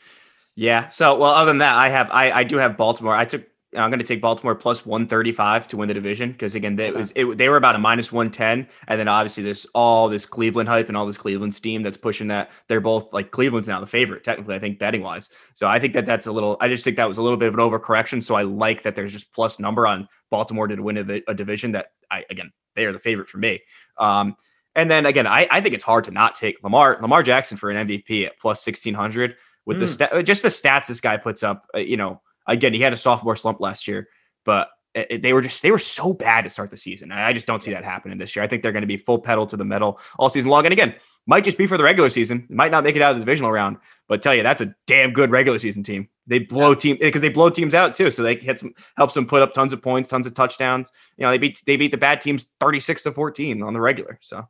yeah. 0.56 0.90
So 0.90 1.18
well, 1.18 1.34
other 1.34 1.52
than 1.52 1.60
that, 1.60 1.76
I 1.76 1.90
have 1.90 2.10
I 2.10 2.32
I 2.32 2.44
do 2.44 2.58
have 2.58 2.78
Baltimore. 2.78 3.16
I 3.16 3.26
took 3.26 3.46
I'm 3.78 3.90
going 3.90 4.00
to 4.00 4.06
take 4.06 4.22
Baltimore 4.22 4.56
plus 4.56 4.86
135 4.86 5.68
to 5.70 5.78
win 5.78 5.88
the 5.88 5.94
division 5.94 6.32
because 6.32 6.56
again, 6.56 6.76
they, 6.76 6.90
okay. 6.90 6.98
was 6.98 7.12
it, 7.16 7.38
they 7.38 7.50
were 7.50 7.58
about 7.58 7.76
a 7.76 7.80
minus 7.80 8.12
110, 8.12 8.68
and 8.88 9.00
then 9.00 9.08
obviously 9.08 9.44
there's 9.44 9.66
all 9.74 10.10
this 10.10 10.26
Cleveland 10.26 10.70
hype 10.70 10.88
and 10.88 10.98
all 10.98 11.06
this 11.06 11.18
Cleveland 11.18 11.54
steam 11.54 11.84
that's 11.84 11.98
pushing 11.98 12.28
that. 12.28 12.52
They're 12.68 12.82
both 12.82 13.14
like 13.14 13.32
Cleveland's 13.32 13.68
now 13.68 13.80
the 13.80 13.88
favorite 13.88 14.24
technically, 14.24 14.56
I 14.56 14.60
think 14.60 14.80
betting 14.80 15.02
wise. 15.02 15.30
So 15.54 15.68
I 15.68 15.80
think 15.80 15.94
that 15.94 16.06
that's 16.06 16.26
a 16.26 16.32
little. 16.32 16.58
I 16.60 16.68
just 16.68 16.84
think 16.84 16.98
that 16.98 17.08
was 17.08 17.18
a 17.18 17.22
little 17.22 17.38
bit 17.38 17.50
of 17.50 17.54
an 17.54 17.60
overcorrection. 17.60 18.24
So 18.24 18.36
I 18.36 18.44
like 18.44 18.84
that 18.84 18.96
there's 18.96 19.14
just 19.14 19.32
plus 19.34 19.60
number 19.60 19.86
on 19.88 20.08
Baltimore 20.30 20.68
to 20.68 20.82
win 20.82 20.98
a, 20.98 21.22
a 21.28 21.34
division 21.34 21.74
that 21.74 21.92
I 22.10 22.26
again 22.30 22.52
they 22.76 22.86
are 22.86 22.94
the 22.94 23.00
favorite 23.00 23.28
for 23.30 23.38
me. 23.38 23.62
Um, 23.98 24.36
and 24.76 24.90
then 24.90 25.06
again, 25.08 25.26
I, 25.26 25.48
I 25.50 25.60
think 25.62 25.74
it's 25.74 25.84
hard 25.84 26.04
to 26.06 26.12
not 26.12 26.36
take 26.36 26.64
Lamar 26.64 27.00
Lamar 27.02 27.24
Jackson 27.24 27.58
for 27.58 27.70
an 27.70 27.88
MVP 27.88 28.26
at 28.26 28.40
plus 28.40 28.66
1600 28.66 29.36
with 29.66 29.80
the 29.80 29.86
Mm. 29.86 30.24
just 30.24 30.44
the 30.44 30.50
stats 30.50 30.88
this 30.88 31.02
guy 31.02 31.18
puts 31.18 31.44
up. 31.44 31.68
Uh, 31.76 31.80
you 31.80 31.98
know, 31.98 32.22
again, 32.48 32.74
he 32.74 32.82
had 32.82 32.94
a 32.94 32.98
sophomore 32.98 33.36
slump 33.36 33.60
last 33.60 33.88
year, 33.88 34.08
but 34.46 34.70
it- 34.94 35.22
they 35.22 35.34
were 35.34 35.42
just 35.42 35.62
they 35.62 35.72
were 35.72 35.80
so 35.80 36.14
bad 36.14 36.44
to 36.44 36.50
start 36.50 36.72
the 36.72 36.78
season. 36.78 37.12
I 37.12 37.34
just 37.34 37.46
don't 37.48 37.62
see 37.62 37.72
that 37.72 37.84
happening 37.84 38.18
this 38.18 38.36
year. 38.36 38.44
I 38.44 38.48
think 38.48 38.64
they're 38.64 38.72
going 38.72 38.82
to 38.82 38.88
be 38.88 38.98
full 38.98 39.20
pedal 39.20 39.46
to 39.48 39.58
the 39.58 39.66
metal 39.66 40.00
all 40.18 40.30
season 40.30 40.50
long. 40.50 40.66
And 40.66 40.74
again, 40.74 40.96
might 41.28 41.44
just 41.44 41.58
be 41.58 41.68
for 41.68 41.78
the 41.78 41.84
regular 41.84 42.10
season. 42.10 42.48
Might 42.50 42.72
not 42.72 42.84
make 42.84 42.96
it 42.96 43.02
out 43.02 43.12
of 43.12 43.18
the 43.18 43.26
divisional 43.26 43.52
round, 43.52 43.78
but 44.08 44.22
tell 44.22 44.34
you 44.34 44.44
that's 44.44 44.62
a 44.62 44.74
damn 44.88 45.12
good 45.12 45.30
regular 45.30 45.60
season 45.60 45.84
team. 45.84 46.08
They 46.26 46.40
blow 46.40 46.74
team 46.74 46.98
because 47.00 47.22
they 47.22 47.30
blow 47.30 47.50
teams 47.50 47.76
out 47.76 47.96
too. 47.96 48.10
So 48.10 48.24
they 48.24 48.36
hit 48.36 48.60
some 48.60 48.74
helps 48.96 49.14
them 49.14 49.28
put 49.28 49.42
up 49.42 49.54
tons 49.54 49.74
of 49.74 49.82
points, 49.82 50.10
tons 50.10 50.26
of 50.26 50.34
touchdowns. 50.34 50.92
You 51.18 51.26
know, 51.26 51.32
they 51.32 51.38
beat 51.38 51.62
they 51.66 51.76
beat 51.76 51.92
the 51.92 51.98
bad 51.98 52.22
teams 52.22 52.46
thirty 52.60 52.80
six 52.80 53.04
to 53.04 53.12
fourteen 53.12 53.62
on 53.62 53.74
the 53.74 53.82
regular. 53.82 54.18
So 54.22 54.48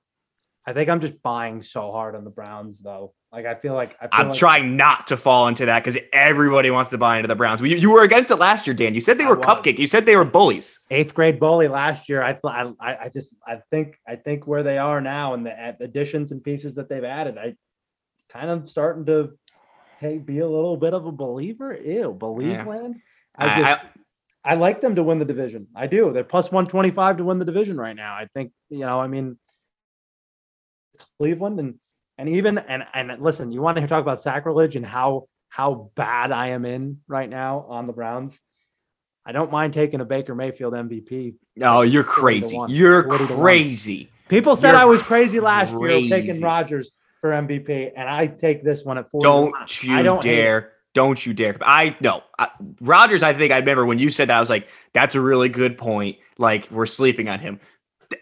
I 0.67 0.73
think 0.73 0.89
I'm 0.89 0.99
just 0.99 1.23
buying 1.23 1.61
so 1.61 1.93
hard 1.93 2.13
on 2.13 2.25
the 2.25 2.29
Browns 2.29 2.79
though. 2.81 3.13
Like 3.31 3.45
I 3.45 3.55
feel 3.55 3.73
like 3.73 3.95
I 4.01 4.09
I'm 4.11 4.29
like 4.29 4.37
trying 4.37 4.75
not 4.75 5.07
to 5.07 5.17
fall 5.17 5.47
into 5.47 5.65
that 5.65 5.81
because 5.83 5.97
everybody 6.11 6.69
wants 6.71 6.89
to 6.91 6.97
buy 6.97 7.17
into 7.17 7.29
the 7.29 7.35
Browns. 7.35 7.61
You, 7.61 7.67
you 7.77 7.89
were 7.89 8.03
against 8.03 8.31
it 8.31 8.35
last 8.35 8.67
year, 8.67 8.73
Dan. 8.73 8.93
You 8.93 8.99
said 8.99 9.17
they 9.17 9.25
were 9.25 9.37
cupcake. 9.37 9.79
You 9.79 9.87
said 9.87 10.05
they 10.05 10.17
were 10.17 10.25
bullies. 10.25 10.79
eighth 10.91 11.13
grade 11.13 11.39
bully 11.39 11.69
last 11.69 12.09
year. 12.09 12.21
I 12.21 12.37
I, 12.43 12.73
I 12.81 13.09
just 13.13 13.33
I 13.47 13.59
think 13.71 13.97
I 14.05 14.17
think 14.17 14.45
where 14.45 14.61
they 14.61 14.77
are 14.77 14.99
now 14.99 15.33
and 15.33 15.45
the 15.45 15.77
additions 15.79 16.33
and 16.33 16.43
pieces 16.43 16.75
that 16.75 16.89
they've 16.89 17.03
added, 17.03 17.37
I 17.37 17.55
kind 18.29 18.49
of 18.49 18.69
starting 18.69 19.05
to 19.05 19.37
take 20.01 20.25
be 20.25 20.39
a 20.39 20.47
little 20.47 20.75
bit 20.75 20.93
of 20.93 21.05
a 21.05 21.11
believer. 21.11 21.77
Ew, 21.81 22.13
believe 22.13 22.49
Yeah. 22.49 22.65
land. 22.65 22.95
I- 23.37 23.45
I 23.45 23.61
just 23.61 23.81
I, 24.43 24.55
like 24.55 24.79
them 24.81 24.95
to 24.95 25.03
win 25.03 25.19
the 25.19 25.25
division. 25.25 25.67
I 25.75 25.87
do. 25.87 26.11
They're 26.13 26.23
plus 26.23 26.51
one 26.51 26.67
twenty 26.67 26.91
five 26.91 27.17
to 27.17 27.23
win 27.23 27.39
the 27.39 27.45
division 27.45 27.77
right 27.77 27.95
now. 27.95 28.13
I 28.15 28.27
think 28.33 28.51
you 28.69 28.79
know. 28.79 28.99
I 28.99 29.07
mean, 29.07 29.37
Cleveland 31.19 31.59
and 31.59 31.75
and 32.17 32.29
even 32.29 32.57
and 32.57 32.83
and 32.93 33.21
listen, 33.21 33.51
you 33.51 33.61
want 33.61 33.77
to 33.77 33.87
talk 33.87 34.01
about 34.01 34.21
sacrilege 34.21 34.75
and 34.75 34.85
how 34.85 35.27
how 35.49 35.91
bad 35.95 36.31
I 36.31 36.49
am 36.49 36.65
in 36.65 36.99
right 37.07 37.29
now 37.29 37.65
on 37.69 37.87
the 37.87 37.93
Browns. 37.93 38.39
I 39.25 39.33
don't 39.33 39.51
mind 39.51 39.73
taking 39.73 39.99
a 39.99 40.05
Baker 40.05 40.35
Mayfield 40.35 40.73
MVP. 40.73 41.35
No, 41.55 41.81
you're 41.81 42.03
crazy. 42.03 42.57
You're 42.69 43.03
40 43.03 43.17
to 43.17 43.33
one. 43.33 43.41
crazy. 43.41 44.09
People 44.29 44.55
said 44.55 44.71
You're 44.71 44.79
I 44.79 44.85
was 44.85 45.01
crazy 45.01 45.39
last 45.39 45.71
year 45.71 45.79
crazy. 45.79 46.09
taking 46.09 46.41
Rodgers 46.41 46.91
for 47.21 47.31
MVP, 47.31 47.91
and 47.95 48.09
I 48.09 48.27
take 48.27 48.63
this 48.63 48.83
one 48.83 48.97
at 48.97 49.09
40. 49.11 49.23
Don't 49.23 49.55
I 49.55 49.67
you 49.81 50.03
don't 50.03 50.21
dare. 50.21 50.73
Don't 50.93 51.23
you 51.23 51.33
dare. 51.33 51.57
I 51.61 51.95
no. 51.99 52.23
I, 52.39 52.49
Rodgers, 52.81 53.21
I 53.21 53.33
think 53.33 53.51
I 53.51 53.57
remember 53.57 53.85
when 53.85 53.99
you 53.99 54.11
said 54.11 54.29
that, 54.29 54.37
I 54.37 54.39
was 54.39 54.49
like, 54.49 54.67
that's 54.93 55.15
a 55.15 55.21
really 55.21 55.49
good 55.49 55.77
point. 55.77 56.17
Like, 56.37 56.69
we're 56.71 56.85
sleeping 56.85 57.29
on 57.29 57.39
him. 57.39 57.59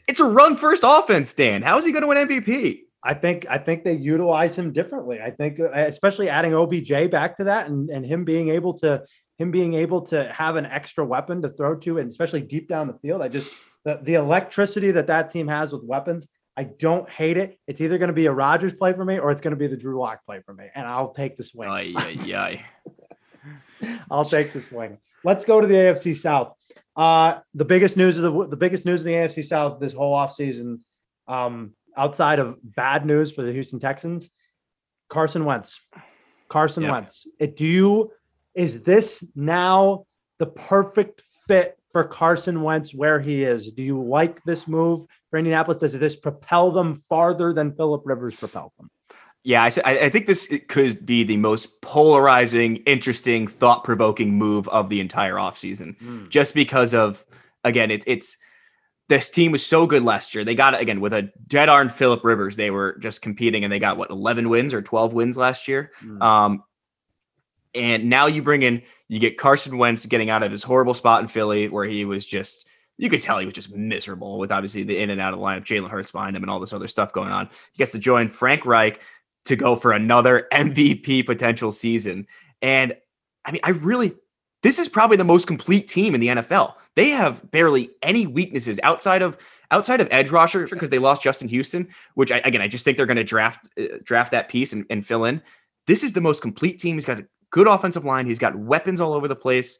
It's 0.08 0.20
a 0.20 0.26
run 0.26 0.56
first 0.56 0.84
offense, 0.86 1.34
Dan. 1.34 1.62
How 1.62 1.78
is 1.78 1.86
he 1.86 1.92
going 1.92 2.02
to 2.02 2.08
win 2.08 2.28
MVP? 2.28 2.82
I 3.04 3.14
think 3.14 3.46
I 3.50 3.60
think 3.60 3.84
they 3.84 3.94
utilize 3.94 4.58
him 4.58 4.74
differently. 4.74 5.22
I 5.22 5.30
think 5.30 5.60
uh, 5.60 5.70
especially 5.74 6.28
adding 6.28 6.56
OBJ 6.56 7.12
back 7.12 7.38
to 7.38 7.44
that 7.44 7.68
and, 7.68 7.90
and 7.90 8.04
him 8.06 8.26
being 8.26 8.50
able 8.50 8.74
to 8.80 9.04
him 9.38 9.52
being 9.52 9.76
able 9.76 10.02
to 10.02 10.32
have 10.32 10.56
an 10.56 10.66
extra 10.66 11.06
weapon 11.06 11.42
to 11.44 11.50
throw 11.50 11.76
to 11.76 12.00
and 12.00 12.10
especially 12.10 12.42
deep 12.42 12.68
down 12.68 12.88
the 12.88 12.98
field. 13.00 13.22
I 13.22 13.28
just 13.28 13.50
the, 13.84 14.00
the 14.02 14.16
electricity 14.16 14.92
that 14.92 15.08
that 15.08 15.32
team 15.32 15.48
has 15.48 15.72
with 15.72 15.84
weapons. 15.84 16.28
I 16.58 16.64
don't 16.64 17.08
hate 17.10 17.38
it. 17.38 17.60
It's 17.68 17.82
either 17.82 17.98
going 17.98 18.08
to 18.08 18.14
be 18.14 18.26
a 18.28 18.32
Rodgers 18.32 18.74
play 18.74 18.94
for 18.94 19.06
me 19.06 19.20
or 19.20 19.30
it's 19.30 19.42
going 19.42 19.52
to 19.52 19.58
be 19.58 19.68
the 19.68 19.78
Drew 19.78 20.00
Lock 20.00 20.26
play 20.26 20.42
for 20.46 20.54
me, 20.54 20.68
and 20.74 20.88
I'll 20.88 21.12
take 21.12 21.36
the 21.36 21.44
swing. 21.44 21.70
Ay, 21.70 21.94
ay, 21.98 22.34
ay. 22.34 23.90
I'll 24.10 24.26
take 24.26 24.54
the 24.54 24.62
swing. 24.62 24.98
Let's 25.24 25.44
go 25.44 25.60
to 25.60 25.68
the 25.68 25.74
AFC 25.74 26.16
South. 26.16 26.56
Uh, 26.96 27.40
the 27.54 27.66
biggest 27.66 27.98
news 27.98 28.18
of 28.18 28.24
the 28.24 28.48
the 28.48 28.58
biggest 28.58 28.86
news 28.86 29.02
in 29.02 29.08
the 29.08 29.14
AFC 29.14 29.44
South 29.44 29.80
this 29.80 29.94
whole 29.94 30.16
offseason, 30.16 30.80
um, 31.28 31.74
outside 31.98 32.40
of 32.40 32.58
bad 32.64 33.06
news 33.06 33.32
for 33.32 33.42
the 33.42 33.52
Houston 33.52 33.80
Texans, 33.80 34.30
Carson 35.10 35.46
Wentz. 35.46 35.82
Carson 36.48 36.84
Yeah. 36.84 36.92
Wentz. 36.92 37.28
It, 37.40 37.56
do 37.56 37.66
you 37.66 38.12
is 38.54 38.82
this 38.84 39.24
now 39.36 40.06
the 40.40 40.46
perfect 40.46 41.22
fit 41.48 41.78
for 41.92 42.04
Carson 42.04 42.62
Wentz 42.62 42.94
where 42.94 43.20
he 43.20 43.44
is? 43.44 43.72
Do 43.72 43.84
you 43.84 44.02
like 44.02 44.44
this 44.44 44.68
move 44.68 45.06
for 45.30 45.38
Indianapolis? 45.38 45.80
Does 45.80 45.94
this 45.94 46.16
propel 46.16 46.72
them 46.72 46.96
farther 46.96 47.52
than 47.54 47.76
Philip 47.76 48.04
Rivers 48.06 48.36
propelled 48.36 48.72
them? 48.78 48.90
Yeah, 49.48 49.64
I, 49.86 50.00
I 50.00 50.10
think 50.10 50.26
this 50.26 50.52
could 50.68 51.06
be 51.06 51.24
the 51.24 51.38
most 51.38 51.80
polarizing, 51.82 52.78
interesting, 52.78 53.46
thought 53.48 53.84
provoking 53.84 54.34
move 54.34 54.68
of 54.70 54.90
the 54.90 55.00
entire 55.00 55.36
offseason. 55.36 56.30
just 56.30 56.54
because 56.56 56.94
of 56.96 57.24
again 57.64 57.92
it, 57.92 58.04
it's 58.08 58.38
this 59.08 59.30
team 59.30 59.52
was 59.52 59.64
so 59.66 59.86
good 59.86 60.04
last 60.04 60.34
year 60.34 60.44
they 60.44 60.56
got 60.56 60.74
it 60.74 60.82
again 60.82 61.00
with 61.00 61.14
a 61.14 61.32
dead 61.48 61.70
arm 61.70 61.90
philip 61.90 62.24
rivers 62.24 62.56
they 62.56 62.72
were 62.72 62.98
just 63.02 63.22
competing 63.22 63.64
and 63.64 63.72
they 63.72 63.78
got 63.80 63.98
what 63.98 64.10
11 64.10 64.50
wins 64.50 64.74
or 64.74 64.82
12 64.82 65.14
wins 65.14 65.38
last 65.38 65.68
year 65.68 65.92
Mm. 66.04 66.22
um 66.24 66.64
and 67.74 68.10
now 68.10 68.28
you 68.28 68.42
bring 68.42 68.62
in 68.64 68.82
you 69.08 69.20
get 69.20 69.38
carson 69.38 69.78
wentz 69.78 70.06
getting 70.06 70.30
out 70.30 70.44
of 70.44 70.52
his 70.52 70.64
horrible 70.64 70.94
spot 70.94 71.22
in 71.22 71.28
philly 71.28 71.68
where 71.70 71.86
he 71.86 72.06
was 72.06 72.26
just 72.26 72.66
you 72.98 73.10
could 73.10 73.22
tell 73.22 73.40
he 73.40 73.46
was 73.46 73.54
just 73.54 73.74
miserable 73.74 74.38
with 74.40 74.52
obviously 74.52 74.84
the 74.84 74.98
in 74.98 75.10
and 75.10 75.20
out 75.20 75.34
of 75.34 75.40
the 75.40 75.46
lineup 75.46 75.66
jalen 75.66 75.90
hurts 75.90 76.12
behind 76.12 76.36
him 76.36 76.44
and 76.44 76.50
all 76.50 76.60
this 76.60 76.74
other 76.74 76.88
stuff 76.88 77.12
going 77.14 77.32
on 77.32 77.48
he 77.74 77.78
gets 77.78 77.92
to 77.92 78.00
join 78.00 78.30
frank 78.30 78.66
reich 78.66 79.00
to 79.46 79.56
go 79.56 79.76
for 79.76 79.92
another 79.92 80.48
mvp 80.52 81.26
potential 81.26 81.72
season 81.72 82.28
and 82.62 82.96
i 83.46 83.52
mean 83.52 83.62
i 83.64 83.70
really 83.70 84.14
this 84.66 84.80
is 84.80 84.90
probably 84.90 85.16
the 85.16 85.24
most 85.24 85.46
complete 85.46 85.88
team 85.88 86.16
in 86.16 86.22
the 86.22 86.30
NFL. 86.30 86.74
They 86.96 87.10
have 87.12 87.52
barely 87.52 87.92
any 88.02 88.26
weaknesses 88.26 88.80
outside 88.82 89.22
of 89.22 89.38
outside 89.70 90.02
of 90.02 90.08
edge 90.10 90.32
rusher 90.32 90.66
because 90.68 90.90
they 90.90 90.98
lost 90.98 91.22
Justin 91.22 91.48
Houston, 91.50 91.88
which 92.16 92.32
I, 92.32 92.38
again 92.40 92.64
I 92.64 92.68
just 92.68 92.84
think 92.84 92.98
they're 92.98 93.06
going 93.06 93.18
to 93.18 93.24
draft 93.24 93.70
uh, 93.80 94.00
draft 94.04 94.32
that 94.32 94.50
piece 94.50 94.74
and, 94.74 94.84
and 94.90 95.06
fill 95.06 95.26
in. 95.26 95.40
This 95.86 96.02
is 96.02 96.14
the 96.14 96.22
most 96.22 96.42
complete 96.42 96.80
team. 96.80 96.96
He's 96.96 97.06
got 97.06 97.20
a 97.20 97.28
good 97.52 97.68
offensive 97.68 98.06
line. 98.06 98.26
He's 98.26 98.40
got 98.40 98.56
weapons 98.56 99.00
all 99.00 99.14
over 99.14 99.28
the 99.28 99.36
place. 99.36 99.78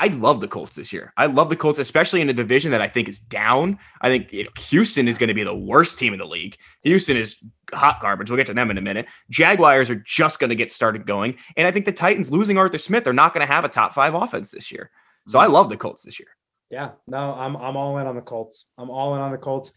I 0.00 0.06
love 0.06 0.40
the 0.40 0.46
Colts 0.46 0.76
this 0.76 0.92
year. 0.92 1.12
I 1.16 1.26
love 1.26 1.48
the 1.48 1.56
Colts, 1.56 1.80
especially 1.80 2.20
in 2.20 2.28
a 2.28 2.32
division 2.32 2.70
that 2.70 2.80
I 2.80 2.86
think 2.86 3.08
is 3.08 3.18
down. 3.18 3.78
I 4.00 4.08
think 4.08 4.32
you 4.32 4.44
know, 4.44 4.50
Houston 4.56 5.08
is 5.08 5.18
going 5.18 5.28
to 5.28 5.34
be 5.34 5.42
the 5.42 5.54
worst 5.54 5.98
team 5.98 6.12
in 6.12 6.20
the 6.20 6.24
league. 6.24 6.56
Houston 6.82 7.16
is 7.16 7.42
hot 7.74 8.00
garbage. 8.00 8.30
We'll 8.30 8.36
get 8.36 8.46
to 8.46 8.54
them 8.54 8.70
in 8.70 8.78
a 8.78 8.82
minute. 8.82 9.06
Jaguars 9.28 9.90
are 9.90 9.96
just 9.96 10.38
going 10.38 10.50
to 10.50 10.56
get 10.56 10.72
started 10.72 11.04
going. 11.04 11.36
And 11.56 11.66
I 11.66 11.72
think 11.72 11.84
the 11.84 11.92
Titans 11.92 12.30
losing 12.30 12.56
Arthur 12.56 12.78
Smith, 12.78 13.02
they're 13.02 13.12
not 13.12 13.34
going 13.34 13.44
to 13.46 13.52
have 13.52 13.64
a 13.64 13.68
top 13.68 13.92
five 13.92 14.14
offense 14.14 14.52
this 14.52 14.70
year. 14.70 14.90
So 15.26 15.38
I 15.38 15.44
mm-hmm. 15.44 15.54
love 15.54 15.68
the 15.68 15.76
Colts 15.76 16.04
this 16.04 16.20
year. 16.20 16.28
Yeah, 16.70 16.90
no, 17.06 17.34
I'm 17.34 17.56
I'm 17.56 17.76
all 17.76 17.98
in 17.98 18.06
on 18.06 18.14
the 18.14 18.22
Colts. 18.22 18.66
I'm 18.76 18.90
all 18.90 19.14
in 19.16 19.20
on 19.20 19.32
the 19.32 19.38
Colts. 19.38 19.72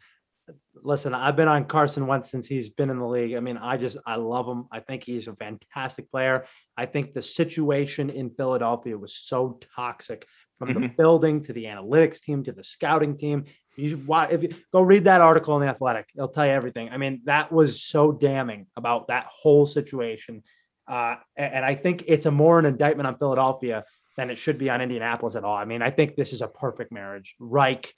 Listen, 0.73 1.13
I've 1.13 1.35
been 1.35 1.49
on 1.49 1.65
Carson 1.65 2.07
Wentz 2.07 2.31
since 2.31 2.47
he's 2.47 2.69
been 2.69 2.89
in 2.89 2.97
the 2.99 3.05
league. 3.05 3.35
I 3.35 3.41
mean, 3.41 3.57
I 3.57 3.75
just 3.77 3.97
I 4.05 4.15
love 4.15 4.47
him. 4.47 4.67
I 4.71 4.79
think 4.79 5.03
he's 5.03 5.27
a 5.27 5.35
fantastic 5.35 6.09
player. 6.09 6.45
I 6.77 6.85
think 6.85 7.13
the 7.13 7.21
situation 7.21 8.09
in 8.09 8.29
Philadelphia 8.29 8.97
was 8.97 9.13
so 9.13 9.59
toxic 9.75 10.25
from 10.57 10.73
the 10.73 10.79
Mhm. 10.79 10.95
building 10.95 11.43
to 11.43 11.53
the 11.53 11.65
analytics 11.65 12.21
team 12.21 12.43
to 12.43 12.51
the 12.53 12.63
scouting 12.63 13.17
team. 13.17 13.45
You 13.75 13.89
should 13.89 14.07
why 14.07 14.27
if 14.31 14.43
you 14.43 14.49
go 14.71 14.81
read 14.81 15.03
that 15.05 15.19
article 15.21 15.55
in 15.57 15.61
the 15.61 15.67
Athletic, 15.67 16.09
it'll 16.15 16.29
tell 16.29 16.45
you 16.45 16.51
everything. 16.53 16.89
I 16.89 16.97
mean, 16.97 17.21
that 17.25 17.51
was 17.51 17.83
so 17.83 18.11
damning 18.13 18.67
about 18.77 19.07
that 19.07 19.25
whole 19.25 19.65
situation. 19.65 20.43
Uh, 20.87 21.15
a- 21.37 21.41
and 21.41 21.65
I 21.65 21.75
think 21.75 22.05
it's 22.07 22.25
a 22.25 22.31
more 22.31 22.59
an 22.59 22.65
indictment 22.65 23.07
on 23.07 23.17
Philadelphia 23.17 23.83
than 24.17 24.29
it 24.29 24.37
should 24.37 24.57
be 24.57 24.69
on 24.69 24.81
Indianapolis 24.81 25.35
at 25.35 25.43
all. 25.43 25.55
I 25.55 25.65
mean, 25.65 25.81
I 25.81 25.89
think 25.89 26.15
this 26.15 26.31
is 26.31 26.41
a 26.41 26.47
perfect 26.47 26.91
marriage. 26.91 27.35
Reich, 27.39 27.93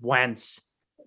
Wentz, 0.00 0.60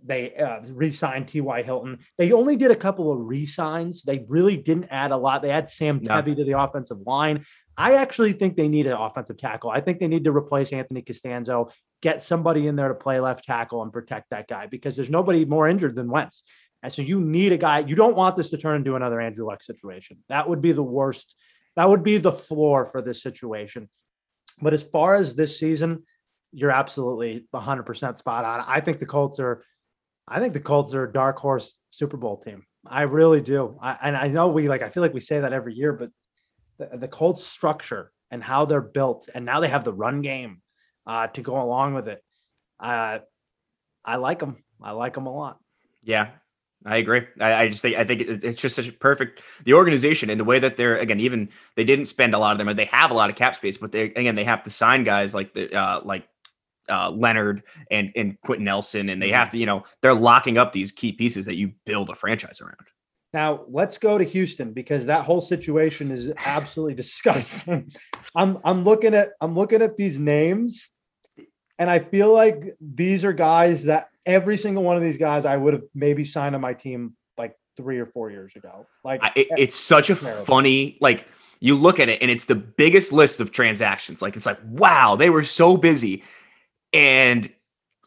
they 0.04 0.36
uh, 0.36 0.62
re-signed 0.70 1.28
T.Y. 1.28 1.64
Hilton. 1.64 2.00
They 2.18 2.32
only 2.32 2.56
did 2.56 2.72
a 2.72 2.76
couple 2.76 3.12
of 3.12 3.20
re-signs. 3.20 4.04
They 4.04 4.26
really 4.28 4.58
didn't 4.58 4.88
add 4.90 5.12
a 5.12 5.18
lot. 5.18 5.42
They 5.42 5.50
had 5.50 5.70
Sam 5.70 6.00
No. 6.02 6.16
Tebby 6.16 6.36
to 6.36 6.44
the 6.44 6.60
offensive 6.60 7.00
line. 7.06 7.46
I 7.78 7.96
actually 7.96 8.34
think 8.34 8.58
they 8.58 8.68
need 8.68 8.88
an 8.88 8.94
offensive 8.94 9.38
tackle. 9.38 9.70
I 9.70 9.82
think 9.82 10.00
they 10.00 10.08
need 10.08 10.26
to 10.26 10.32
replace 10.32 10.74
Anthony 10.74 11.02
Castonzo, 11.02 11.72
get 12.02 12.22
somebody 12.22 12.68
in 12.68 12.76
there 12.76 12.90
to 12.90 12.96
play 12.96 13.20
left 13.20 13.46
tackle 13.46 13.82
and 13.82 13.94
protect 13.94 14.30
that 14.32 14.48
guy 14.48 14.68
because 14.68 14.96
there's 14.96 15.10
nobody 15.10 15.46
more 15.46 15.68
injured 15.68 15.96
than 15.96 16.10
Wentz. 16.10 16.44
And 16.84 16.92
so 16.92 17.02
you 17.02 17.21
need 17.21 17.52
a 17.52 17.58
guy. 17.58 17.80
You 17.80 17.96
don't 17.96 18.15
want 18.15 18.36
this 18.36 18.50
to 18.50 18.58
turn 18.58 18.78
into 18.78 18.96
another 18.96 19.21
Andrew 19.21 19.46
Luck 19.46 19.63
situation. 19.63 20.17
That 20.30 20.50
would 20.50 20.62
be 20.62 20.71
the 20.71 20.84
worst. 20.84 21.36
That 21.75 21.90
would 21.90 22.04
be 22.04 22.17
the 22.17 22.32
floor 22.32 22.86
for 22.86 23.02
this 23.02 23.21
situation. 23.21 23.90
But 24.62 24.73
as 24.73 24.84
far 24.84 25.15
as 25.15 25.36
this 25.36 25.58
season, 25.58 26.04
you're 26.52 26.71
absolutely 26.71 27.46
100% 27.54 28.17
spot 28.17 28.46
on. 28.46 28.63
I 28.67 28.82
think 28.82 29.00
the 29.00 29.06
Colts 29.06 29.40
are, 29.40 29.63
I 30.32 30.40
think 30.40 30.54
the 30.54 30.60
Colts 30.62 30.94
are 30.94 31.04
a 31.04 31.12
dark 31.12 31.38
horse 31.38 31.77
Super 31.90 32.17
Bowl 32.17 32.38
team. 32.38 32.65
I 32.88 33.04
really 33.04 33.42
do. 33.42 33.77
I, 33.82 33.98
and 34.02 34.15
I 34.15 34.27
know 34.29 34.48
we 34.48 34.69
like, 34.69 34.82
I 34.82 34.90
feel 34.90 35.04
like 35.04 35.13
we 35.13 35.19
say 35.19 35.42
that 35.42 35.54
every 35.54 35.73
year, 35.73 35.94
but 35.94 36.10
the, 36.77 36.98
the 36.98 37.08
Colts 37.08 37.46
structure 37.46 38.12
and 38.32 38.42
how 38.42 38.65
they're 38.65 38.82
built, 38.82 39.27
and 39.36 39.46
now 39.46 39.60
they 39.60 39.67
have 39.67 39.84
the 39.84 39.94
run 39.94 40.21
game 40.21 40.62
uh, 41.06 41.27
to 41.27 41.42
go 41.42 41.62
along 41.62 41.94
with 41.96 42.08
it. 42.08 42.23
Uh, 42.79 43.19
I 44.06 44.15
like 44.15 44.40
them. 44.40 44.63
I 44.82 44.92
like 44.92 45.13
them 45.13 45.27
a 45.27 45.36
lot. 45.36 45.60
Yeah, 46.02 46.29
I 46.86 46.98
agree. 46.98 47.23
I, 47.40 47.54
I 47.54 47.67
just 47.67 47.82
think 47.82 47.98
I 47.98 48.06
think 48.06 48.21
it, 48.21 48.44
it's 48.44 48.62
just 48.62 48.75
such 48.75 48.88
a 48.88 48.94
perfect 48.94 49.42
the 49.65 49.73
organization 49.73 50.29
and 50.29 50.40
the 50.40 50.46
way 50.46 50.60
that 50.60 50.77
they're 50.77 50.98
again 50.98 51.19
even 51.19 51.50
they 51.75 51.84
didn't 51.84 52.06
spend 52.06 52.34
a 52.34 52.40
lot 52.40 52.54
of 52.54 52.65
them. 52.65 52.75
They 52.75 52.86
have 52.86 53.12
a 53.12 53.13
lot 53.13 53.29
of 53.29 53.36
cap 53.36 53.56
space, 53.56 53.77
but 53.77 53.92
they 53.92 54.04
again 54.04 54.36
they 54.36 54.46
have 54.46 54.63
to 54.63 54.71
sign 54.71 55.04
guys 55.04 55.34
like 55.34 55.54
the 55.54 55.75
uh, 55.75 56.02
like 56.04 56.27
uh, 56.90 57.12
Leonard 57.12 57.63
and 57.90 58.12
and 58.15 58.40
Quenton 58.42 58.65
Nelson, 58.65 59.10
and 59.10 59.21
they 59.21 59.29
have 59.29 59.50
to 59.52 59.58
you 59.58 59.65
know 59.65 59.84
they're 60.02 60.13
locking 60.13 60.58
up 60.58 60.73
these 60.73 60.92
key 60.92 61.12
pieces 61.12 61.46
that 61.46 61.56
you 61.56 61.73
build 61.86 62.10
a 62.10 62.15
franchise 62.15 62.62
around. 62.62 62.75
Now 63.34 63.63
let's 63.69 63.98
go 63.98 64.17
to 64.17 64.23
Houston 64.23 64.73
because 64.73 65.06
that 65.06 65.23
whole 65.25 65.42
situation 65.42 66.12
is 66.12 66.32
absolutely 66.46 66.94
disgusting. 66.96 67.92
I'm 68.36 68.60
I'm 68.63 68.84
looking 68.84 69.13
at 69.13 69.32
I'm 69.40 69.56
looking 69.56 69.82
at 69.82 69.98
these 69.98 70.17
names, 70.17 70.90
and 71.79 71.90
I 71.90 72.00
feel 72.00 72.32
like 72.32 72.75
these 72.79 73.23
are 73.23 73.34
guys 73.34 73.84
that 73.84 74.10
every 74.25 74.58
single 74.58 74.84
one 74.84 74.98
of 74.98 75.02
these 75.02 75.17
guys 75.17 75.46
I 75.46 75.58
would 75.58 75.73
have 75.73 75.84
maybe 75.96 76.23
signed 76.23 76.56
on 76.56 76.62
my 76.62 76.73
team 76.73 77.15
like 77.38 77.56
three 77.77 78.00
or 78.00 78.06
four 78.06 78.29
years 78.29 78.56
ago. 78.56 78.86
Like 79.04 79.23
I, 79.23 79.32
it, 79.36 79.48
it's 79.58 79.75
such 79.75 80.10
a 80.10 80.15
Terrible. 80.15 80.46
funny 80.46 80.98
like 81.02 81.25
you 81.60 81.75
look 81.75 82.00
at 82.00 82.10
it 82.10 82.21
and 82.21 82.29
it's 82.29 82.48
the 82.48 82.56
biggest 82.56 83.13
list 83.13 83.40
of 83.40 83.52
transactions. 83.52 84.21
Like 84.21 84.36
it's 84.36 84.46
like 84.46 84.60
wow, 84.65 85.15
they 85.15 85.29
were 85.29 85.46
so 85.46 85.77
busy, 85.77 86.23
and 86.94 87.52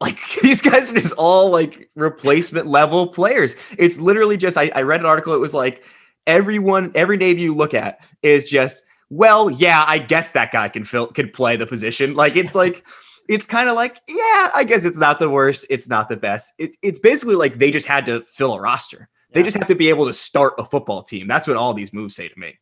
like 0.00 0.18
these 0.42 0.62
guys 0.62 0.90
are 0.90 0.94
just 0.94 1.14
all 1.14 1.50
like 1.50 1.90
replacement 1.94 2.66
level 2.66 3.06
players. 3.08 3.54
It's 3.78 3.98
literally 3.98 4.36
just 4.36 4.56
I, 4.56 4.70
I 4.74 4.82
read 4.82 5.00
an 5.00 5.06
article. 5.06 5.34
It 5.34 5.40
was 5.40 5.54
like 5.54 5.84
everyone, 6.26 6.92
every 6.94 7.16
name 7.16 7.38
you 7.38 7.54
look 7.54 7.74
at 7.74 8.04
is 8.22 8.44
just 8.44 8.82
well, 9.10 9.50
yeah, 9.50 9.84
I 9.86 9.98
guess 9.98 10.32
that 10.32 10.50
guy 10.50 10.68
can 10.68 10.84
fill 10.84 11.06
could 11.08 11.32
play 11.32 11.56
the 11.56 11.66
position. 11.66 12.14
Like 12.14 12.36
it's 12.36 12.54
like 12.54 12.84
it's 13.28 13.46
kind 13.46 13.68
of 13.68 13.76
like 13.76 14.00
yeah, 14.08 14.50
I 14.54 14.64
guess 14.66 14.84
it's 14.84 14.98
not 14.98 15.18
the 15.18 15.30
worst, 15.30 15.66
it's 15.70 15.88
not 15.88 16.08
the 16.08 16.16
best. 16.16 16.52
It, 16.58 16.76
it's 16.82 16.98
basically 16.98 17.36
like 17.36 17.58
they 17.58 17.70
just 17.70 17.86
had 17.86 18.06
to 18.06 18.24
fill 18.28 18.54
a 18.54 18.60
roster. 18.60 19.08
They 19.32 19.40
Yeah. 19.40 19.44
just 19.44 19.56
have 19.56 19.66
to 19.68 19.74
be 19.74 19.88
able 19.88 20.06
to 20.06 20.14
start 20.14 20.54
a 20.58 20.64
football 20.64 21.02
team. 21.02 21.26
That's 21.26 21.46
what 21.48 21.56
all 21.56 21.74
these 21.74 21.92
moves 21.92 22.14
say 22.14 22.28
to 22.28 22.38
me. 22.38 22.58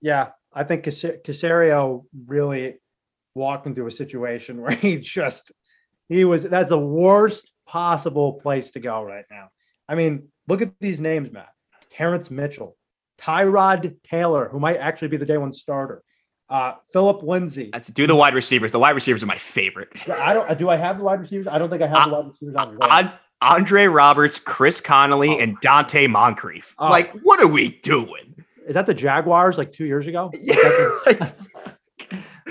Yeah, 0.00 0.30
I 0.52 0.62
think 0.64 0.84
Cas- 0.84 1.02
Caserio 1.24 2.04
really 2.26 2.76
walked 3.34 3.66
into 3.66 3.86
a 3.86 3.90
situation 3.90 4.60
where 4.62 4.72
he 4.72 4.96
just 4.98 5.52
he 6.08 6.24
was 6.24 6.42
that's 6.44 6.68
the 6.70 6.78
worst 6.78 7.50
possible 7.66 8.34
place 8.34 8.70
to 8.72 8.80
go 8.80 9.02
right 9.02 9.24
now. 9.30 9.48
I 9.88 9.94
mean, 9.94 10.28
look 10.48 10.62
at 10.62 10.72
these 10.80 11.00
names, 11.00 11.30
Matt. 11.32 11.48
Terrence 11.92 12.30
Mitchell, 12.30 12.76
Tyrod 13.20 13.96
Taylor, 14.04 14.48
who 14.48 14.58
might 14.58 14.76
actually 14.76 15.08
be 15.08 15.16
the 15.16 15.26
day 15.26 15.36
one 15.38 15.52
starter. 15.52 16.02
Uh, 16.48 16.74
Phillip 16.92 17.22
Lindsay. 17.22 17.70
Let's 17.72 17.88
do 17.88 18.06
the 18.06 18.14
wide 18.14 18.34
receivers. 18.34 18.70
The 18.72 18.78
wide 18.78 18.90
receivers 18.94 19.22
are 19.22 19.26
my 19.26 19.38
favorite. 19.38 19.88
I 20.10 20.34
don't. 20.34 20.58
Do 20.58 20.68
I 20.68 20.76
have 20.76 20.98
the 20.98 21.04
wide 21.04 21.20
receivers? 21.20 21.46
I 21.46 21.58
don't 21.58 21.70
think 21.70 21.82
I 21.82 21.86
have 21.86 22.08
the 22.08 22.14
wide 22.14 22.26
receivers 22.26 22.54
on. 22.56 22.78
An- 22.82 23.12
Andre 23.40 23.86
Roberts, 23.86 24.38
Chris 24.38 24.80
Conley, 24.80 25.30
Oh. 25.30 25.38
and 25.38 25.60
Donte 25.60 26.08
Moncrief. 26.08 26.74
Oh. 26.78 26.88
Like, 26.88 27.12
what 27.22 27.40
are 27.42 27.46
we 27.46 27.78
doing? 27.82 28.34
Is 28.66 28.74
that 28.74 28.86
the 28.86 28.94
Jaguars 28.94 29.58
like 29.58 29.72
two 29.72 29.84
years 29.86 30.06
ago? 30.06 30.30
Yeah. 30.42 31.32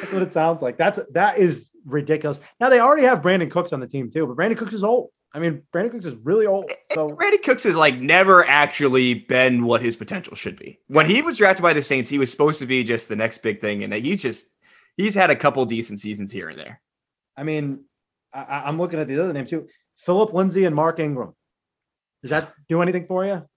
That's 0.03 0.13
what 0.13 0.21
it 0.21 0.33
sounds 0.33 0.61
like. 0.61 0.77
That's 0.77 0.99
that 1.13 1.37
is 1.37 1.71
ridiculous. 1.85 2.39
Now 2.59 2.69
they 2.69 2.79
already 2.79 3.03
have 3.03 3.21
Brandin 3.21 3.49
Cooks 3.49 3.71
on 3.73 3.79
the 3.79 3.87
team 3.87 4.11
too, 4.11 4.27
but 4.27 4.35
Brandin 4.35 4.57
Cooks 4.57 4.73
is 4.73 4.83
old. 4.83 5.09
I 5.33 5.39
mean, 5.39 5.63
Brandin 5.73 5.91
Cooks 5.91 6.05
is 6.05 6.15
really 6.15 6.45
old. 6.45 6.65
Eh, 6.69 6.73
eh, 6.73 6.95
so 6.95 7.09
Brandin 7.09 7.41
Cooks 7.41 7.63
has 7.63 7.75
like 7.75 7.99
never 7.99 8.45
actually 8.45 9.13
been 9.13 9.65
what 9.65 9.81
his 9.81 9.95
potential 9.95 10.35
should 10.35 10.57
be. 10.59 10.79
When 10.87 11.05
he 11.05 11.21
was 11.21 11.37
drafted 11.37 11.63
by 11.63 11.73
the 11.73 11.81
Saints, 11.81 12.09
he 12.09 12.19
was 12.19 12.29
supposed 12.29 12.59
to 12.59 12.65
be 12.65 12.83
just 12.83 13.09
the 13.09 13.15
next 13.15 13.39
big 13.39 13.61
thing, 13.61 13.83
and 13.83 13.93
he's 13.93 14.21
just 14.21 14.47
he's 14.97 15.15
had 15.15 15.29
a 15.29 15.35
couple 15.35 15.65
decent 15.65 15.99
seasons 15.99 16.31
here 16.31 16.49
and 16.49 16.59
there. 16.59 16.81
I 17.37 17.43
mean, 17.43 17.85
I, 18.33 18.63
I'm 18.65 18.77
looking 18.77 18.99
at 18.99 19.07
the 19.07 19.19
other 19.23 19.33
name 19.33 19.45
too. 19.45 19.67
Phillip 19.97 20.33
Lindsay 20.33 20.65
and 20.65 20.75
Mark 20.75 20.99
Ingram. 20.99 21.33
Does 22.21 22.31
that 22.31 22.53
do 22.69 22.81
anything 22.81 23.05
for 23.05 23.25
you? 23.25 23.47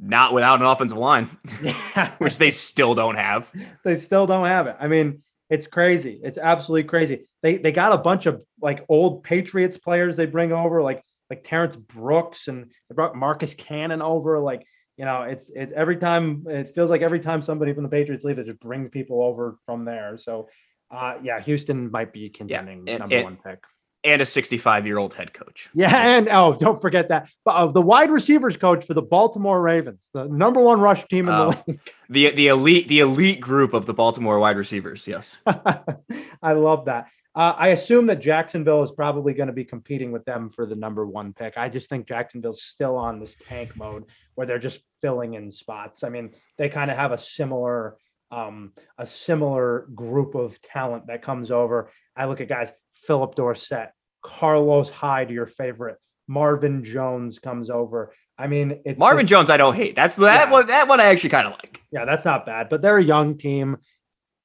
Not 0.00 0.32
without 0.32 0.60
an 0.60 0.66
offensive 0.66 0.96
line, 0.98 1.28
Yeah, 1.60 2.12
which 2.18 2.38
they 2.38 2.52
still 2.52 2.94
don't 2.94 3.16
have. 3.16 3.50
they 3.84 3.96
still 3.96 4.26
don't 4.26 4.46
have 4.46 4.66
it. 4.68 4.76
I 4.78 4.86
mean, 4.86 5.22
it's 5.50 5.66
crazy. 5.66 6.20
It's 6.22 6.38
absolutely 6.38 6.84
crazy. 6.84 7.26
They 7.42 7.56
they 7.58 7.72
got 7.72 7.92
a 7.92 7.98
bunch 7.98 8.26
of 8.26 8.42
like 8.60 8.84
old 8.88 9.22
Patriots 9.24 9.78
players 9.78 10.16
they 10.16 10.26
bring 10.26 10.52
over, 10.52 10.82
like 10.82 11.02
like 11.30 11.44
Terrence 11.44 11.76
Brooks 11.76 12.48
and 12.48 12.64
they 12.64 12.94
brought 12.94 13.16
Marcus 13.16 13.54
Cannon 13.54 14.02
over. 14.02 14.38
Like 14.38 14.66
you 14.96 15.04
know, 15.04 15.22
it's 15.22 15.48
it 15.50 15.72
every 15.72 15.96
time 15.96 16.44
it 16.48 16.74
feels 16.74 16.90
like 16.90 17.02
every 17.02 17.20
time 17.20 17.40
somebody 17.40 17.72
from 17.72 17.84
the 17.84 17.88
Patriots 17.88 18.24
leave, 18.24 18.36
they 18.36 18.44
just 18.44 18.60
bring 18.60 18.88
people 18.88 19.22
over 19.22 19.56
from 19.64 19.84
there. 19.84 20.18
So, 20.18 20.48
uh, 20.90 21.14
yeah, 21.22 21.40
Houston 21.40 21.90
might 21.90 22.12
be 22.12 22.28
contending 22.30 22.84
and- 22.88 22.98
number 22.98 23.16
and- 23.16 23.24
one 23.24 23.38
pick. 23.44 23.60
And 24.04 24.22
a 24.22 24.26
65 24.26 24.86
year 24.86 24.96
old 24.98 25.12
head 25.14 25.32
coach. 25.34 25.68
Yeah, 25.74 25.94
and 26.16 26.28
oh, 26.30 26.56
don't 26.58 26.80
forget 26.80 27.08
that. 27.08 27.28
But 27.44 27.50
uh, 27.56 27.66
the 27.66 27.82
wide 27.82 28.10
receivers 28.10 28.56
coach 28.56 28.84
for 28.86 28.94
the 28.94 29.02
Baltimore 29.02 29.60
Ravens, 29.60 30.08
the 30.14 30.24
number 30.28 30.60
one 30.60 30.80
rush 30.80 31.06
team 31.08 31.28
in 31.28 31.34
Oh. 31.34 31.50
the 31.50 31.64
league. 31.72 31.80
The 32.08 32.30
the 32.30 32.46
elite 32.48 32.88
the 32.88 33.00
elite 33.00 33.40
group 33.40 33.74
of 33.74 33.86
the 33.86 33.92
Baltimore 33.94 34.38
wide 34.38 34.56
receivers. 34.56 35.06
Yes. 35.08 35.36
I 35.46 36.52
love 36.52 36.84
that. 36.86 37.06
Uh, 37.34 37.54
I 37.56 37.68
assume 37.68 38.06
that 38.06 38.20
Jacksonville 38.20 38.82
is 38.82 38.90
probably 38.90 39.32
going 39.32 39.46
to 39.48 39.52
be 39.52 39.64
competing 39.64 40.10
with 40.10 40.24
them 40.24 40.48
for 40.48 40.66
the 40.66 40.74
number 40.74 41.06
one 41.06 41.32
pick. 41.32 41.54
I 41.56 41.68
just 41.68 41.88
think 41.88 42.06
Jacksonville's 42.08 42.62
still 42.62 42.96
on 42.96 43.20
this 43.20 43.36
tank 43.48 43.76
mode 43.76 44.04
where 44.34 44.46
they're 44.46 44.58
just 44.58 44.80
filling 45.02 45.34
in 45.34 45.50
spots. 45.52 46.02
I 46.02 46.08
mean, 46.08 46.30
they 46.56 46.68
kind 46.68 46.90
of 46.90 46.96
have 46.96 47.12
a 47.12 47.18
similar 47.18 47.96
um, 48.30 48.72
a 48.98 49.06
similar 49.06 49.86
group 49.94 50.34
of 50.34 50.60
talent 50.60 51.06
that 51.06 51.22
comes 51.22 51.50
over. 51.50 51.90
I 52.16 52.26
look 52.26 52.40
at 52.40 52.48
guys, 52.48 52.72
Phillip 52.92 53.34
Dorsett, 53.34 53.90
Carlos 54.22 54.90
Hyde, 54.90 55.30
your 55.30 55.46
favorite, 55.46 55.96
Marvin 56.26 56.84
Jones 56.84 57.38
comes 57.38 57.70
over. 57.70 58.12
I 58.36 58.46
mean, 58.46 58.80
it's 58.84 58.98
Marvin 58.98 59.26
just- 59.26 59.30
Jones, 59.30 59.50
I 59.50 59.56
don't 59.56 59.74
hate. 59.74 59.96
That's 59.96 60.16
that 60.16 60.48
Yeah. 60.48 60.52
one. 60.52 60.66
That 60.66 60.88
one 60.88 61.00
I 61.00 61.06
actually 61.06 61.30
kind 61.30 61.46
of 61.46 61.52
like. 61.54 61.80
yeah, 61.90 62.04
that's 62.04 62.24
not 62.24 62.44
bad, 62.46 62.68
but 62.68 62.82
they're 62.82 62.98
a 62.98 63.02
young 63.02 63.38
team. 63.38 63.78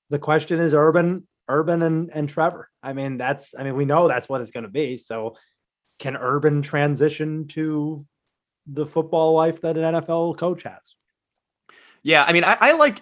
The 0.10 0.20
question 0.20 0.60
is 0.60 0.74
Urban, 0.74 1.28
Urban 1.50 1.82
and, 1.82 2.10
and 2.14 2.30
Trevor. 2.30 2.70
I 2.82 2.94
mean, 2.94 3.18
that's, 3.18 3.54
I 3.58 3.64
mean, 3.64 3.76
we 3.76 3.86
know 3.86 4.08
that's 4.08 4.30
what 4.30 4.42
it's 4.42 4.52
going 4.52 4.64
to 4.64 4.70
be. 4.70 4.98
So 4.98 5.36
can 6.00 6.16
Urban 6.16 6.62
transition 6.62 7.48
to 7.50 8.06
the 8.68 8.86
football 8.86 9.34
life 9.34 9.62
that 9.62 9.78
an 9.78 9.96
NFL 9.96 10.38
coach 10.38 10.64
has? 10.64 10.96
Yeah, 12.02 12.24
I 12.24 12.34
mean, 12.34 12.44
I, 12.44 12.58
I 12.60 12.72
like 12.74 13.02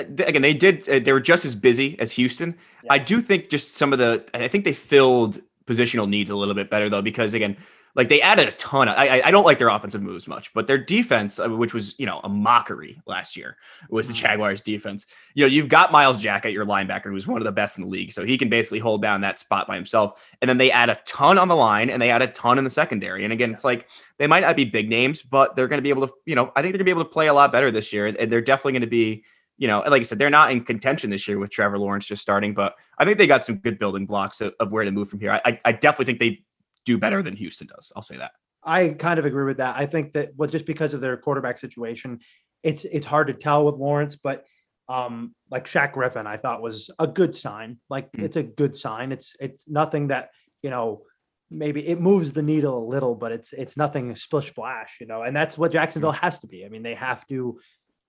again. 0.00 0.42
They 0.42 0.54
did. 0.54 0.88
Uh, 0.88 0.98
they 0.98 1.12
were 1.12 1.20
just 1.20 1.44
as 1.44 1.54
busy 1.54 1.98
as 1.98 2.12
Houston. 2.12 2.56
Yeah. 2.84 2.92
I 2.94 2.98
do 2.98 3.20
think 3.20 3.48
just 3.50 3.74
some 3.76 3.92
of 3.92 3.98
the. 3.98 4.24
I 4.34 4.48
think 4.48 4.64
they 4.64 4.72
filled 4.74 5.40
positional 5.66 6.08
needs 6.08 6.30
a 6.30 6.36
little 6.36 6.54
bit 6.54 6.68
better 6.70 6.88
though, 6.90 7.02
because 7.02 7.32
again, 7.34 7.56
like 7.96 8.08
they 8.08 8.20
added 8.22 8.48
a 8.48 8.52
ton. 8.52 8.88
Of, 8.88 8.96
I 8.96 9.20
I- 9.24 9.30
don't 9.32 9.44
like 9.44 9.58
their 9.58 9.68
offensive 9.68 10.00
moves 10.00 10.28
much, 10.28 10.52
but 10.54 10.66
their 10.68 10.78
defense, 10.78 11.40
uh, 11.40 11.48
which 11.48 11.74
was 11.74 11.98
you 11.98 12.06
know 12.06 12.20
a 12.22 12.28
mockery 12.28 13.00
last 13.06 13.36
year, 13.36 13.56
was 13.88 14.06
the 14.06 14.14
Mhm. 14.14 14.16
Jaguars' 14.18 14.62
defense. 14.62 15.06
You 15.34 15.44
know, 15.44 15.48
you've 15.48 15.68
got 15.68 15.90
Myles 15.90 16.20
Jack 16.22 16.46
at 16.46 16.52
your 16.52 16.64
linebacker, 16.64 17.06
who's 17.06 17.26
one 17.26 17.40
of 17.40 17.44
the 17.44 17.52
best 17.52 17.78
in 17.78 17.84
the 17.84 17.90
league, 17.90 18.12
so 18.12 18.24
he 18.24 18.38
can 18.38 18.48
basically 18.48 18.78
hold 18.78 19.02
down 19.02 19.20
that 19.22 19.38
spot 19.40 19.66
by 19.66 19.74
himself. 19.74 20.20
And 20.40 20.48
then 20.48 20.58
they 20.58 20.70
add 20.70 20.88
a 20.88 20.98
ton 21.04 21.36
on 21.36 21.48
the 21.48 21.56
line, 21.56 21.90
and 21.90 22.00
they 22.00 22.10
add 22.10 22.22
a 22.22 22.28
ton 22.28 22.58
in 22.58 22.64
the 22.64 22.70
secondary. 22.70 23.24
And 23.24 23.32
again, 23.32 23.50
it's 23.52 23.64
like 23.64 23.86
they 24.18 24.28
might 24.28 24.40
not 24.40 24.54
be 24.56 24.64
big 24.64 24.88
names, 24.88 25.22
but 25.22 25.56
they're 25.56 25.68
going 25.68 25.78
to 25.78 25.82
be 25.82 25.90
able 25.90 26.06
to, 26.06 26.14
you 26.26 26.36
know, 26.36 26.52
I 26.54 26.62
think 26.62 26.72
they're 26.72 26.78
going 26.78 26.78
to 26.78 26.84
be 26.84 26.90
able 26.92 27.04
to 27.04 27.10
play 27.10 27.26
a 27.26 27.34
lot 27.34 27.50
better 27.52 27.70
this 27.72 27.92
year. 27.92 28.06
And 28.06 28.30
they're 28.32 28.40
definitely 28.40 28.72
going 28.72 28.82
to 28.82 28.86
be, 28.88 29.24
you 29.60 29.68
know, 29.68 29.80
like 29.86 30.00
I 30.00 30.04
said, 30.04 30.18
they're 30.18 30.30
not 30.30 30.50
in 30.50 30.64
contention 30.64 31.10
this 31.10 31.28
year 31.28 31.38
with 31.38 31.50
Trevor 31.50 31.78
Lawrence 31.78 32.06
just 32.06 32.22
starting, 32.22 32.54
but 32.54 32.76
I 32.98 33.04
think 33.04 33.18
they 33.18 33.26
got 33.26 33.44
some 33.44 33.56
good 33.56 33.78
building 33.78 34.06
blocks 34.06 34.40
of, 34.40 34.54
of 34.58 34.72
where 34.72 34.84
to 34.84 34.90
move 34.90 35.10
from 35.10 35.20
here. 35.20 35.38
I, 35.44 35.60
I, 35.66 35.72
definitely 35.72 36.06
think 36.06 36.18
they 36.18 36.42
do 36.86 36.96
better 36.96 37.22
than 37.22 37.36
Houston 37.36 37.66
does. 37.66 37.92
I'll 37.94 38.02
say 38.02 38.16
that. 38.16 38.32
I 38.64 38.88
kind 38.88 39.18
of 39.18 39.26
agree 39.26 39.44
with 39.44 39.58
that. 39.58 39.76
I 39.76 39.84
think 39.84 40.14
that 40.14 40.30
well, 40.34 40.48
just 40.48 40.64
because 40.64 40.94
of 40.94 41.02
their 41.02 41.14
quarterback 41.18 41.58
situation, 41.58 42.20
it's 42.62 42.84
it's 42.86 43.04
hard 43.04 43.26
to 43.26 43.34
tell 43.34 43.66
with 43.66 43.74
Lawrence, 43.74 44.16
but 44.16 44.46
um, 44.88 45.34
like 45.50 45.66
Shaq 45.66 45.92
Griffin, 45.92 46.26
I 46.26 46.38
thought 46.38 46.62
was 46.62 46.90
a 46.98 47.06
good 47.06 47.34
sign. 47.34 47.78
Like 47.90 48.10
Mm. 48.12 48.24
it's 48.24 48.36
a 48.36 48.42
good 48.42 48.74
sign. 48.74 49.12
It's 49.12 49.36
it's 49.40 49.68
nothing 49.68 50.08
that 50.08 50.30
you 50.62 50.70
know 50.70 51.02
maybe 51.50 51.86
it 51.86 52.00
moves 52.00 52.32
the 52.32 52.42
needle 52.42 52.82
a 52.82 52.88
little, 52.88 53.14
but 53.14 53.30
it's 53.30 53.52
it's 53.52 53.76
nothing 53.76 54.14
splish 54.16 54.48
splash, 54.48 54.96
you 55.00 55.06
know. 55.06 55.22
And 55.22 55.36
that's 55.36 55.58
what 55.58 55.72
Jacksonville 55.72 56.12
has 56.12 56.38
to 56.38 56.46
be. 56.46 56.64
I 56.64 56.70
mean, 56.70 56.82
they 56.82 56.94
have 56.94 57.26
to 57.26 57.60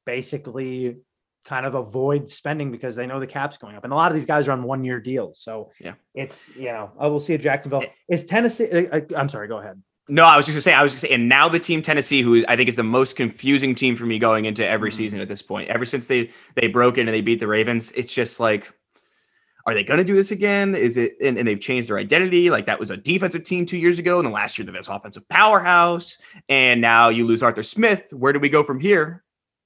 basically 0.05 0.97
kind 1.43 1.65
of 1.65 1.73
avoid 1.75 2.29
spending 2.29 2.71
because 2.71 2.95
they 2.95 3.07
know 3.07 3.19
the 3.19 3.27
cap's 3.27 3.57
going 3.57 3.75
up, 3.75 3.83
and 3.83 3.91
a 3.91 3.95
lot 3.95 4.11
of 4.11 4.15
these 4.15 4.25
guys 4.25 4.47
are 4.47 4.51
on 4.51 4.63
one 4.63 4.83
year 4.83 4.99
deals. 4.99 5.41
So 5.41 5.71
Yeah. 5.79 5.93
it's 6.13 6.49
you 6.55 6.65
know 6.65 6.91
I 6.99 7.07
will 7.07 7.19
see 7.19 7.33
if 7.33 7.41
Jacksonville 7.41 7.83
is 8.09 8.25
Tennessee. 8.25 8.69
uh, 8.71 8.97
uh, 8.97 9.01
I'm 9.15 9.29
sorry, 9.29 9.47
go 9.47 9.57
ahead. 9.59 9.81
No, 10.09 10.25
I 10.25 10.35
was 10.35 10.45
just 10.45 10.55
gonna 10.55 10.61
say, 10.61 10.73
I 10.73 10.81
was 10.83 10.91
just 10.91 11.01
saying, 11.03 11.13
and 11.13 11.29
now 11.29 11.47
the 11.47 11.59
team 11.59 11.81
Tennessee, 11.81 12.21
who 12.21 12.43
I 12.47 12.55
think 12.55 12.67
is 12.67 12.75
the 12.75 12.83
most 12.83 13.15
confusing 13.15 13.75
team 13.75 13.95
for 13.95 14.05
me 14.05 14.19
going 14.19 14.45
into 14.45 14.67
every 14.67 14.91
Mhm. 14.91 14.95
season 14.95 15.19
at 15.21 15.27
this 15.27 15.41
point. 15.41 15.69
Ever 15.69 15.85
since 15.85 16.07
they 16.07 16.29
they 16.55 16.67
broke 16.67 16.97
in 16.97 17.07
and 17.07 17.15
they 17.15 17.21
beat 17.21 17.39
the 17.39 17.47
Ravens, 17.47 17.91
it's 17.91 18.13
just 18.13 18.39
like, 18.39 18.71
are 19.65 19.73
they 19.73 19.83
gonna 19.83 20.03
do 20.03 20.15
this 20.15 20.31
again? 20.31 20.75
Is 20.75 20.97
it? 20.97 21.13
And, 21.21 21.37
and 21.37 21.47
they've 21.47 21.59
changed 21.59 21.87
their 21.89 21.97
identity. 21.99 22.49
Like 22.49 22.65
that 22.65 22.79
was 22.79 22.91
a 22.91 22.97
defensive 22.97 23.43
team 23.43 23.65
two 23.65 23.77
years 23.77 23.99
ago, 23.99 24.17
and 24.19 24.25
the 24.27 24.31
last 24.31 24.57
year 24.57 24.65
they're 24.65 24.73
this 24.73 24.87
offensive 24.89 25.27
powerhouse, 25.29 26.17
and 26.49 26.81
now 26.81 27.09
you 27.09 27.25
lose 27.25 27.41
Arthur 27.43 27.63
Smith. 27.63 28.11
Where 28.11 28.33
do 28.33 28.39
we 28.39 28.49
go 28.49 28.63
from 28.63 28.79
here? 28.79 29.23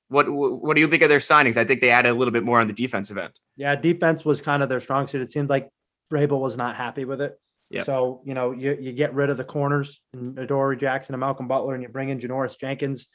What 0.09 0.29
What 0.29 0.75
do 0.75 0.81
you 0.81 0.87
think 0.87 1.01
of 1.01 1.09
their 1.09 1.19
signings? 1.19 1.57
I 1.57 1.65
think 1.65 1.81
they 1.81 1.89
added 1.89 2.09
a 2.09 2.13
little 2.13 2.31
bit 2.31 2.43
more 2.43 2.59
on 2.59 2.67
the 2.67 2.73
defensive 2.73 3.17
end. 3.17 3.33
Yeah, 3.55 3.75
defense 3.75 4.23
was 4.23 4.41
kind 4.41 4.61
of 4.61 4.69
their 4.69 4.79
strong 4.79 5.07
suit. 5.07 5.21
It 5.21 5.31
seemed 5.31 5.49
like 5.49 5.69
Vrabel 6.11 6.39
was 6.39 6.57
not 6.57 6.75
happy 6.75 7.05
with 7.05 7.21
it. 7.21 7.39
Yep. 7.71 7.85
So, 7.85 8.21
you 8.23 8.33
know, 8.33 8.51
you, 8.51 8.77
you 8.79 8.93
get 8.93 9.13
rid 9.13 9.29
of 9.29 9.37
the 9.37 9.43
corners 9.43 9.99
and 10.13 10.37
Adoree 10.37 10.77
Jackson 10.77 11.15
and 11.15 11.19
Malcolm 11.19 11.47
Butler 11.47 11.73
and 11.73 11.81
you 11.81 11.89
bring 11.89 12.09
in 12.09 12.19
Janoris 12.19 12.59
Jenkins. 12.59 13.07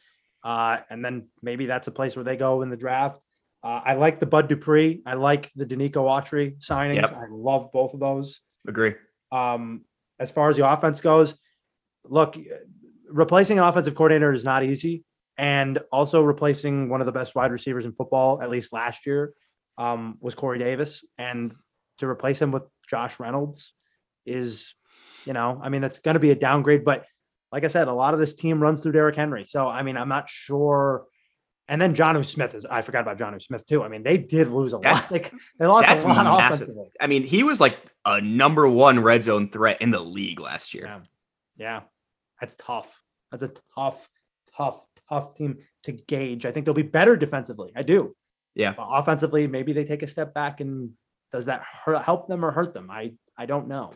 Uh, 0.42 0.78
and 0.90 1.04
then 1.04 1.28
maybe 1.42 1.66
that's 1.66 1.86
a 1.86 1.92
place 1.92 2.16
where 2.16 2.24
they 2.24 2.36
go 2.36 2.62
in 2.62 2.70
the 2.70 2.76
draft. 2.76 3.20
Uh, 3.62 3.80
I 3.84 3.94
like 3.94 4.20
the 4.20 4.26
Bud 4.26 4.48
Dupree. 4.48 5.02
I 5.06 5.14
like 5.14 5.52
the 5.54 5.66
Denico 5.66 6.04
Autry 6.04 6.58
signings. 6.58 7.02
Yep. 7.02 7.16
I 7.16 7.26
love 7.30 7.70
both 7.72 7.94
of 7.94 8.00
those. 8.00 8.40
Agree. 8.66 8.94
Um, 9.30 9.84
as 10.18 10.30
far 10.30 10.48
as 10.48 10.56
the 10.56 10.70
offense 10.70 11.00
goes, 11.00 11.38
look, 12.04 12.36
replacing 13.08 13.58
an 13.58 13.64
offensive 13.64 13.94
coordinator 13.94 14.32
is 14.32 14.44
not 14.44 14.64
easy. 14.64 15.04
And 15.40 15.78
also 15.90 16.22
replacing 16.22 16.90
one 16.90 17.00
of 17.00 17.06
the 17.06 17.12
best 17.12 17.34
wide 17.34 17.50
receivers 17.50 17.86
in 17.86 17.92
football, 17.92 18.42
at 18.42 18.50
least 18.50 18.74
last 18.74 19.06
year, 19.06 19.32
um, 19.78 20.18
was 20.20 20.34
Corey 20.34 20.58
Davis. 20.58 21.02
And 21.16 21.54
to 21.96 22.06
replace 22.06 22.42
him 22.42 22.52
with 22.52 22.64
Josh 22.90 23.18
Reynolds 23.18 23.72
is, 24.26 24.74
you 25.24 25.32
know, 25.32 25.58
I 25.62 25.70
mean, 25.70 25.80
that's 25.80 26.00
going 26.00 26.12
to 26.12 26.20
be 26.20 26.30
a 26.30 26.34
downgrade. 26.34 26.84
But 26.84 27.06
like 27.50 27.64
I 27.64 27.68
said, 27.68 27.88
a 27.88 27.92
lot 27.92 28.12
of 28.12 28.20
this 28.20 28.34
team 28.34 28.62
runs 28.62 28.82
through 28.82 28.92
Derrick 28.92 29.16
Henry. 29.16 29.46
So, 29.46 29.66
I 29.66 29.82
mean, 29.82 29.96
I'm 29.96 30.10
not 30.10 30.28
sure. 30.28 31.06
And 31.68 31.80
then 31.80 31.94
Jonnu 31.94 32.22
Smith 32.22 32.54
is, 32.54 32.66
I 32.66 32.82
forgot 32.82 33.00
about 33.00 33.16
Jonnu 33.16 33.40
Smith 33.40 33.64
too. 33.64 33.82
I 33.82 33.88
mean, 33.88 34.02
they 34.02 34.18
did 34.18 34.48
lose 34.48 34.74
a 34.74 34.78
That's- 34.78 35.00
lot. 35.04 35.10
Like, 35.10 35.32
they 35.58 35.64
lost 35.64 35.88
a 35.88 36.06
lot 36.06 36.24
massive. 36.26 36.68
offensively. 36.68 36.88
I 37.00 37.06
mean, 37.06 37.22
he 37.22 37.44
was 37.44 37.62
like 37.62 37.78
a 38.04 38.20
number 38.20 38.68
one 38.68 39.00
red 39.00 39.24
zone 39.24 39.48
threat 39.48 39.80
in 39.80 39.90
the 39.90 40.00
league 40.00 40.38
last 40.38 40.74
year. 40.74 40.84
Yeah. 40.84 41.00
Yeah. 41.56 41.80
That's 42.40 42.54
tough. 42.56 43.00
That's 43.30 43.42
a 43.42 43.52
tough, 43.74 44.06
tough, 44.54 44.80
tough 45.10 45.34
team 45.34 45.58
to 45.84 45.92
gauge. 45.92 46.46
I 46.46 46.52
think 46.52 46.64
they'll 46.64 46.74
be 46.74 46.82
better 46.82 47.16
defensively. 47.16 47.72
I 47.76 47.82
do. 47.82 48.14
Yeah. 48.54 48.74
But 48.76 48.88
offensively, 48.90 49.46
maybe 49.46 49.72
they 49.72 49.84
take 49.84 50.02
a 50.02 50.06
step 50.06 50.34
back 50.34 50.60
and 50.60 50.90
does 51.32 51.46
that 51.46 51.62
hurt, 51.62 52.02
help 52.02 52.28
them 52.28 52.44
or 52.44 52.50
hurt 52.50 52.74
them? 52.74 52.90
I 52.90 53.12
I 53.36 53.46
don't 53.46 53.68
know. 53.68 53.94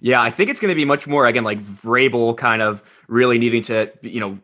Yeah, 0.00 0.20
I 0.22 0.30
think 0.30 0.50
it's 0.50 0.60
going 0.60 0.70
to 0.70 0.76
be 0.76 0.84
much 0.84 1.06
more 1.06 1.26
again 1.26 1.44
like 1.44 1.60
Vrabel 1.60 2.36
kind 2.36 2.62
of 2.62 2.82
really 3.08 3.38
needing 3.38 3.62
to 3.64 3.92
you 4.02 4.20
know 4.20 4.38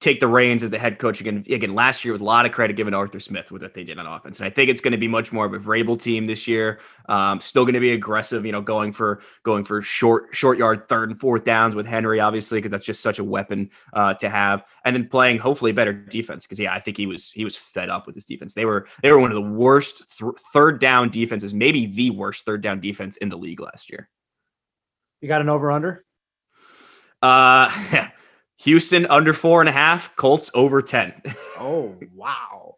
take 0.00 0.20
the 0.20 0.28
reins 0.28 0.62
as 0.62 0.70
the 0.70 0.78
head 0.78 0.98
coach 0.98 1.20
again. 1.20 1.44
Again, 1.50 1.74
last 1.74 2.04
year 2.04 2.12
with 2.12 2.20
a 2.20 2.24
lot 2.24 2.46
of 2.46 2.52
credit 2.52 2.76
given 2.76 2.92
to 2.92 2.98
Arthur 2.98 3.18
Smith 3.18 3.50
with 3.50 3.62
what 3.62 3.74
they 3.74 3.82
did 3.82 3.98
on 3.98 4.06
offense, 4.06 4.38
and 4.38 4.46
I 4.46 4.50
think 4.50 4.70
it's 4.70 4.80
going 4.80 4.92
to 4.92 4.98
be 4.98 5.08
much 5.08 5.32
more 5.32 5.46
of 5.46 5.54
a 5.54 5.58
Vrabel 5.58 6.00
team 6.00 6.26
this 6.26 6.46
year. 6.46 6.78
Um, 7.08 7.40
still 7.40 7.64
going 7.64 7.74
to 7.74 7.80
be 7.80 7.92
aggressive, 7.92 8.46
you 8.46 8.52
know, 8.52 8.60
going 8.60 8.92
for 8.92 9.20
going 9.42 9.64
for 9.64 9.82
short 9.82 10.28
short 10.32 10.58
yard 10.58 10.88
third 10.88 11.10
and 11.10 11.18
fourth 11.18 11.44
downs 11.44 11.74
with 11.74 11.86
Henry, 11.86 12.20
obviously, 12.20 12.58
because 12.58 12.70
that's 12.70 12.84
just 12.84 13.02
such 13.02 13.18
a 13.18 13.24
weapon 13.24 13.70
uh, 13.92 14.14
to 14.14 14.28
have, 14.28 14.64
and 14.84 14.94
then 14.94 15.08
playing 15.08 15.38
hopefully 15.38 15.72
better 15.72 15.92
defense. 15.92 16.44
Because 16.44 16.60
yeah, 16.60 16.72
I 16.72 16.80
think 16.80 16.96
he 16.96 17.06
was 17.06 17.30
he 17.30 17.44
was 17.44 17.56
fed 17.56 17.90
up 17.90 18.06
with 18.06 18.14
this 18.14 18.26
defense. 18.26 18.54
They 18.54 18.64
were 18.64 18.86
they 19.02 19.10
were 19.10 19.18
one 19.18 19.32
of 19.32 19.36
the 19.36 19.50
worst 19.50 20.18
th- 20.18 20.32
third 20.52 20.80
down 20.80 21.10
defenses, 21.10 21.52
maybe 21.52 21.86
the 21.86 22.10
worst 22.10 22.44
third 22.44 22.62
down 22.62 22.80
defense 22.80 23.16
in 23.16 23.28
the 23.30 23.38
league 23.38 23.60
last 23.60 23.90
year. 23.90 24.08
You 25.20 25.26
got 25.26 25.40
an 25.40 25.48
over 25.48 25.72
under? 25.72 26.04
Uh, 27.20 28.06
Houston 28.58 29.06
under 29.06 29.32
four 29.32 29.60
and 29.60 29.68
a 29.68 29.72
half, 29.72 30.14
Colts 30.16 30.50
over 30.54 30.82
10. 30.82 31.14
Oh 31.60 31.96
wow. 32.14 32.76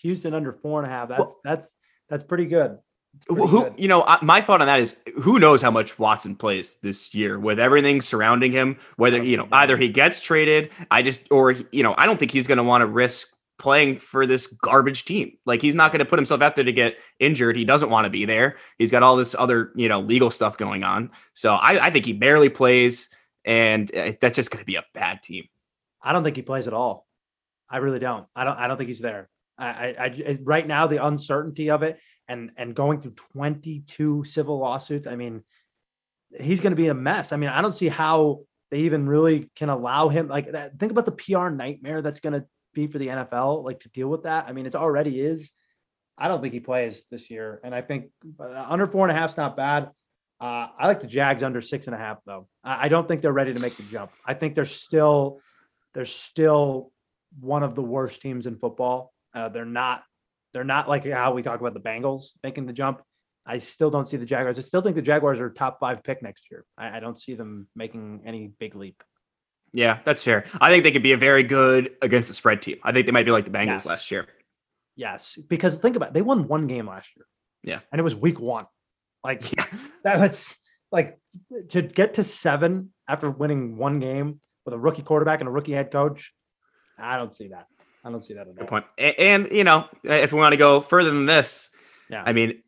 Houston 0.00 0.32
under 0.32 0.52
four 0.52 0.82
and 0.82 0.90
a 0.90 0.94
half. 0.94 1.08
That's 1.08 1.36
that's 1.44 1.74
that's 2.08 2.24
pretty 2.24 2.46
good. 2.46 2.78
Pretty 3.26 3.46
who, 3.46 3.64
good. 3.64 3.74
you 3.76 3.88
know, 3.88 4.02
I- 4.02 4.18
my 4.22 4.40
thought 4.40 4.62
on 4.62 4.66
that 4.68 4.80
is 4.80 5.00
who 5.20 5.38
knows 5.38 5.60
how 5.60 5.70
much 5.70 5.98
Watson 5.98 6.34
plays 6.34 6.78
this 6.82 7.14
year 7.14 7.38
with 7.38 7.60
everything 7.60 8.00
surrounding 8.00 8.52
him, 8.52 8.78
whether, 8.96 9.22
you 9.22 9.36
know, 9.36 9.46
either 9.52 9.76
he 9.76 9.88
gets 9.90 10.22
traded, 10.22 10.70
I 10.90 11.02
just, 11.02 11.30
or, 11.30 11.50
you 11.50 11.82
know, 11.82 11.94
I 11.98 12.06
don't 12.06 12.18
think 12.18 12.30
he's 12.30 12.46
going 12.46 12.56
to 12.56 12.64
want 12.64 12.80
to 12.80 12.86
risk 12.86 13.28
playing 13.58 13.98
for 13.98 14.26
this 14.26 14.46
garbage 14.46 15.04
team. 15.04 15.36
Like 15.44 15.60
he's 15.60 15.74
not 15.74 15.92
going 15.92 15.98
to 16.00 16.06
put 16.06 16.18
himself 16.18 16.40
out 16.40 16.56
there 16.56 16.64
to 16.64 16.72
get 16.72 16.96
injured. 17.20 17.54
He 17.56 17.66
doesn't 17.66 17.90
want 17.90 18.06
to 18.06 18.10
be 18.10 18.24
there. 18.24 18.56
He's 18.78 18.90
got 18.90 19.02
all 19.02 19.16
this 19.16 19.36
other, 19.38 19.72
you 19.76 19.90
know, 19.90 20.00
legal 20.00 20.30
stuff 20.30 20.56
going 20.56 20.82
on. 20.82 21.10
So 21.34 21.52
I, 21.52 21.86
I 21.86 21.90
think 21.90 22.06
he 22.06 22.14
barely 22.14 22.48
plays 22.48 23.10
and 23.44 23.94
uh, 23.94 24.12
that's 24.20 24.36
just 24.36 24.50
going 24.50 24.60
to 24.60 24.66
be 24.66 24.76
a 24.76 24.84
bad 24.94 25.22
team. 25.22 25.44
I 26.02 26.12
don't 26.12 26.24
think 26.24 26.36
he 26.36 26.42
plays 26.42 26.66
at 26.66 26.74
all. 26.74 27.06
I 27.70 27.78
really 27.78 27.98
don't. 27.98 28.26
I 28.34 28.44
don't. 28.44 28.58
I 28.58 28.68
don't 28.68 28.76
think 28.76 28.88
he's 28.88 29.00
there. 29.00 29.28
I. 29.58 29.94
I. 29.98 30.38
right 30.42 30.66
now 30.66 30.86
the 30.86 31.04
uncertainty 31.04 31.70
of 31.70 31.82
it 31.82 31.98
and 32.28 32.50
and 32.56 32.74
going 32.74 33.00
through 33.00 33.12
22 33.32 34.24
civil 34.24 34.58
lawsuits. 34.58 35.06
I 35.06 35.16
mean, 35.16 35.42
he's 36.38 36.60
going 36.60 36.72
to 36.72 36.76
be 36.76 36.88
a 36.88 36.94
mess. 36.94 37.32
I 37.32 37.36
mean, 37.36 37.50
I 37.50 37.62
don't 37.62 37.72
see 37.72 37.88
how 37.88 38.40
they 38.70 38.80
even 38.80 39.06
really 39.06 39.50
can 39.54 39.68
allow 39.68 40.08
him 40.08 40.28
like 40.28 40.52
that. 40.52 40.78
Think 40.78 40.92
about 40.92 41.06
the 41.06 41.12
PR 41.12 41.50
nightmare 41.50 42.02
that's 42.02 42.20
going 42.20 42.32
to 42.32 42.46
be 42.74 42.86
for 42.86 42.98
the 42.98 43.08
NFL, 43.08 43.64
like 43.64 43.80
to 43.80 43.90
deal 43.90 44.08
with 44.08 44.22
that. 44.22 44.46
I 44.48 44.52
mean, 44.52 44.66
it's 44.66 44.76
already 44.76 45.20
is. 45.20 45.50
I 46.16 46.28
don't 46.28 46.40
think 46.40 46.54
he 46.54 46.60
plays 46.60 47.04
this 47.10 47.30
year, 47.30 47.60
and 47.64 47.74
I 47.74 47.82
think 47.82 48.06
uh, 48.38 48.66
under 48.68 48.86
four 48.86 49.06
and 49.06 49.16
a 49.16 49.18
half 49.20 49.30
is 49.30 49.36
not 49.36 49.56
bad. 49.56 49.90
Uh, 50.42 50.66
I 50.76 50.88
like 50.88 50.98
the 50.98 51.06
Jags 51.06 51.44
under 51.44 51.60
six 51.60 51.86
and 51.86 51.94
a 51.94 51.98
half, 51.98 52.18
though. 52.26 52.48
I, 52.64 52.86
I 52.86 52.88
don't 52.88 53.06
think 53.06 53.22
they're 53.22 53.32
ready 53.32 53.54
to 53.54 53.60
make 53.60 53.76
the 53.76 53.84
jump. 53.84 54.10
I 54.26 54.34
think 54.34 54.56
they're 54.56 54.64
still 54.64 55.40
they're 55.94 56.04
still 56.04 56.90
one 57.40 57.62
of 57.62 57.74
the 57.76 57.82
worst 57.82 58.20
teams 58.20 58.46
in 58.46 58.56
football. 58.56 59.12
Uh, 59.32 59.48
they're 59.48 59.64
not 59.64 60.02
they're 60.52 60.64
not 60.64 60.88
like 60.88 61.06
how 61.06 61.32
we 61.32 61.42
talk 61.42 61.60
about 61.60 61.74
the 61.74 61.80
Bengals 61.80 62.32
making 62.42 62.66
the 62.66 62.72
jump. 62.72 63.02
I 63.46 63.58
still 63.58 63.90
don't 63.90 64.04
see 64.06 64.16
the 64.16 64.26
Jaguars. 64.26 64.58
I 64.58 64.62
still 64.62 64.82
think 64.82 64.96
the 64.96 65.02
Jaguars 65.02 65.38
are 65.40 65.48
top 65.50 65.78
five 65.78 66.02
pick 66.02 66.22
next 66.22 66.48
year. 66.50 66.64
I, 66.76 66.96
I 66.96 67.00
don't 67.00 67.16
see 67.16 67.34
them 67.34 67.68
making 67.76 68.22
any 68.26 68.48
big 68.58 68.74
leap. 68.74 69.02
Yeah, 69.72 70.00
that's 70.04 70.22
fair. 70.24 70.44
I 70.60 70.70
think 70.70 70.84
they 70.84 70.92
could 70.92 71.02
be 71.04 71.12
a 71.12 71.16
very 71.16 71.42
good 71.44 71.92
against 72.02 72.28
the 72.28 72.34
spread 72.34 72.62
team. 72.62 72.78
I 72.82 72.92
think 72.92 73.06
they 73.06 73.12
might 73.12 73.24
be 73.26 73.32
like 73.32 73.44
the 73.44 73.50
Bengals 73.50 73.66
Yes. 73.66 73.86
last 73.86 74.10
year. 74.10 74.26
Yes, 74.96 75.38
because 75.48 75.78
think 75.78 75.96
about 75.96 76.08
it, 76.10 76.14
they 76.14 76.22
won 76.22 76.46
one 76.48 76.66
game 76.66 76.86
last 76.86 77.10
year. 77.16 77.26
Yeah. 77.62 77.78
and 77.92 77.98
it 78.00 78.02
was 78.02 78.14
week 78.16 78.40
one. 78.40 78.66
Like 79.24 79.52
Yeah. 79.56 79.66
was 80.18 80.54
like 80.90 81.18
to 81.70 81.82
get 81.82 82.14
to 82.14 82.24
seven 82.24 82.92
after 83.08 83.30
winning 83.30 83.76
one 83.76 83.98
game 84.00 84.40
with 84.64 84.74
a 84.74 84.78
rookie 84.78 85.02
quarterback 85.02 85.40
and 85.40 85.48
a 85.48 85.52
rookie 85.52 85.72
head 85.72 85.90
coach. 85.90 86.32
I 86.98 87.16
don't 87.16 87.32
see 87.34 87.48
that. 87.48 87.66
I 88.04 88.10
don't 88.10 88.22
see 88.22 88.34
that 88.34 88.42
at 88.42 88.46
all. 88.48 88.54
Good 88.54 88.66
point. 88.68 88.84
A- 88.98 89.20
And, 89.20 89.50
you 89.52 89.64
know, 89.64 89.86
if 90.04 90.32
we 90.32 90.38
want 90.38 90.52
to 90.52 90.56
go 90.56 90.80
further 90.80 91.10
than 91.10 91.26
this, 91.26 91.70
Yeah. 92.10 92.22
I 92.26 92.32
mean, 92.32 92.62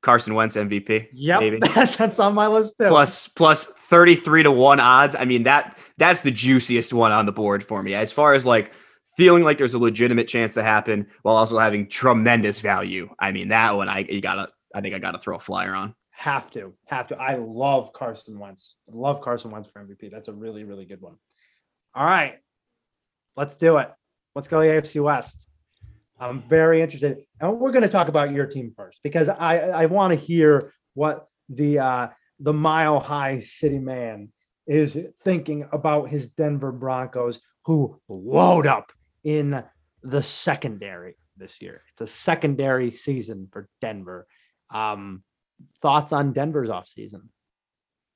Carson 0.00 0.34
Wentz 0.34 0.54
MVP 0.56 1.08
Yeah, 1.12 1.40
maybe. 1.40 1.58
that's 1.74 2.18
on 2.20 2.34
my 2.34 2.46
list 2.46 2.76
too. 2.78 2.88
plus 2.88 3.26
plus 3.28 3.64
33 3.64 4.44
to 4.44 4.50
1 4.52 4.80
odds. 4.80 5.16
I 5.16 5.24
mean, 5.24 5.42
that 5.44 5.78
that's 5.96 6.22
the 6.22 6.30
juiciest 6.30 6.92
one 6.92 7.10
on 7.10 7.26
the 7.26 7.32
board 7.32 7.64
for 7.64 7.82
me. 7.82 7.94
As 7.94 8.12
far 8.12 8.34
as 8.34 8.46
like 8.46 8.72
feeling 9.16 9.42
like 9.42 9.58
there's 9.58 9.74
a 9.74 9.78
legitimate 9.78 10.28
chance 10.28 10.54
to 10.54 10.62
happen 10.62 11.08
while 11.22 11.34
also 11.36 11.58
having 11.58 11.88
tremendous 11.88 12.60
value. 12.60 13.08
I 13.18 13.32
mean, 13.32 13.48
that 13.48 13.76
one 13.76 13.88
I 13.88 14.00
you 14.08 14.20
got 14.20 14.34
to 14.34 14.48
I 14.74 14.80
think 14.80 14.94
I 14.94 14.98
got 14.98 15.12
to 15.12 15.18
throw 15.18 15.36
a 15.36 15.40
flyer 15.40 15.74
on. 15.74 15.94
Have 16.10 16.50
to, 16.52 16.74
have 16.86 17.06
to. 17.08 17.16
I 17.16 17.36
love 17.36 17.92
Carson 17.92 18.38
Wentz. 18.38 18.74
I 18.88 18.96
love 18.96 19.20
Carson 19.20 19.50
Wentz 19.50 19.68
for 19.68 19.84
MVP. 19.84 20.10
That's 20.10 20.28
a 20.28 20.32
really, 20.32 20.64
really 20.64 20.84
good 20.84 21.00
one. 21.00 21.14
All 21.94 22.06
right, 22.06 22.36
let's 23.36 23.54
do 23.54 23.78
it. 23.78 23.90
Let's 24.34 24.48
go 24.48 24.60
to 24.60 24.68
the 24.68 24.74
AFC 24.74 25.02
West. 25.02 25.46
I'm 26.20 26.42
very 26.48 26.82
interested, 26.82 27.18
and 27.40 27.60
we're 27.60 27.70
going 27.70 27.82
to 27.82 27.88
talk 27.88 28.08
about 28.08 28.32
your 28.32 28.46
team 28.46 28.72
first 28.76 29.00
because 29.04 29.28
I 29.28 29.58
I 29.58 29.86
want 29.86 30.12
to 30.12 30.18
hear 30.18 30.72
what 30.94 31.28
the 31.48 31.78
uh, 31.78 32.08
the 32.40 32.52
Mile 32.52 32.98
High 32.98 33.38
City 33.38 33.78
man 33.78 34.30
is 34.66 34.98
thinking 35.22 35.66
about 35.72 36.08
his 36.08 36.28
Denver 36.28 36.72
Broncos, 36.72 37.40
who 37.64 38.00
load 38.08 38.66
up 38.66 38.92
in 39.24 39.62
the 40.02 40.22
secondary 40.22 41.16
this 41.36 41.62
year. 41.62 41.82
It's 41.92 42.00
a 42.00 42.06
secondary 42.06 42.90
season 42.90 43.48
for 43.52 43.68
Denver. 43.80 44.26
Um, 44.70 45.22
thoughts 45.80 46.12
on 46.12 46.32
Denver's 46.32 46.68
offseason? 46.68 47.28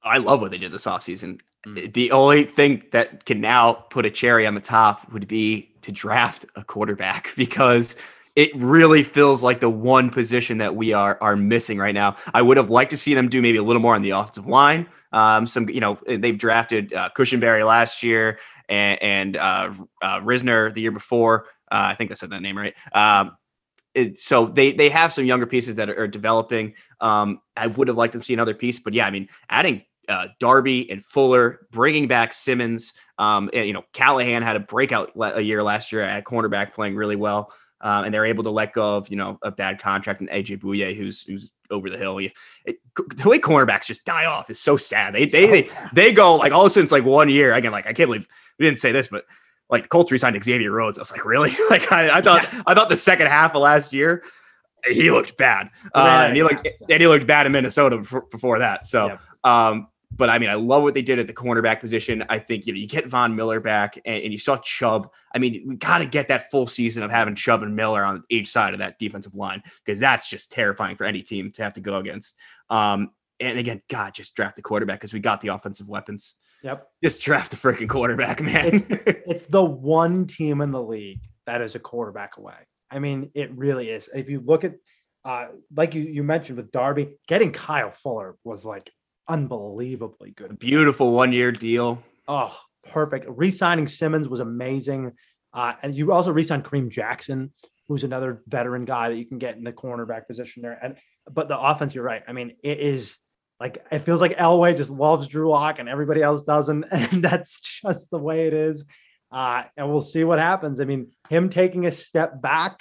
I 0.03 0.19
love 0.19 0.41
what 0.41 0.51
they 0.51 0.59
did 0.59 0.73
this 0.73 0.85
offseason. 0.85 1.41
Mm. 1.67 1.93
The 1.93 2.11
only 2.11 2.45
thing 2.45 2.83
that 2.93 3.25
can 3.25 3.41
now 3.41 3.73
put 3.73 4.05
a 4.05 4.11
cherry 4.11 4.47
on 4.47 4.55
the 4.55 4.61
top 4.61 5.11
would 5.13 5.29
be 5.29 5.71
to 5.83 5.93
draft 5.93 6.47
a 6.57 6.65
quarterback 6.65 7.33
because 7.37 7.97
it 8.35 8.55
really 8.57 9.03
feels 9.03 9.43
like 9.43 9.61
the 9.61 9.71
one 9.71 10.11
position 10.11 10.59
that 10.59 10.75
we 10.75 10.93
are 10.93 11.19
are 11.21 11.37
missing 11.37 11.79
right 11.79 11.95
now. 11.95 12.17
I 12.33 12.43
would 12.43 12.57
have 12.57 12.71
liked 12.71 12.91
to 12.91 12.97
see 12.97 13.15
them 13.15 13.29
do 13.29 13.43
maybe 13.43 13.59
a 13.59 13.63
little 13.63 13.83
more 13.83 13.95
on 13.95 14.03
the 14.03 14.11
offensive 14.11 14.47
line. 14.47 14.89
Um, 15.13 15.47
some, 15.47 15.69
you 15.69 15.81
know, 15.81 15.99
they've 16.07 16.39
drafted 16.39 16.95
uh, 16.95 17.11
Cushenberry 17.15 17.67
last 17.67 18.03
year 18.03 18.39
and, 18.69 19.03
and 19.03 19.37
uh, 19.37 19.75
uh, 20.01 20.21
Risner 20.21 20.73
the 20.73 20.81
year 20.81 20.91
before. 20.91 21.45
Uh, 21.71 21.93
I 21.93 21.95
think 21.95 22.11
I 22.11 22.15
said 22.15 22.31
that 22.31 22.41
name 22.41 22.57
right. 22.57 22.75
Um, 22.95 23.37
it, 23.95 24.19
so 24.19 24.47
they 24.47 24.73
they 24.73 24.89
have 24.89 25.13
some 25.13 25.25
younger 25.25 25.47
pieces 25.47 25.77
that 25.77 25.91
are, 25.91 26.07
developing. 26.09 26.75
Um, 27.01 27.41
I 27.57 27.67
would 27.67 27.89
have 27.89 27.97
liked 27.97 28.15
to 28.15 28.23
see 28.23 28.35
another 28.35 28.55
piece, 28.55 28.79
but 28.79 28.95
yeah, 28.95 29.07
I 29.07 29.11
mean, 29.11 29.29
adding 29.51 29.83
uh, 30.09 30.29
Darby 30.41 30.91
and 30.91 31.05
Fuller, 31.05 31.67
bringing 31.71 32.09
back 32.09 32.33
Simmons. 32.33 32.93
Um, 33.19 33.51
and, 33.53 33.67
you 33.67 33.73
know, 33.73 33.85
Callahan 33.93 34.43
had 34.43 34.57
a 34.57 34.61
breakout 34.61 35.17
la- 35.17 35.35
a 35.35 35.41
year 35.41 35.63
last 35.63 35.93
year 35.93 36.03
at 36.03 36.25
cornerback, 36.25 36.73
playing 36.73 36.97
really 36.97 37.17
well. 37.17 37.53
Um, 37.81 38.05
and 38.05 38.15
they're 38.15 38.25
able 38.27 38.45
to 38.45 38.51
let 38.51 38.73
go 38.73 38.97
of 38.97 39.09
you 39.11 39.17
know 39.17 39.39
a 39.43 39.51
bad 39.51 39.81
contract 39.81 40.21
and 40.21 40.31
AJ 40.31 40.61
Bouye, 40.61 40.97
who's 40.97 41.23
who's 41.23 41.51
over 41.71 41.91
the 41.91 41.99
hill. 41.99 42.17
He- 42.19 42.33
it- 42.65 42.79
the 43.17 43.29
way 43.29 43.39
cornerbacks 43.41 43.87
just 43.87 44.05
die 44.05 44.25
off 44.27 44.51
is 44.51 44.61
so 44.61 44.77
sad. 44.77 45.13
They 45.15 45.25
they 45.25 45.47
they, 45.47 45.71
they 45.93 46.13
go 46.13 46.37
like 46.37 46.53
all 46.53 46.61
of 46.63 46.67
a 46.67 46.71
sudden 46.71 46.85
it's 46.85 46.93
like 46.93 47.05
one 47.05 47.29
year. 47.29 47.53
Again, 47.55 47.73
like 47.73 47.87
I 47.87 47.93
can't 47.93 48.09
believe 48.09 48.29
we 48.59 48.67
didn't 48.67 48.79
say 48.79 48.93
this, 48.93 49.09
but 49.09 49.25
like 49.71 49.85
the 49.85 49.89
Colts 49.89 50.13
re-signed 50.13 50.43
Xavier 50.43 50.71
Rhodes. 50.71 50.99
I 50.99 51.03
was 51.03 51.11
like, 51.11 51.25
really? 51.25 51.55
like 51.71 51.91
I, 51.93 52.19
I 52.19 52.21
thought 52.21 52.49
I 52.67 52.75
thought 52.75 52.89
the 52.89 52.97
second 52.97 53.29
half 53.29 53.55
of 53.55 53.63
last 53.63 53.93
year 53.93 54.23
he 54.87 55.11
looked 55.11 55.37
bad, 55.37 55.71
uh, 55.95 56.25
and 56.27 56.37
he 56.37 56.43
looked 56.43 56.65
yeah. 56.65 56.95
and 56.95 57.01
he 57.01 57.07
looked 57.07 57.27
bad 57.27 57.47
in 57.47 57.53
Minnesota 57.53 57.99
before, 57.99 58.27
before 58.31 58.59
that. 58.61 58.85
So. 58.85 59.09
Yep. 59.09 59.21
Um, 59.45 59.89
but 60.15 60.29
I 60.29 60.39
mean, 60.39 60.51
I 60.51 60.55
love 60.55 60.83
what 60.83 60.95
they 60.95 61.03
did 61.03 61.19
at 61.19 61.27
the 61.27 61.33
cornerback 61.33 61.81
position. 61.81 62.25
I 62.29 62.39
think 62.39 62.67
you 62.67 62.75
know 62.75 62.79
you 62.79 62.87
get 62.87 63.07
Von 63.07 63.35
Miller 63.35 63.61
back, 63.61 63.99
and, 64.05 64.23
and 64.23 64.33
you 64.33 64.39
saw 64.39 64.59
Chubb. 64.59 65.09
I 65.35 65.39
mean, 65.39 65.65
we 65.67 65.77
got 65.77 65.99
to 65.99 66.07
get 66.07 66.29
that 66.29 66.51
full 66.51 66.67
season 66.67 67.03
of 67.03 67.11
having 67.11 67.35
Chubb 67.35 67.63
and 67.63 67.75
Miller 67.75 68.05
on 68.05 68.23
each 68.29 68.51
side 68.51 68.75
of 68.75 68.81
that 68.81 68.99
defensive 68.99 69.35
line 69.35 69.63
because 69.85 69.99
that's 69.99 70.29
just 70.29 70.53
terrifying 70.53 70.97
for 70.97 71.05
any 71.05 71.23
team 71.23 71.51
to 71.53 71.63
have 71.63 71.73
to 71.75 71.81
go 71.81 71.97
against. 71.97 72.37
Um, 72.69 73.13
and 73.41 73.59
again, 73.59 73.83
God, 73.89 74.15
just 74.15 74.37
draft 74.37 74.57
the 74.57 74.63
quarterback 74.63 75.01
because 75.01 75.15
we 75.15 75.21
got 75.21 75.41
the 75.41 75.49
offensive 75.49 75.89
weapons. 75.89 76.35
Yep. 76.63 76.89
Just 77.03 77.23
draft 77.23 77.55
a 77.55 77.57
freaking 77.57 77.89
quarterback, 77.89 78.41
man. 78.41 78.85
It's 79.27 79.47
the 79.47 79.65
one 79.65 80.27
team 80.27 80.61
in 80.61 80.73
the 80.73 80.83
league 80.83 81.21
that 81.47 81.63
is 81.63 81.75
a 81.75 81.79
quarterback 81.79 82.37
away. 82.37 82.55
I 82.91 82.99
mean, 82.99 83.31
it 83.35 83.51
really 83.57 83.89
is. 83.89 84.09
If 84.15 84.29
you 84.29 84.43
look 84.45 84.65
at, 84.65 84.75
uh, 85.25 85.49
like 85.75 85.95
you, 85.95 86.03
you 86.03 86.23
mentioned 86.23 86.59
with 86.59 86.71
Darby, 86.71 87.17
getting 87.27 87.53
Kyle 87.53 87.91
Fuller 87.91 88.37
was 88.45 88.65
like 88.65 88.91
unbelievably 89.29 90.33
good. 90.33 90.59
Beautiful 90.59 91.13
one 91.13 91.33
year 91.33 91.53
deal. 91.53 92.03
Oh, 92.29 92.57
perfect. 92.85 93.27
Resigning 93.29 93.87
Simmons 93.87 94.29
was 94.29 94.41
amazing. 94.41 95.13
Uh, 95.55 95.75
and 95.83 95.95
you 95.95 96.13
also 96.13 96.33
re-signed 96.33 96.65
Kareem 96.65 96.91
Jackson, 96.91 97.53
who's 97.89 98.05
another 98.05 98.43
veteran 98.47 98.85
guy 98.85 99.09
that 99.11 99.17
you 99.17 99.27
can 99.27 99.39
get 99.39 99.57
in 99.57 99.65
the 99.65 99.73
cornerback 99.73 100.27
position 100.27 100.63
there. 100.63 100.79
And 100.83 100.97
but 101.31 101.49
the 101.49 101.59
offense, 101.59 101.95
you're 101.95 102.05
right. 102.05 102.23
I 102.27 102.33
mean, 102.33 102.57
it 102.63 102.81
is 102.81 103.17
like 103.63 103.87
it 103.93 104.01
feels 104.01 104.21
like 104.21 104.37
Elway 104.39 104.77
just 104.77 104.91
loves 104.91 105.29
Drew 105.29 105.49
Lock 105.49 105.79
and 105.79 105.89
everybody 105.89 106.21
else 106.21 106.43
doesn't, 106.43 106.85
and 106.91 107.23
that's 107.23 107.81
just 107.81 108.11
the 108.11 108.19
way 108.19 108.49
it 108.49 108.53
is. 108.53 108.85
Uh, 109.31 109.63
and 109.77 109.89
we'll 109.89 110.01
see 110.01 110.25
what 110.25 110.41
happens. 110.41 110.81
I 110.81 110.85
mean, 110.85 111.13
him 111.29 111.49
taking 111.49 111.87
a 111.87 111.93
step 111.93 112.43
back. 112.43 112.81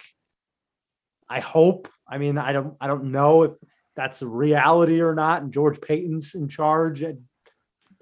I 1.29 1.39
hope. 1.39 1.87
I 2.09 2.17
mean, 2.17 2.39
I 2.39 2.51
don't. 2.51 2.75
I 2.81 2.87
don't 2.87 3.11
know 3.11 3.43
if 3.43 3.51
that's 3.95 4.23
reality 4.23 5.01
or 5.01 5.13
not. 5.13 5.43
And 5.43 5.53
George 5.53 5.79
Paton's 5.79 6.33
in 6.33 6.49
charge. 6.49 7.03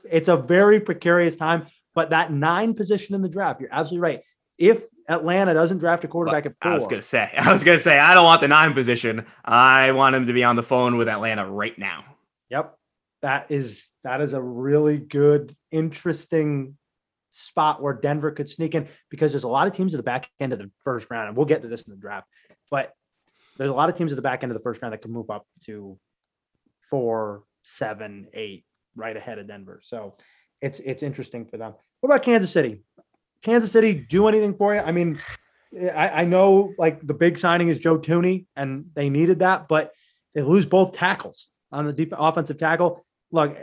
It's 0.10 0.30
a 0.30 0.38
very 0.38 0.80
precarious 0.80 1.36
time. 1.36 1.68
But 1.94 2.12
that 2.12 2.32
nine 2.32 2.76
position 2.76 3.14
in 3.14 3.22
the 3.22 3.28
draft, 3.28 3.60
you're 3.60 3.74
absolutely 3.74 4.04
right. 4.10 4.22
If 4.58 4.84
Atlanta 5.10 5.54
doesn't 5.54 5.80
draft 5.80 6.06
a 6.06 6.08
quarterback 6.08 6.46
at 6.46 6.54
four, 6.62 6.72
I 6.72 6.76
was 6.76 6.88
gonna 6.88 7.02
say, 7.02 7.30
I 7.38 7.52
was 7.52 7.66
gonna 7.66 7.78
say, 7.78 8.00
I 8.00 8.14
don't 8.14 8.24
want 8.24 8.40
the 8.40 8.48
nine 8.48 8.74
position. 8.74 9.26
I 9.44 9.92
want 9.92 10.16
him 10.16 10.28
to 10.28 10.34
be 10.34 10.46
on 10.46 10.56
the 10.56 10.64
phone 10.64 10.96
with 10.96 11.10
Atlanta 11.10 11.46
right 11.46 11.78
now. 11.78 12.06
Yep. 12.50 12.76
That 13.22 13.52
is 13.52 13.90
that 14.04 14.22
is 14.22 14.34
a 14.34 14.42
really 14.42 14.98
good, 14.98 15.54
interesting 15.72 16.78
spot 17.30 17.82
where 17.82 17.94
Denver 17.94 18.32
could 18.32 18.50
sneak 18.50 18.76
in 18.76 18.88
because 19.10 19.32
there's 19.32 19.44
a 19.44 19.50
lot 19.50 19.68
of 19.68 19.76
teams 19.76 19.94
at 19.94 19.98
the 19.98 20.04
back 20.04 20.30
end 20.40 20.54
of 20.54 20.60
the 20.60 20.72
first 20.84 21.08
round, 21.10 21.28
and 21.28 21.38
we'll 21.38 21.46
get 21.46 21.62
to 21.62 21.68
this 21.68 21.84
in 21.84 21.92
the 21.92 22.00
draft. 22.00 22.28
But 22.72 22.94
there's 23.58 23.70
a 23.70 23.74
lot 23.74 23.90
of 23.90 23.96
teams 23.96 24.12
at 24.12 24.16
the 24.16 24.22
back 24.22 24.44
end 24.44 24.52
of 24.52 24.58
the 24.58 24.64
first 24.64 24.82
round 24.82 24.94
that 24.94 25.02
can 25.02 25.12
move 25.12 25.30
up 25.30 25.46
to 25.66 26.00
four, 26.90 27.44
seven, 27.64 28.28
eight, 28.34 28.64
right 28.96 29.16
ahead 29.16 29.38
of 29.38 29.48
Denver. 29.48 29.82
So 29.84 30.16
it's 30.62 30.80
it's 30.80 31.04
interesting 31.04 31.46
for 31.46 31.58
them. 31.58 31.74
What 32.00 32.08
about 32.08 32.24
Kansas 32.24 32.52
City? 32.52 32.84
Kansas 33.42 33.72
City 33.72 33.94
do 33.94 34.28
anything 34.28 34.56
for 34.56 34.76
you? 34.76 34.82
I 34.82 34.92
mean, 34.92 35.20
I, 35.94 36.22
I 36.22 36.26
know 36.26 36.74
like 36.78 37.06
the 37.06 37.14
big 37.14 37.38
signing 37.38 37.70
is 37.70 37.80
Joe 37.80 38.00
Thuney, 38.00 38.46
and 38.56 38.86
they 38.96 39.10
needed 39.10 39.40
that, 39.40 39.68
but 39.68 39.92
they 40.34 40.42
lose 40.42 40.66
both 40.66 40.94
tackles 40.94 41.48
on 41.72 41.86
the 41.86 41.94
def- 41.94 42.14
offensive 42.18 42.58
tackle. 42.58 43.06
Look, 43.32 43.58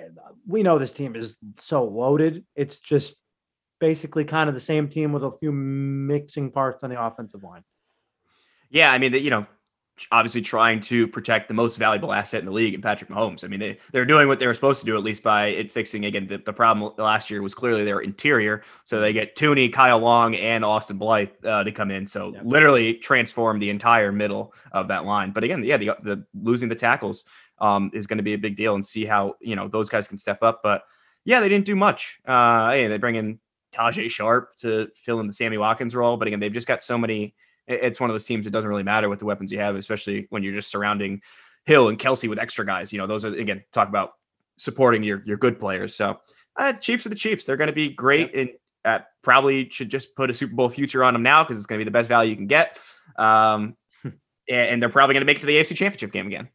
we 0.47 0.63
know 0.63 0.79
this 0.79 0.93
team 0.93 1.17
is 1.17 1.39
so 1.55 1.85
loaded. 1.85 2.45
It's 2.55 2.79
just 2.79 3.17
basically 3.81 4.25
kind 4.25 4.49
of 4.49 4.55
the 4.55 4.61
same 4.61 4.89
team 4.89 5.13
with 5.13 5.25
a 5.25 5.33
few 5.33 5.53
mixing 5.53 6.51
parts 6.51 6.85
on 6.85 6.91
the 6.91 7.03
offensive 7.03 7.43
line. 7.43 7.63
Yeah, 8.71 8.91
I 8.91 8.99
mean, 8.99 9.13
you 9.15 9.31
know, 9.31 9.47
obviously 10.13 10.43
trying 10.43 10.81
to 10.81 11.09
protect 11.09 11.49
the 11.49 11.55
most 11.55 11.77
valuable 11.77 12.13
asset 12.13 12.41
in 12.41 12.47
the 12.47 12.53
league 12.53 12.75
and 12.75 12.83
Patrick 12.83 13.11
Mahomes. 13.11 13.45
I 13.45 13.49
mean, 13.49 13.61
they, 13.61 13.79
they're 13.93 14.05
doing 14.05 14.29
what 14.29 14.39
they 14.39 14.47
were 14.47 14.55
supposed 14.55 14.81
to 14.81 14.87
do, 14.87 14.97
at 14.97 15.03
least 15.03 15.23
by 15.23 15.47
it 15.47 15.71
fixing 15.71 16.05
again. 16.05 16.27
The, 16.27 16.39
the 16.39 16.53
problem 16.53 16.93
last 16.99 17.31
year 17.31 17.43
was 17.43 17.55
clearly 17.55 17.85
their 17.85 18.01
interior. 18.01 18.63
So 18.85 19.01
they 19.01 19.13
get 19.13 19.37
Thuney, 19.37 19.73
Kyle 19.73 19.99
Long, 19.99 20.35
and 20.35 20.65
Austin 20.65 20.99
Blythe 20.99 21.31
uh, 21.45 21.65
to 21.65 21.73
come 21.73 21.91
in. 21.91 22.07
So 22.07 22.35
literally 22.43 22.95
transform 22.95 23.59
the 23.59 23.71
entire 23.71 24.13
middle 24.13 24.53
of 24.73 24.89
that 24.89 25.07
line. 25.07 25.31
But 25.31 25.45
again, 25.45 25.63
yeah, 25.65 25.79
the, 25.79 25.97
the 26.03 26.27
losing 26.35 26.69
the 26.69 26.75
tackles 26.75 27.25
um, 27.59 27.91
is 27.95 28.07
going 28.07 28.19
to 28.19 28.25
be 28.25 28.35
a 28.35 28.39
big 28.39 28.57
deal 28.57 28.75
and 28.75 28.85
see 28.85 29.05
how, 29.05 29.35
you 29.41 29.57
know, 29.57 29.69
those 29.69 29.89
guys 29.89 30.09
can 30.09 30.19
step 30.19 30.43
up. 30.43 30.61
But 30.63 30.83
yeah, 31.25 31.41
they 31.41 31.49
didn't 31.49 31.67
do 31.67 31.77
much. 31.77 32.19
Uh, 32.27 32.71
hey, 32.71 32.87
they 32.87 32.99
bring 32.99 33.17
in 33.17 33.41
Tajae 33.73 34.11
Sharpe 34.11 34.57
to 34.59 34.89
fill 34.95 35.21
in 35.21 35.27
the 35.27 35.33
Sammy 35.33 35.59
Watkins 35.59 35.95
role. 35.95 36.17
But 36.17 36.29
again, 36.29 36.41
they've 36.41 36.53
just 36.53 36.69
got 36.69 36.83
so 36.83 36.97
many 36.99 37.35
it's 37.69 38.01
one 38.01 38.11
of 38.11 38.15
those 38.15 38.25
teams. 38.25 38.47
It 38.47 38.51
doesn't 38.51 38.69
really 38.69 38.83
matter 38.83 39.09
what 39.09 39.19
the 39.19 39.25
weapons 39.25 39.51
you 39.53 39.59
have, 39.59 39.77
especially 39.77 40.27
when 40.31 40.43
you're 40.43 40.55
just 40.55 40.71
surrounding 40.71 41.23
Hill 41.65 41.89
and 41.89 41.99
Kelce 41.99 42.29
with 42.29 42.39
extra 42.39 42.65
guys. 42.65 42.93
You 42.93 42.99
know, 42.99 43.07
those 43.07 43.25
are 43.25 43.35
again 43.35 43.65
talk 43.73 43.89
about 43.89 44.13
supporting 44.57 45.03
your 45.03 45.23
your 45.27 45.37
good 45.37 45.59
players. 45.59 45.95
So 45.95 46.21
uh, 46.57 46.75
Chiefs 46.75 47.07
are 47.07 47.11
the 47.11 47.17
Chiefs. 47.17 47.45
They're 47.45 47.57
going 47.57 47.69
to 47.69 47.75
be 47.75 47.89
great 47.89 48.35
and 48.35 48.51
uh, 48.85 49.01
probably 49.23 49.69
should 49.71 49.89
just 49.89 50.15
put 50.15 50.31
a 50.31 50.35
Super 50.35 50.55
Bowl 50.55 50.69
future 50.69 51.03
on 51.03 51.13
them 51.13 51.23
now 51.23 51.43
because 51.43 51.57
it's 51.57 51.67
going 51.67 51.79
to 51.79 51.85
be 51.85 51.89
the 51.89 51.93
best 51.93 52.09
value 52.09 52.31
you 52.31 52.37
can 52.37 52.47
get. 52.47 52.79
Um, 53.17 53.77
and 54.49 54.81
they're 54.81 54.89
probably 54.89 55.15
going 55.15 55.23
to 55.23 55.27
make 55.27 55.39
it 55.39 55.41
to 55.41 55.47
the 55.47 55.57
AFC 55.57 55.77
Championship 55.77 56.13
game 56.13 56.29
again. 56.29 56.49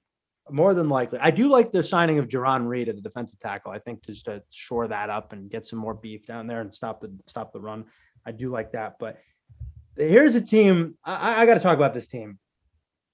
More 0.52 0.74
than 0.74 0.90
likely, 0.90 1.20
I 1.20 1.32
do 1.32 1.48
like 1.48 1.72
the 1.72 1.82
signing 1.82 2.20
of 2.20 2.28
Jarran 2.28 2.68
Reed 2.68 2.90
at 2.90 2.96
the 2.96 3.02
defensive 3.02 3.40
tackle. 3.40 3.72
I 3.72 3.80
think 3.80 4.06
just 4.06 4.26
to 4.26 4.44
shore 4.52 4.88
that 4.88 5.10
up 5.10 5.34
and 5.34 5.50
get 5.50 5.66
some 5.66 5.80
more 5.80 5.94
beef 5.94 6.26
down 6.26 6.48
there 6.48 6.62
and 6.62 6.74
stop 6.74 7.02
the 7.02 7.12
stop 7.28 7.54
the 7.54 7.60
run. 7.60 7.86
I 8.26 8.32
do 8.32 8.52
like 8.52 8.72
that, 8.74 8.98
but 9.00 9.18
here's 9.98 10.36
a 10.36 10.42
team. 10.42 10.96
I, 11.04 11.42
I 11.42 11.46
got 11.46 11.56
to 11.56 11.60
talk 11.60 11.78
about 11.78 11.94
this 11.94 12.08
team. 12.08 12.40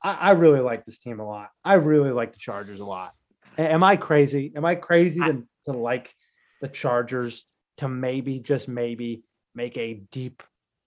I, 0.01 0.13
I, 0.13 0.31
really 0.31 0.59
like 0.59 0.85
this 0.85 0.99
team 0.99 1.19
a 1.19 1.25
lot. 1.25 1.49
I 1.63 1.75
really 1.75 2.11
like 2.11 2.33
the 2.33 2.39
Chargers 2.39 2.79
a 2.79 2.85
lot. 2.85 3.13
Am 3.57 3.83
I 3.83 3.95
crazy? 3.95 4.51
Am 4.55 4.65
I 4.65 4.75
crazy 4.75 5.19
to, 5.19 5.43
to 5.65 5.71
like 5.71 6.13
the 6.61 6.67
Chargers 6.67 7.45
to 7.77 7.87
maybe, 7.87 8.39
just 8.39 8.67
maybe, 8.67 9.23
make 9.55 9.77
a 9.77 9.95
deep 10.11 10.43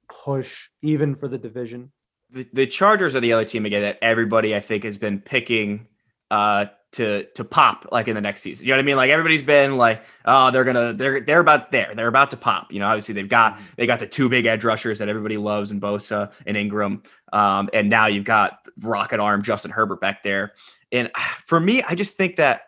push 0.09 0.69
even 0.83 1.17
for 1.17 1.27
the 1.27 1.39
division? 1.39 1.91
The, 2.31 2.47
the 2.53 2.67
Chargers 2.67 3.17
are 3.17 3.21
the 3.21 3.33
other 3.33 3.45
team 3.45 3.67
again 3.67 3.83
that 3.83 3.99
everybody 4.01 4.55
I 4.55 4.61
think 4.61 4.85
has 4.85 4.99
been 4.99 5.21
picking 5.21 5.89
uh, 6.31 6.67
to 6.93 7.25
to 7.35 7.45
pop 7.45 7.87
like 7.93 8.09
in 8.09 8.15
the 8.15 8.21
next 8.21 8.43
season. 8.43 8.67
You 8.67 8.73
know 8.73 8.79
what 8.79 8.83
I 8.83 8.87
mean? 8.87 8.97
Like 8.97 9.11
everybody's 9.11 9.43
been 9.43 9.77
like, 9.77 10.03
oh, 10.25 10.51
they're 10.51 10.65
gonna 10.65 10.93
they're 10.93 11.21
they're 11.21 11.41
about 11.41 11.71
there. 11.71 11.93
They're 11.95 12.09
about 12.09 12.33
to 12.33 12.37
pop. 12.37 12.73
You 12.73 12.81
know, 12.81 12.87
obviously 12.87 13.15
they've 13.15 13.29
got 13.29 13.55
mm-hmm. 13.55 13.65
they 13.77 13.87
got 13.87 14.01
the 14.01 14.07
two 14.07 14.29
big 14.29 14.47
edge 14.47 14.65
rushers 14.65 14.99
that 14.99 15.09
everybody 15.09 15.37
loves 15.37 15.71
in 15.71 15.81
Bosa 15.81 16.33
and 16.47 16.57
Ingram. 16.57 17.03
Um, 17.33 17.71
and 17.73 17.89
now 17.89 18.07
you've 18.07 18.25
got 18.25 18.59
rocket 18.81 19.21
arm 19.21 19.43
Justin 19.43 19.71
Herbert 19.71 20.01
back 20.01 20.23
there. 20.23 20.53
And 20.91 21.11
for 21.47 21.61
me, 21.61 21.83
I 21.83 21.95
just 21.95 22.17
think 22.17 22.37
that 22.37 22.63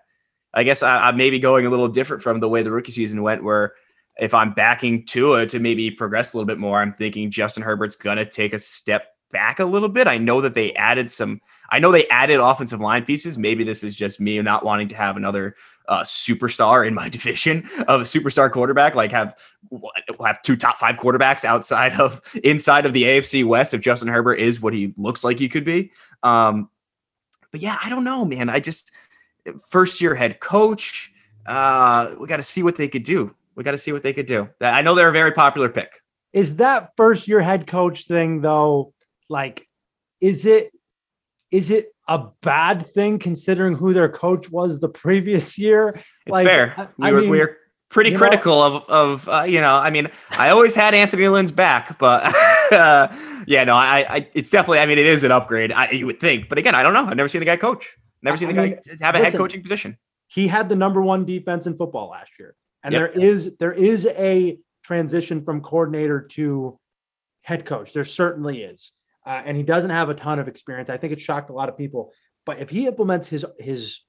I 0.54 0.62
guess 0.62 0.82
I, 0.82 1.08
I 1.08 1.12
may 1.12 1.30
be 1.30 1.38
going 1.38 1.66
a 1.66 1.70
little 1.70 1.88
different 1.88 2.22
from 2.22 2.40
the 2.40 2.48
way 2.48 2.62
the 2.62 2.70
rookie 2.70 2.92
season 2.92 3.22
went, 3.22 3.42
where 3.42 3.72
if 4.18 4.34
I'm 4.34 4.52
backing 4.52 5.04
Tua 5.04 5.46
to 5.46 5.58
maybe 5.58 5.90
progress 5.90 6.32
a 6.32 6.36
little 6.36 6.46
bit 6.46 6.58
more, 6.58 6.80
I'm 6.80 6.92
thinking 6.92 7.30
Justin 7.30 7.62
Herbert's 7.64 7.96
gonna 7.96 8.26
take 8.26 8.52
a 8.52 8.58
step 8.60 9.06
back 9.32 9.58
a 9.58 9.64
little 9.64 9.88
bit. 9.88 10.06
I 10.06 10.18
know 10.18 10.42
that 10.42 10.54
they 10.54 10.74
added 10.74 11.10
some. 11.10 11.40
I 11.70 11.78
know 11.78 11.90
they 11.90 12.06
added 12.08 12.40
offensive 12.40 12.80
line 12.80 13.04
pieces. 13.04 13.38
Maybe 13.38 13.64
this 13.64 13.82
is 13.82 13.94
just 13.94 14.20
me 14.20 14.40
not 14.42 14.64
wanting 14.64 14.88
to 14.88 14.96
have 14.96 15.16
another 15.16 15.56
uh, 15.88 16.02
superstar 16.02 16.86
in 16.86 16.94
my 16.94 17.08
division 17.10 17.68
of 17.88 18.00
a 18.00 18.04
superstar 18.04 18.50
quarterback. 18.50 18.94
Like 18.94 19.12
have 19.12 19.36
have 20.24 20.42
two 20.42 20.56
top 20.56 20.78
five 20.78 20.96
quarterbacks 20.96 21.44
outside 21.44 21.98
of 22.00 22.20
inside 22.42 22.86
of 22.86 22.92
the 22.92 23.04
AFC 23.04 23.46
West. 23.46 23.74
If 23.74 23.80
Justin 23.80 24.08
Herbert 24.08 24.36
is 24.36 24.60
what 24.60 24.74
he 24.74 24.94
looks 24.96 25.24
like 25.24 25.38
he 25.38 25.48
could 25.48 25.64
be, 25.64 25.92
um, 26.22 26.68
but 27.50 27.60
yeah, 27.60 27.78
I 27.82 27.88
don't 27.88 28.04
know, 28.04 28.24
man. 28.24 28.48
I 28.48 28.60
just 28.60 28.92
first 29.68 30.00
year 30.00 30.14
head 30.14 30.40
coach. 30.40 31.12
Uh, 31.44 32.14
we 32.20 32.28
got 32.28 32.36
to 32.36 32.42
see 32.42 32.62
what 32.62 32.76
they 32.76 32.86
could 32.86 33.02
do. 33.02 33.34
We 33.56 33.64
got 33.64 33.72
to 33.72 33.78
see 33.78 33.92
what 33.92 34.02
they 34.02 34.12
could 34.12 34.26
do. 34.26 34.48
I 34.60 34.82
know 34.82 34.94
they're 34.94 35.08
a 35.08 35.12
very 35.12 35.32
popular 35.32 35.68
pick. 35.68 36.00
Is 36.32 36.56
that 36.56 36.92
first 36.96 37.28
year 37.28 37.40
head 37.40 37.66
coach 37.66 38.06
thing 38.06 38.40
though? 38.40 38.94
like 39.32 39.66
is 40.20 40.46
it 40.46 40.72
is 41.53 41.70
it 41.70 41.94
a 42.09 42.26
bad 42.40 42.86
thing 42.86 43.18
considering 43.18 43.76
who 43.76 43.92
their 43.92 44.09
coach 44.09 44.50
was 44.50 44.80
the 44.80 44.88
previous 44.88 45.59
year? 45.59 45.90
It's 45.90 46.05
like, 46.26 46.46
fair. 46.46 46.74
I, 46.76 46.88
we, 46.96 47.12
were, 47.12 47.20
mean, 47.20 47.30
we 47.30 47.38
were 47.38 47.59
pretty 47.90 48.12
critical 48.12 48.57
know, 48.57 48.76
of 48.76 48.88
of 48.88 49.28
uh, 49.28 49.42
you 49.42 49.61
know. 49.61 49.74
I 49.74 49.90
mean, 49.90 50.09
I 50.30 50.48
always 50.48 50.74
had 50.74 50.94
Anthony 50.94 51.28
Lynn's 51.28 51.53
back, 51.53 51.98
but 51.98 52.34
uh, 52.72 53.09
yeah, 53.46 53.64
no, 53.64 53.74
I, 53.74 54.07
I 54.09 54.28
it's 54.34 54.50
definitely. 54.50 54.80
I 54.80 54.86
mean, 54.86 54.98
it 54.98 55.07
is 55.07 55.22
an 55.22 55.30
upgrade. 55.30 55.70
I, 55.70 55.90
you 55.90 56.07
would 56.07 56.18
think, 56.18 56.48
but 56.48 56.59
again, 56.59 56.74
I 56.74 56.82
don't 56.82 56.94
know. 56.94 57.07
I've 57.07 57.16
never 57.16 57.28
seen 57.28 57.40
the 57.40 57.46
guy 57.46 57.57
coach. 57.57 57.92
Never 58.22 58.36
seen 58.36 58.48
the 58.48 58.55
guy 58.55 58.62
mean, 58.62 58.78
have 59.00 59.14
a 59.14 59.18
listen, 59.18 59.32
head 59.32 59.34
coaching 59.34 59.62
position. 59.62 59.98
He 60.28 60.48
had 60.48 60.68
the 60.68 60.76
number 60.76 61.03
one 61.03 61.24
defense 61.24 61.66
in 61.66 61.76
football 61.76 62.09
last 62.09 62.38
year, 62.38 62.55
and 62.82 62.92
yep. 62.92 63.12
there 63.12 63.22
is 63.22 63.53
there 63.59 63.72
is 63.72 64.07
a 64.07 64.59
transition 64.82 65.44
from 65.44 65.61
coordinator 65.61 66.22
to 66.22 66.78
head 67.42 67.66
coach. 67.66 67.92
There 67.92 68.05
certainly 68.05 68.62
is 68.62 68.92
uh, 69.24 69.42
and 69.44 69.56
he 69.56 69.62
doesn't 69.62 69.90
have 69.90 70.08
a 70.08 70.14
ton 70.14 70.38
of 70.38 70.48
experience. 70.48 70.90
I 70.90 70.96
think 70.96 71.12
it 71.12 71.20
shocked 71.20 71.50
a 71.50 71.52
lot 71.52 71.68
of 71.68 71.76
people. 71.76 72.12
But 72.44 72.58
if 72.58 72.70
he 72.70 72.86
implements 72.86 73.28
his 73.28 73.44
his 73.58 74.00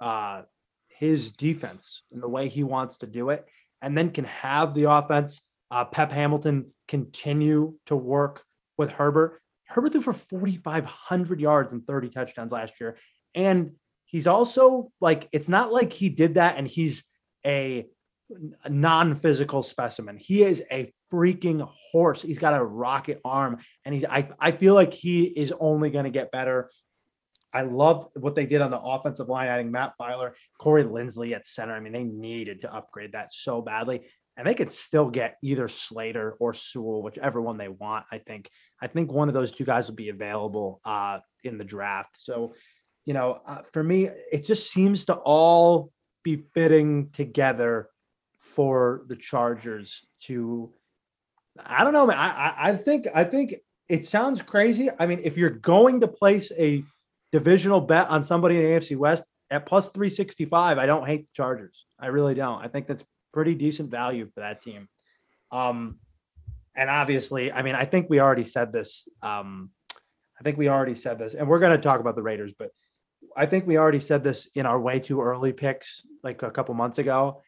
uh, 0.00 0.42
his 0.88 1.32
defense 1.32 2.02
in 2.12 2.20
the 2.20 2.28
way 2.28 2.48
he 2.48 2.64
wants 2.64 2.98
to 2.98 3.06
do 3.06 3.30
it, 3.30 3.46
and 3.80 3.96
then 3.96 4.10
can 4.10 4.24
have 4.24 4.74
the 4.74 4.90
offense, 4.90 5.42
uh, 5.70 5.84
Pep 5.84 6.12
Hamilton 6.12 6.70
continue 6.88 7.74
to 7.86 7.96
work 7.96 8.44
with 8.76 8.90
Herbert. 8.90 9.40
Herbert 9.66 9.92
threw 9.92 10.02
for 10.02 10.12
4,500 10.12 11.40
yards 11.40 11.72
and 11.72 11.86
30 11.86 12.10
touchdowns 12.10 12.52
last 12.52 12.78
year, 12.78 12.98
and 13.34 13.72
he's 14.04 14.26
also 14.26 14.92
like 15.00 15.28
it's 15.32 15.48
not 15.48 15.72
like 15.72 15.92
he 15.92 16.10
did 16.10 16.34
that 16.34 16.58
and 16.58 16.68
he's 16.68 17.04
a 17.46 17.86
non-physical 18.68 19.62
specimen. 19.62 20.16
He 20.16 20.42
is 20.42 20.62
a 20.70 20.92
freaking 21.12 21.68
horse. 21.90 22.22
He's 22.22 22.38
got 22.38 22.54
a 22.54 22.64
rocket 22.64 23.20
arm, 23.24 23.58
and 23.84 23.94
he's 23.94 24.04
I 24.04 24.28
I 24.38 24.52
feel 24.52 24.74
like 24.74 24.94
he 24.94 25.24
is 25.24 25.52
only 25.60 25.90
going 25.90 26.04
to 26.04 26.10
get 26.10 26.32
better. 26.32 26.70
I 27.54 27.62
love 27.62 28.08
what 28.18 28.34
they 28.34 28.46
did 28.46 28.62
on 28.62 28.70
the 28.70 28.80
offensive 28.80 29.28
line, 29.28 29.48
adding 29.48 29.70
Matt 29.70 29.92
Feiler, 30.00 30.32
Corey 30.58 30.84
Linsley 30.84 31.32
at 31.32 31.46
center. 31.46 31.74
I 31.74 31.80
mean, 31.80 31.92
they 31.92 32.04
needed 32.04 32.62
to 32.62 32.74
upgrade 32.74 33.12
that 33.12 33.30
so 33.30 33.60
badly. 33.60 34.06
And 34.38 34.46
they 34.46 34.54
could 34.54 34.70
still 34.70 35.10
get 35.10 35.36
either 35.42 35.68
Slater 35.68 36.36
or 36.40 36.54
Sewell, 36.54 37.02
whichever 37.02 37.42
one 37.42 37.58
they 37.58 37.68
want. 37.68 38.06
I 38.10 38.18
think. 38.18 38.48
I 38.80 38.86
think 38.86 39.12
one 39.12 39.28
of 39.28 39.34
those 39.34 39.52
two 39.52 39.66
guys 39.66 39.88
will 39.88 39.96
be 39.96 40.08
available 40.08 40.80
uh, 40.86 41.18
in 41.44 41.58
the 41.58 41.64
draft. 41.64 42.16
So, 42.18 42.54
you 43.04 43.12
know, 43.12 43.42
uh, 43.46 43.60
for 43.72 43.84
me, 43.84 44.08
it 44.32 44.46
just 44.46 44.70
seems 44.70 45.04
to 45.04 45.14
all 45.14 45.92
be 46.24 46.44
fitting 46.54 47.10
together 47.10 47.90
for 48.40 49.02
the 49.08 49.16
Chargers 49.16 50.06
to. 50.22 50.72
I 51.64 51.84
don't 51.84 51.92
know, 51.92 52.06
man. 52.06 52.16
I, 52.16 52.54
I, 52.58 52.76
think 52.76 53.06
I 53.14 53.24
think 53.24 53.56
it 53.88 54.06
sounds 54.06 54.40
crazy. 54.40 54.88
I 54.98 55.06
mean, 55.06 55.20
if 55.22 55.36
you're 55.36 55.50
going 55.50 56.00
to 56.00 56.08
place 56.08 56.50
a 56.58 56.82
divisional 57.30 57.80
bet 57.80 58.08
on 58.08 58.22
somebody 58.22 58.56
in 58.56 58.62
the 58.62 58.68
AFC 58.70 58.96
West 58.96 59.24
at 59.50 59.66
plus 59.66 59.88
365, 59.90 60.78
I 60.78 60.86
don't 60.86 61.06
hate 61.06 61.26
the 61.26 61.32
Chargers. 61.34 61.86
I 62.00 62.06
really 62.06 62.34
don't. 62.34 62.62
I 62.62 62.68
think 62.68 62.86
that's 62.86 63.04
pretty 63.32 63.54
decent 63.54 63.90
value 63.90 64.26
for 64.34 64.40
that 64.40 64.62
team. 64.62 64.88
Um, 65.50 65.98
and 66.74 66.88
obviously, 66.88 67.52
I 67.52 67.62
mean, 67.62 67.74
I 67.74 67.84
think 67.84 68.08
we 68.08 68.20
already 68.20 68.44
said 68.44 68.72
this. 68.72 69.08
Um, 69.22 69.70
I 70.40 70.42
think 70.42 70.56
we 70.56 70.68
already 70.68 70.94
said 70.94 71.18
this, 71.18 71.34
and 71.34 71.46
we're 71.46 71.60
going 71.60 71.76
to 71.76 71.82
talk 71.82 72.00
about 72.00 72.16
the 72.16 72.22
Raiders, 72.22 72.52
but 72.58 72.70
I 73.36 73.46
think 73.46 73.66
we 73.66 73.78
already 73.78 74.00
said 74.00 74.24
this 74.24 74.46
in 74.54 74.66
our 74.66 74.80
way 74.80 74.98
too 74.98 75.20
early 75.20 75.52
picks 75.52 76.02
like 76.22 76.42
a 76.42 76.50
couple 76.50 76.74
months 76.74 76.98
ago. 76.98 77.42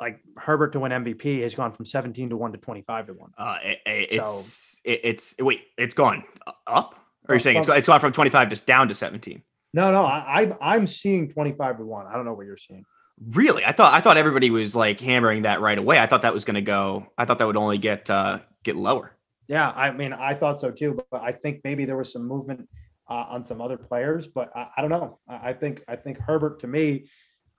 Like 0.00 0.20
Herbert 0.36 0.72
to 0.72 0.80
win 0.80 0.92
MVP 0.92 1.42
has 1.42 1.54
gone 1.54 1.72
from 1.72 1.84
17 1.84 2.30
to 2.30 2.36
1 2.36 2.52
to 2.52 2.58
25 2.58 3.06
to 3.08 3.12
1. 3.12 3.30
Uh, 3.36 3.58
it, 3.62 3.78
it's 3.84 4.32
so, 4.32 4.78
it, 4.84 5.00
it's 5.04 5.34
wait, 5.38 5.64
it's 5.76 5.94
gone 5.94 6.24
up? 6.66 6.94
Or 7.28 7.32
are 7.32 7.34
you 7.34 7.40
saying 7.40 7.58
it's, 7.58 7.68
it's 7.68 7.86
gone 7.86 8.00
from 8.00 8.12
25 8.12 8.48
just 8.48 8.66
down 8.66 8.88
to 8.88 8.94
17? 8.94 9.42
No, 9.74 9.92
no, 9.92 10.02
I, 10.02 10.56
I'm 10.60 10.86
seeing 10.86 11.30
25 11.30 11.78
to 11.78 11.84
1. 11.84 12.06
I 12.06 12.14
don't 12.14 12.24
know 12.24 12.32
what 12.32 12.46
you're 12.46 12.56
seeing. 12.56 12.84
Really? 13.28 13.64
I 13.64 13.72
thought 13.72 13.92
I 13.92 14.00
thought 14.00 14.16
everybody 14.16 14.50
was 14.50 14.74
like 14.74 14.98
hammering 14.98 15.42
that 15.42 15.60
right 15.60 15.78
away. 15.78 15.98
I 15.98 16.06
thought 16.06 16.22
that 16.22 16.32
was 16.32 16.44
going 16.44 16.54
to 16.54 16.62
go. 16.62 17.06
I 17.18 17.26
thought 17.26 17.38
that 17.38 17.46
would 17.46 17.56
only 17.56 17.76
get 17.76 18.08
uh 18.08 18.38
get 18.64 18.76
lower. 18.76 19.14
Yeah, 19.46 19.70
I 19.70 19.90
mean, 19.90 20.12
I 20.12 20.34
thought 20.34 20.58
so 20.58 20.70
too, 20.70 20.98
but 21.10 21.20
I 21.20 21.32
think 21.32 21.60
maybe 21.64 21.84
there 21.84 21.96
was 21.96 22.12
some 22.12 22.26
movement 22.26 22.68
uh, 23.10 23.26
on 23.28 23.44
some 23.44 23.60
other 23.60 23.76
players, 23.76 24.28
but 24.28 24.56
I, 24.56 24.68
I 24.76 24.80
don't 24.80 24.90
know. 24.90 25.18
I, 25.28 25.50
I, 25.50 25.52
think 25.52 25.82
I 25.88 25.96
think 25.96 26.18
Herbert 26.18 26.60
to 26.60 26.68
me, 26.68 27.08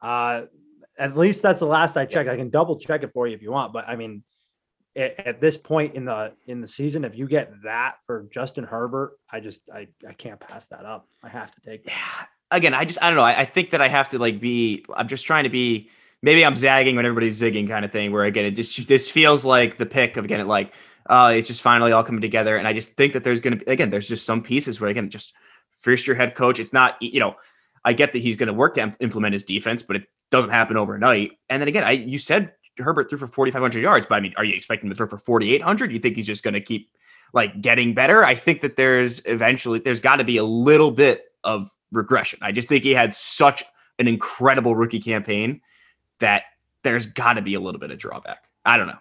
uh, 0.01 0.43
at 0.97 1.17
least 1.17 1.41
that's 1.41 1.59
the 1.59 1.65
last 1.65 1.97
I 1.97 2.05
checked. 2.05 2.29
I 2.29 2.35
can 2.35 2.49
double 2.49 2.77
check 2.77 3.03
it 3.03 3.11
for 3.13 3.27
you 3.27 3.35
if 3.35 3.41
you 3.41 3.51
want, 3.51 3.73
but 3.73 3.87
I 3.87 3.95
mean, 3.95 4.23
at, 4.95 5.19
at, 5.25 5.41
this 5.41 5.55
point 5.55 5.95
in 5.95 6.05
the 6.05 6.33
in 6.47 6.61
the 6.61 6.67
season, 6.67 7.05
if 7.05 7.17
you 7.17 7.27
get 7.27 7.53
that 7.63 7.95
for 8.05 8.27
Justin 8.31 8.63
Herbert, 8.65 9.13
I 9.31 9.39
just 9.39 9.61
I 9.73 9.87
I 10.07 10.13
can't 10.13 10.39
pass 10.39 10.65
that 10.67 10.85
up. 10.85 11.07
I 11.23 11.29
have 11.29 11.51
to 11.51 11.61
take. 11.61 11.87
Yeah. 11.87 11.95
Again, 12.51 12.73
I 12.73 12.83
just 12.83 13.01
I 13.01 13.07
don't 13.07 13.15
know. 13.15 13.23
I, 13.23 13.41
I 13.41 13.45
think 13.45 13.71
that 13.71 13.81
I 13.81 13.87
have 13.87 14.09
to 14.09 14.19
like 14.19 14.41
be. 14.41 14.85
I'm 14.95 15.07
just 15.07 15.25
trying 15.25 15.45
to 15.45 15.49
be. 15.49 15.89
Maybe 16.21 16.45
I'm 16.45 16.55
zagging 16.55 16.97
when 16.97 17.05
everybody's 17.05 17.41
zigging, 17.41 17.67
kind 17.67 17.85
of 17.85 17.91
thing. 17.91 18.11
Where 18.11 18.25
again, 18.25 18.45
it 18.45 18.51
just 18.51 18.87
this 18.87 19.09
feels 19.09 19.45
like 19.45 19.77
the 19.77 19.85
pick 19.85 20.17
of 20.17 20.25
again, 20.25 20.41
it 20.41 20.47
like 20.47 20.73
uh, 21.09 21.33
it's 21.35 21.47
just 21.47 21.61
finally 21.61 21.91
all 21.91 22.03
coming 22.03 22.21
together. 22.21 22.57
And 22.57 22.67
I 22.67 22.73
just 22.73 22.93
think 22.93 23.13
that 23.13 23.23
there's 23.23 23.39
going 23.39 23.59
to 23.59 23.65
be, 23.65 23.71
again, 23.71 23.89
there's 23.89 24.07
just 24.07 24.25
some 24.25 24.41
pieces 24.41 24.79
where, 24.79 24.89
again, 24.89 25.09
just 25.09 25.33
first 25.79 26.07
year 26.07 26.15
head 26.15 26.35
coach, 26.35 26.59
it's 26.59 26.73
not, 26.73 27.01
you 27.01 27.19
know, 27.19 27.35
I 27.83 27.93
get 27.93 28.13
that 28.13 28.21
he's 28.21 28.37
going 28.37 28.47
to 28.47 28.53
work 28.53 28.75
to 28.75 28.93
implement 28.99 29.33
his 29.33 29.43
defense, 29.43 29.81
but 29.83 29.95
it 29.97 30.03
doesn't 30.31 30.49
happen 30.49 30.77
overnight. 30.77 31.33
And 31.49 31.61
then 31.61 31.67
again, 31.67 31.83
I, 31.83 31.91
you 31.91 32.17
said 32.17 32.53
Herbert 32.77 33.09
threw 33.09 33.19
for 33.19 33.27
4,500 33.27 33.81
yards, 33.81 34.05
but 34.07 34.15
I 34.15 34.21
mean, 34.21 34.33
are 34.37 34.43
you 34.43 34.55
expecting 34.55 34.87
him 34.87 34.93
to 34.93 34.97
throw 34.97 35.07
for 35.07 35.17
4,800? 35.17 35.91
You 35.91 35.99
think 35.99 36.15
he's 36.15 36.27
just 36.27 36.43
going 36.43 36.53
to 36.53 36.61
keep 36.61 36.89
like 37.33 37.61
getting 37.61 37.93
better? 37.93 38.23
I 38.23 38.35
think 38.35 38.61
that 38.61 38.77
there's 38.77 39.21
eventually, 39.25 39.79
there's 39.79 39.99
got 39.99 40.17
to 40.17 40.23
be 40.23 40.37
a 40.37 40.43
little 40.43 40.91
bit 40.91 41.25
of 41.43 41.69
regression. 41.91 42.39
I 42.41 42.51
just 42.51 42.69
think 42.69 42.83
he 42.83 42.91
had 42.91 43.13
such 43.13 43.63
an 43.99 44.07
incredible 44.07 44.75
rookie 44.75 44.99
campaign 44.99 45.61
that 46.19 46.43
there's 46.83 47.07
got 47.07 47.33
to 47.33 47.41
be 47.41 47.53
a 47.53 47.59
little 47.59 47.79
bit 47.79 47.91
of 47.91 47.99
drawback. 47.99 48.45
I 48.65 48.77
don't 48.77 48.87
know. 48.87 48.99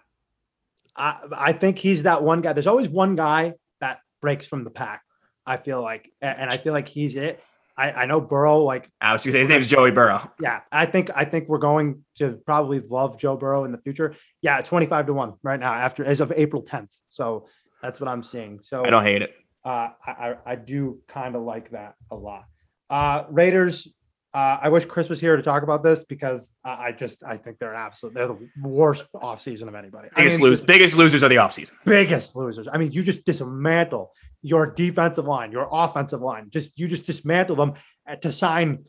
I, 0.95 1.19
I 1.31 1.53
think 1.53 1.79
he's 1.79 2.03
that 2.03 2.23
one 2.23 2.41
guy. 2.41 2.53
There's 2.53 2.67
always 2.67 2.89
one 2.89 3.15
guy 3.15 3.55
that 3.79 4.01
breaks 4.19 4.45
from 4.45 4.63
the 4.63 4.69
pack. 4.69 5.03
I 5.45 5.57
feel 5.57 5.81
like, 5.81 6.11
and 6.21 6.49
I 6.49 6.57
feel 6.57 6.73
like 6.73 6.87
he's 6.87 7.15
it. 7.15 7.43
I, 7.81 8.03
I 8.03 8.05
know 8.05 8.21
Burrow. 8.21 8.59
Like 8.59 8.91
I 9.01 9.13
was 9.13 9.23
gonna 9.23 9.33
say 9.33 9.39
his 9.39 9.49
name's 9.49 9.67
Joey 9.67 9.89
Burrow. 9.89 10.31
Yeah, 10.39 10.61
I 10.71 10.85
think 10.85 11.09
I 11.15 11.25
think 11.25 11.49
we're 11.49 11.57
going 11.57 12.03
to 12.17 12.33
probably 12.45 12.79
love 12.79 13.17
Joe 13.17 13.35
Burrow 13.35 13.63
in 13.63 13.71
the 13.71 13.79
future. 13.79 14.15
Yeah, 14.41 14.61
twenty 14.61 14.85
five 14.85 15.07
to 15.07 15.13
one 15.13 15.33
right 15.41 15.59
now 15.59 15.73
after 15.73 16.05
as 16.05 16.21
of 16.21 16.31
April 16.35 16.61
tenth. 16.61 16.93
So 17.09 17.47
that's 17.81 17.99
what 17.99 18.07
I'm 18.07 18.21
seeing. 18.21 18.59
So 18.61 18.85
I 18.85 18.91
don't 18.91 19.03
hate 19.03 19.23
it. 19.23 19.33
Uh, 19.65 19.89
I 20.05 20.35
I 20.45 20.55
do 20.55 20.99
kind 21.07 21.35
of 21.35 21.41
like 21.41 21.71
that 21.71 21.95
a 22.11 22.15
lot. 22.15 22.45
Uh, 22.89 23.23
Raiders 23.29 23.87
uh, 24.33 24.57
I 24.61 24.69
wish 24.69 24.85
Chris 24.85 25.09
was 25.09 25.19
here 25.19 25.35
to 25.35 25.41
talk 25.41 25.61
about 25.63 25.83
this 25.83 26.05
because 26.05 26.53
I 26.63 26.93
just 26.93 27.21
I 27.23 27.35
think 27.35 27.59
they're 27.59 27.75
absolute 27.75 28.13
they're 28.13 28.27
the 28.27 28.49
worst 28.61 29.05
offseason 29.13 29.67
of 29.67 29.75
anybody. 29.75 30.07
Biggest 30.15 30.37
I 30.37 30.39
mean, 30.39 30.49
lose, 30.49 30.61
biggest 30.61 30.95
losers 30.95 31.21
are 31.21 31.27
the 31.27 31.35
offseason. 31.35 31.73
Biggest 31.85 32.35
losers. 32.37 32.69
I 32.71 32.77
mean, 32.77 32.93
you 32.93 33.03
just 33.03 33.25
dismantle 33.25 34.13
your 34.41 34.67
defensive 34.67 35.25
line, 35.25 35.51
your 35.51 35.67
offensive 35.71 36.21
line. 36.21 36.49
Just 36.49 36.77
you 36.79 36.87
just 36.87 37.05
dismantle 37.05 37.55
them 37.55 37.73
to 38.21 38.31
sign 38.31 38.85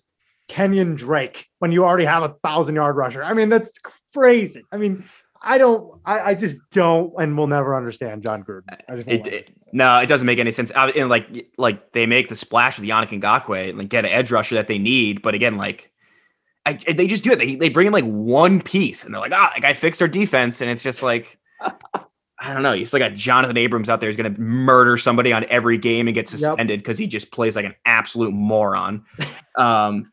Kenyan 0.48 0.96
Drake 0.96 1.46
when 1.58 1.72
you 1.72 1.84
already 1.84 2.04
have 2.04 2.22
a 2.22 2.34
thousand 2.42 2.74
yard 2.74 2.96
rusher. 2.96 3.22
I 3.22 3.34
mean, 3.34 3.48
that's 3.48 3.78
crazy. 4.14 4.62
I 4.72 4.76
mean, 4.76 5.04
I 5.42 5.58
don't. 5.58 6.00
I, 6.04 6.20
I, 6.20 6.34
just 6.34 6.60
don't, 6.70 7.12
and 7.18 7.36
will 7.36 7.46
never 7.46 7.76
understand 7.76 8.22
Jon 8.22 8.44
Gruden. 8.44 8.76
It, 9.08 9.26
it, 9.26 9.56
no, 9.72 9.98
it 9.98 10.06
doesn't 10.06 10.26
make 10.26 10.38
any 10.38 10.52
sense. 10.52 10.70
I, 10.74 10.90
and 10.90 11.08
like, 11.08 11.50
like 11.58 11.92
they 11.92 12.06
make 12.06 12.28
the 12.28 12.36
splash 12.36 12.78
with 12.78 12.88
Yannick 12.88 13.10
Ngakoue 13.20 13.70
and 13.70 13.78
like 13.78 13.88
get 13.88 14.04
an 14.04 14.12
edge 14.12 14.30
rusher 14.30 14.54
that 14.54 14.68
they 14.68 14.78
need, 14.78 15.20
but 15.20 15.34
again, 15.34 15.56
like, 15.56 15.90
I, 16.64 16.74
they 16.74 17.08
just 17.08 17.24
do 17.24 17.32
it. 17.32 17.38
They 17.38 17.56
they 17.56 17.70
bring 17.70 17.88
in 17.88 17.92
like 17.92 18.04
one 18.04 18.62
piece, 18.62 19.04
and 19.04 19.12
they're 19.12 19.20
like, 19.20 19.32
ah, 19.34 19.52
oh, 19.52 19.66
I 19.66 19.74
fixed 19.74 20.00
our 20.00 20.08
defense, 20.08 20.60
and 20.60 20.70
it's 20.70 20.82
just 20.82 21.02
like. 21.02 21.38
I 22.42 22.52
don't 22.52 22.64
know. 22.64 22.72
You 22.72 22.84
still 22.84 22.98
got 22.98 23.14
Jonathan 23.14 23.56
Abrams 23.56 23.88
out 23.88 24.00
there 24.00 24.08
who's 24.08 24.16
going 24.16 24.34
to 24.34 24.40
murder 24.40 24.96
somebody 24.96 25.32
on 25.32 25.44
every 25.48 25.78
game 25.78 26.08
and 26.08 26.14
get 26.14 26.28
suspended 26.28 26.80
because 26.80 26.98
yep. 26.98 27.04
he 27.04 27.08
just 27.08 27.30
plays 27.30 27.54
like 27.54 27.64
an 27.64 27.76
absolute 27.84 28.32
moron. 28.32 29.04
Um, 29.54 30.12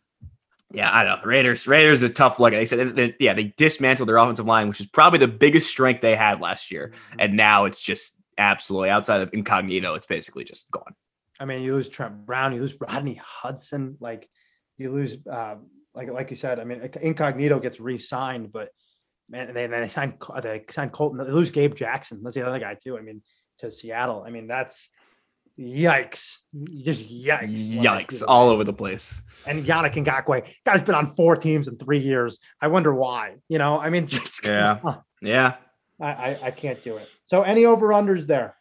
yeah, 0.72 0.96
I 0.96 1.04
don't 1.04 1.22
know. 1.22 1.26
Raiders, 1.26 1.68
Raiders 1.68 2.04
is 2.04 2.12
a 2.12 2.14
tough 2.14 2.40
look. 2.40 2.52
They 2.52 2.68
said, 2.68 2.96
they, 2.96 3.16
yeah, 3.20 3.34
they 3.34 3.46
dismantled 3.58 4.08
their 4.08 4.18
offensive 4.18 4.46
line, 4.46 4.68
which 4.68 4.80
is 4.80 4.86
probably 4.86 5.18
the 5.18 5.28
biggest 5.28 5.68
strength 5.72 6.02
they 6.02 6.16
had 6.16 6.40
last 6.40 6.70
year, 6.70 6.94
mm-hmm. 6.94 7.16
and 7.20 7.36
now 7.36 7.66
it's 7.66 7.82
just 7.82 8.16
absolutely 8.38 8.92
outside 8.92 9.22
of 9.22 9.32
Incognito. 9.34 9.96
It's 9.96 10.06
basically 10.06 10.44
just 10.44 10.70
gone. 10.70 10.94
I 11.40 11.46
mean, 11.46 11.64
you 11.64 11.74
lose 11.74 11.90
Trent 11.90 12.28
Brown, 12.28 12.54
you 12.54 12.62
lose 12.62 12.78
Rodney 12.80 13.20
Hudson, 13.24 13.98
like 14.00 14.30
you 14.78 14.92
lose, 14.92 15.18
uh, 15.26 15.56
like 15.96 16.12
like 16.12 16.30
you 16.30 16.38
said. 16.38 16.60
I 16.60 16.64
mean, 16.64 16.88
Incognito 17.02 17.60
gets 17.60 17.80
re-signed, 17.80 18.52
but 18.52 18.70
man, 19.30 19.54
they 19.54 19.68
they 19.68 19.88
signed 19.88 20.14
they 20.42 20.66
signed 20.70 20.92
Colton. 20.92 21.26
They 21.26 21.32
lose 21.32 21.52
Gabe 21.52 21.76
Jackson. 21.76 22.22
That's 22.24 22.36
the 22.36 22.48
other 22.48 22.60
guy 22.60 22.76
too. 22.76 22.98
I 22.98 23.02
mean, 23.02 23.22
to 23.60 23.72
Seattle. 23.72 24.24
I 24.26 24.32
mean, 24.32 24.48
that's 24.48 24.90
Yikes. 25.60 26.38
Just 26.84 27.10
yikes. 27.10 27.76
Yikes 27.76 28.24
all 28.26 28.50
over 28.50 28.64
the 28.64 28.72
place. 28.72 29.22
And 29.46 29.66
Yannick 29.66 29.94
Ngakoue, 29.94 30.48
guy's 30.66 30.82
been 30.82 30.96
on 30.96 31.08
four 31.08 31.36
teams 31.36 31.68
in 31.68 31.78
three 31.78 32.00
years. 32.00 32.40
I 32.62 32.68
wonder 32.68 32.94
why. 32.94 33.36
You 33.50 33.58
know, 33.58 33.78
I 33.78 33.90
mean, 33.90 34.08
just 34.08 34.46
yeah. 34.46 34.80
Yeah. 35.22 35.56
I, 36.00 36.08
I, 36.08 36.40
I 36.44 36.52
can't 36.52 36.82
do 36.82 36.96
it. 36.96 37.10
So 37.26 37.42
any 37.42 37.66
over-unders 37.66 38.26
there? 38.26 38.56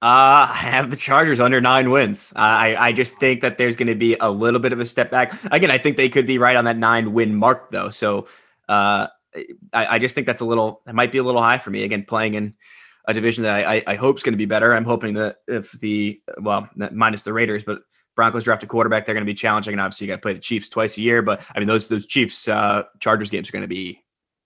Uh, 0.00 0.46
I 0.50 0.54
have 0.54 0.90
the 0.90 0.96
Chargers 0.96 1.40
under 1.40 1.60
nine 1.60 1.90
wins. 1.90 2.32
I 2.34 2.74
I 2.76 2.92
just 2.92 3.18
think 3.18 3.40
that 3.42 3.56
there's 3.56 3.76
going 3.76 3.86
to 3.86 3.94
be 3.94 4.16
a 4.20 4.30
little 4.30 4.58
bit 4.58 4.72
of 4.72 4.80
a 4.80 4.86
step 4.86 5.12
back. 5.12 5.32
Again, 5.52 5.70
I 5.70 5.78
think 5.78 5.96
they 5.96 6.08
could 6.08 6.26
be 6.26 6.38
right 6.38 6.56
on 6.56 6.64
that 6.64 6.76
nine 6.76 7.12
win 7.12 7.36
mark 7.36 7.70
though. 7.70 7.90
So, 7.90 8.26
uh, 8.72 9.08
I, 9.72 9.86
I 9.86 9.98
just 9.98 10.14
think 10.14 10.26
that's 10.26 10.42
a 10.42 10.44
little. 10.44 10.82
It 10.86 10.94
might 10.94 11.12
be 11.12 11.18
a 11.18 11.22
little 11.22 11.42
high 11.42 11.58
for 11.58 11.70
me. 11.70 11.84
Again, 11.84 12.04
playing 12.06 12.34
in 12.34 12.54
a 13.06 13.14
division 13.14 13.44
that 13.44 13.54
I, 13.54 13.76
I, 13.76 13.82
I 13.88 13.94
hope 13.96 14.16
is 14.16 14.22
going 14.22 14.34
to 14.34 14.38
be 14.38 14.46
better. 14.46 14.74
I'm 14.74 14.84
hoping 14.84 15.14
that 15.14 15.36
if 15.48 15.72
the 15.72 16.20
well 16.40 16.68
minus 16.76 17.22
the 17.22 17.32
Raiders, 17.32 17.64
but 17.64 17.82
Broncos 18.14 18.44
draft 18.44 18.62
a 18.62 18.66
quarterback, 18.66 19.06
they're 19.06 19.14
going 19.14 19.26
to 19.26 19.30
be 19.30 19.34
challenging. 19.34 19.72
And 19.72 19.80
obviously, 19.80 20.06
you 20.06 20.12
got 20.12 20.16
to 20.16 20.22
play 20.22 20.34
the 20.34 20.40
Chiefs 20.40 20.68
twice 20.68 20.96
a 20.98 21.00
year. 21.00 21.22
But 21.22 21.42
I 21.54 21.58
mean, 21.58 21.68
those 21.68 21.88
those 21.88 22.06
Chiefs 22.06 22.48
uh, 22.48 22.84
Chargers 23.00 23.30
games 23.30 23.48
are 23.48 23.52
going 23.52 23.62
to 23.62 23.68
be 23.68 24.02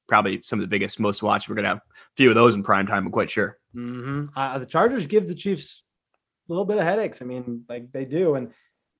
probably 0.08 0.40
some 0.42 0.58
of 0.58 0.62
the 0.62 0.68
biggest, 0.68 1.00
most 1.00 1.22
watched. 1.22 1.48
We're 1.48 1.56
going 1.56 1.64
to 1.64 1.70
have 1.70 1.78
a 1.78 2.16
few 2.16 2.28
of 2.28 2.34
those 2.34 2.54
in 2.54 2.62
prime 2.62 2.86
time. 2.86 3.06
I'm 3.06 3.12
quite 3.12 3.30
sure. 3.30 3.58
Mm-hmm. 3.74 4.26
Uh, 4.36 4.58
the 4.58 4.66
Chargers 4.66 5.06
give 5.06 5.26
the 5.26 5.34
Chiefs 5.34 5.84
a 6.48 6.52
little 6.52 6.64
bit 6.64 6.78
of 6.78 6.84
headaches. 6.84 7.22
I 7.22 7.24
mean, 7.24 7.64
like 7.68 7.92
they 7.92 8.04
do, 8.04 8.36
and 8.36 8.52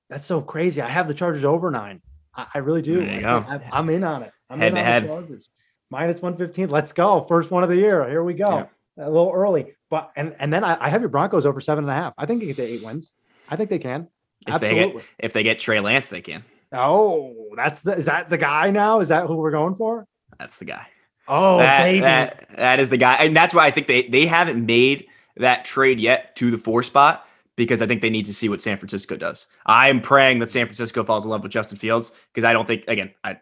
that's 0.08 0.26
so 0.26 0.40
crazy. 0.40 0.82
I 0.82 0.88
have 0.88 1.08
the 1.08 1.14
Chargers 1.14 1.44
over 1.44 1.70
nine. 1.70 2.02
I, 2.36 2.46
I 2.54 2.58
really 2.58 2.82
do. 2.82 2.92
There 2.92 3.14
you 3.14 3.20
go. 3.22 3.44
I, 3.48 3.78
am 3.78 3.88
in 3.90 4.04
on 4.04 4.22
it. 4.22 4.32
I'm 4.50 4.58
head 4.58 4.72
in 4.72 4.78
on 4.78 4.84
head. 4.84 5.02
the 5.04 5.08
Chargers. 5.08 5.48
Minus 5.90 6.20
115. 6.20 6.68
Let's 6.68 6.92
go. 6.92 7.22
First 7.22 7.50
one 7.50 7.62
of 7.62 7.68
the 7.68 7.76
year. 7.76 8.08
Here 8.08 8.22
we 8.22 8.34
go. 8.34 8.58
Yeah 8.58 8.66
a 8.98 9.10
little 9.10 9.32
early. 9.32 9.74
But 9.90 10.10
and 10.16 10.34
and 10.38 10.52
then 10.52 10.64
I, 10.64 10.86
I, 10.86 10.88
have 10.88 11.00
your 11.00 11.08
Broncos 11.08 11.46
over 11.46 11.60
seven 11.60 11.84
and 11.84 11.90
a 11.90 11.94
half. 11.94 12.14
I 12.18 12.26
think 12.26 12.40
they 12.40 12.46
get 12.46 12.56
to 12.56 12.62
eight 12.62 12.84
wins. 12.84 13.12
I 13.48 13.56
think 13.56 13.70
they 13.70 13.78
can. 13.78 14.08
If 14.46 14.54
Absolutely. 14.54 14.86
They 14.86 14.92
get, 14.92 15.04
if 15.18 15.32
they 15.32 15.42
get 15.42 15.58
Trey 15.58 15.80
Lance, 15.80 16.08
they 16.08 16.20
can. 16.20 16.44
Oh, 16.72 17.52
that's 17.56 17.82
the 17.82 17.96
is 17.96 18.06
that 18.06 18.28
the 18.28 18.38
guy 18.38 18.70
now? 18.70 19.00
Is 19.00 19.08
that 19.08 19.26
who 19.26 19.36
we're 19.36 19.50
going 19.50 19.76
for? 19.76 20.06
That's 20.38 20.58
the 20.58 20.64
guy. 20.64 20.86
Oh, 21.28 21.58
that, 21.58 21.84
baby. 21.84 22.00
That, 22.00 22.48
that 22.56 22.80
is 22.80 22.90
the 22.90 22.96
guy. 22.96 23.14
And 23.14 23.36
that's 23.36 23.54
why 23.54 23.66
I 23.66 23.70
think 23.70 23.86
they 23.86 24.08
they 24.08 24.26
haven't 24.26 24.64
made 24.64 25.06
that 25.36 25.64
trade 25.64 26.00
yet 26.00 26.34
to 26.36 26.50
the 26.50 26.58
four 26.58 26.82
spot 26.82 27.26
because 27.56 27.82
I 27.82 27.86
think 27.86 28.02
they 28.02 28.10
need 28.10 28.26
to 28.26 28.34
see 28.34 28.48
what 28.48 28.62
San 28.62 28.78
Francisco 28.78 29.16
does. 29.16 29.46
I'm 29.64 30.00
praying 30.00 30.38
that 30.40 30.50
San 30.50 30.66
Francisco 30.66 31.02
falls 31.02 31.24
in 31.24 31.30
love 31.30 31.42
with 31.42 31.52
Justin 31.52 31.78
Fields 31.78 32.12
because 32.32 32.44
I 32.44 32.52
don't 32.52 32.66
think 32.66 32.84
again, 32.86 33.12
I 33.24 33.38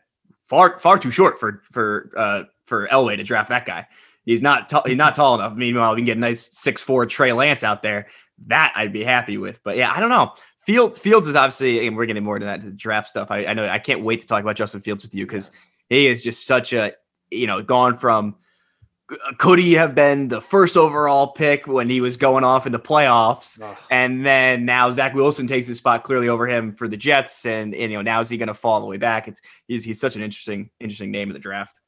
far 0.48 0.78
far 0.78 0.98
too 0.98 1.10
short 1.10 1.38
for 1.38 1.62
for 1.70 2.10
uh 2.16 2.42
for 2.66 2.88
Elway 2.88 3.16
to 3.16 3.24
draft 3.24 3.48
that 3.50 3.66
guy. 3.66 3.86
He's 4.24 4.40
not 4.40 4.70
t- 4.70 4.80
he's 4.86 4.96
not 4.96 5.14
tall 5.14 5.34
enough. 5.34 5.54
Meanwhile, 5.54 5.94
we 5.94 6.00
can 6.00 6.06
get 6.06 6.16
a 6.16 6.20
nice 6.20 6.48
six 6.56 6.80
four 6.80 7.04
Trey 7.06 7.32
Lance 7.32 7.62
out 7.62 7.82
there. 7.82 8.06
That 8.46 8.72
I'd 8.74 8.92
be 8.92 9.04
happy 9.04 9.36
with. 9.36 9.62
But 9.62 9.76
yeah, 9.76 9.92
I 9.94 10.00
don't 10.00 10.08
know. 10.08 10.32
Field 10.60 10.96
Fields 10.96 11.26
is 11.26 11.36
obviously, 11.36 11.86
and 11.86 11.96
we're 11.96 12.06
getting 12.06 12.24
more 12.24 12.38
to 12.38 12.46
that 12.46 12.60
to 12.62 12.66
the 12.68 12.72
draft 12.72 13.08
stuff. 13.08 13.30
I, 13.30 13.46
I 13.46 13.54
know 13.54 13.68
I 13.68 13.78
can't 13.78 14.02
wait 14.02 14.20
to 14.20 14.26
talk 14.26 14.42
about 14.42 14.56
Justin 14.56 14.80
Fields 14.80 15.04
with 15.04 15.14
you 15.14 15.26
because 15.26 15.50
he 15.90 16.06
is 16.06 16.22
just 16.22 16.46
such 16.46 16.72
a 16.72 16.92
you 17.30 17.46
know 17.46 17.62
gone 17.62 17.98
from 17.98 18.36
Uh, 19.10 19.32
could 19.38 19.58
he 19.58 19.74
have 19.74 19.94
been 19.94 20.28
the 20.28 20.40
first 20.40 20.76
overall 20.76 21.28
pick 21.28 21.66
when 21.66 21.88
he 21.88 22.00
was 22.00 22.16
going 22.16 22.44
off 22.44 22.66
in 22.66 22.72
the 22.72 22.78
playoffs? 22.78 23.60
Ugh. 23.60 23.76
And 23.90 24.24
then 24.24 24.64
now 24.64 24.90
Zach 24.90 25.14
Wilson 25.14 25.46
takes 25.46 25.66
his 25.66 25.78
spot 25.78 26.04
clearly 26.04 26.28
over 26.28 26.46
him 26.46 26.74
for 26.74 26.88
the 26.88 26.96
Jets. 26.96 27.44
And, 27.44 27.74
and 27.74 27.92
you 27.92 27.98
know, 27.98 28.02
now 28.02 28.20
is 28.20 28.28
he 28.28 28.36
going 28.36 28.48
to 28.48 28.54
fall 28.54 28.74
all 28.74 28.80
the 28.80 28.86
way 28.86 28.96
back? 28.96 29.28
It's 29.28 29.40
he's 29.68 29.84
he's 29.84 30.00
such 30.00 30.16
an 30.16 30.22
interesting, 30.22 30.70
interesting 30.80 31.10
name 31.10 31.28
of 31.28 31.34
the 31.34 31.40
draft. 31.40 31.80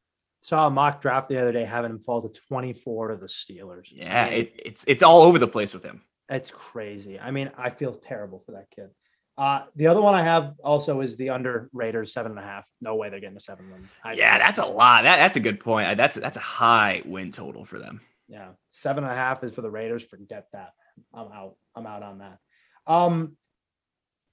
Saw 0.42 0.66
a 0.66 0.70
mock 0.70 1.00
draft 1.00 1.28
the 1.28 1.40
other 1.40 1.52
day 1.52 1.64
having 1.64 1.90
him 1.90 1.98
fall 1.98 2.22
to 2.22 2.40
24 2.48 3.08
to 3.08 3.16
the 3.16 3.26
Steelers. 3.26 3.88
Yeah, 3.90 4.26
it, 4.26 4.52
it's 4.64 4.84
it's 4.86 5.02
all 5.02 5.22
over 5.22 5.38
the 5.38 5.48
place 5.48 5.74
with 5.74 5.82
him. 5.82 6.02
It's 6.28 6.50
crazy. 6.50 7.18
I 7.18 7.30
mean, 7.30 7.50
I 7.56 7.70
feel 7.70 7.92
terrible 7.92 8.42
for 8.44 8.52
that 8.52 8.70
kid. 8.74 8.90
Uh, 9.38 9.64
the 9.76 9.86
other 9.86 10.00
one 10.00 10.14
I 10.14 10.22
have 10.22 10.54
also 10.64 11.02
is 11.02 11.16
the 11.16 11.30
under 11.30 11.68
Raiders 11.72 12.12
seven 12.12 12.32
and 12.32 12.40
a 12.40 12.42
half. 12.42 12.66
No 12.80 12.96
way 12.96 13.10
they're 13.10 13.20
getting 13.20 13.36
to 13.36 13.44
seven 13.44 13.70
wins. 13.70 13.88
I 14.02 14.14
yeah, 14.14 14.38
that's 14.38 14.58
a 14.58 14.64
lot. 14.64 15.02
That, 15.02 15.16
that's 15.16 15.36
a 15.36 15.40
good 15.40 15.60
point. 15.60 15.96
That's 15.96 16.16
that's 16.16 16.38
a 16.38 16.40
high 16.40 17.02
win 17.04 17.32
total 17.32 17.64
for 17.64 17.78
them. 17.78 18.00
Yeah, 18.28 18.48
seven 18.72 19.04
and 19.04 19.12
a 19.12 19.16
half 19.16 19.44
is 19.44 19.54
for 19.54 19.60
the 19.60 19.70
Raiders. 19.70 20.02
Forget 20.04 20.46
that. 20.52 20.70
I'm 21.12 21.30
out. 21.30 21.56
I'm 21.74 21.86
out 21.86 22.02
on 22.02 22.18
that. 22.18 22.38
Um, 22.86 23.36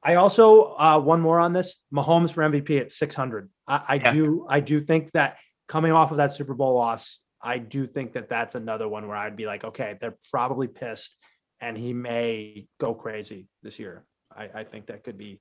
I 0.01 0.15
also 0.15 0.75
uh, 0.75 0.99
one 0.99 1.19
more 1.19 1.39
on 1.39 1.51
this. 1.51 1.75
Mahomes 1.93 2.31
for 2.31 2.43
MVP 2.43 2.79
at 2.79 2.91
600. 2.91 3.49
I, 3.67 3.83
I 3.87 3.95
yeah. 3.95 4.13
do 4.13 4.45
I 4.49 4.61
do 4.61 4.79
think 4.79 5.11
that 5.11 5.37
coming 5.67 5.91
off 5.91 6.11
of 6.11 6.17
that 6.17 6.31
Super 6.31 6.53
Bowl 6.53 6.75
loss, 6.75 7.19
I 7.41 7.57
do 7.57 7.85
think 7.85 8.13
that 8.13 8.29
that's 8.29 8.55
another 8.55 8.87
one 8.87 9.07
where 9.07 9.17
I'd 9.17 9.35
be 9.35 9.45
like, 9.45 9.65
okay, 9.65 9.97
they're 9.99 10.17
probably 10.31 10.67
pissed, 10.67 11.17
and 11.59 11.77
he 11.77 11.93
may 11.93 12.67
go 12.79 12.93
crazy 12.93 13.47
this 13.63 13.79
year. 13.79 14.05
I, 14.37 14.49
I 14.53 14.63
think 14.63 14.87
that 14.87 15.03
could 15.03 15.17
be 15.17 15.39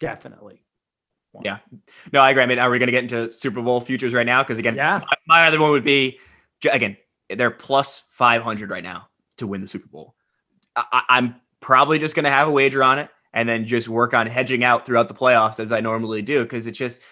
definitely. 0.00 0.62
One. 1.32 1.44
Yeah, 1.44 1.58
no, 2.12 2.20
I 2.20 2.30
agree. 2.30 2.44
I 2.44 2.46
mean, 2.46 2.60
are 2.60 2.70
we 2.70 2.78
going 2.78 2.86
to 2.86 2.92
get 2.92 3.02
into 3.02 3.32
Super 3.32 3.60
Bowl 3.60 3.80
futures 3.80 4.14
right 4.14 4.26
now? 4.26 4.42
Because 4.42 4.58
again, 4.58 4.76
yeah, 4.76 5.00
my, 5.00 5.40
my 5.40 5.46
other 5.46 5.60
one 5.60 5.70
would 5.72 5.84
be 5.84 6.18
again 6.70 6.96
they're 7.28 7.50
plus 7.50 8.02
five 8.10 8.42
hundred 8.42 8.70
right 8.70 8.84
now 8.84 9.08
to 9.38 9.46
win 9.46 9.60
the 9.60 9.66
Super 9.66 9.88
Bowl. 9.88 10.14
I, 10.76 11.02
I'm 11.08 11.36
probably 11.60 11.98
just 11.98 12.14
going 12.14 12.24
to 12.24 12.30
have 12.30 12.46
a 12.46 12.50
wager 12.50 12.82
on 12.84 12.98
it 12.98 13.10
and 13.32 13.48
then 13.48 13.66
just 13.66 13.88
work 13.88 14.14
on 14.14 14.26
hedging 14.26 14.62
out 14.62 14.86
throughout 14.86 15.08
the 15.08 15.14
playoffs 15.14 15.58
as 15.58 15.72
I 15.72 15.80
normally 15.80 16.22
do 16.22 16.42
because 16.42 16.66
it's 16.66 16.78
just 16.78 17.02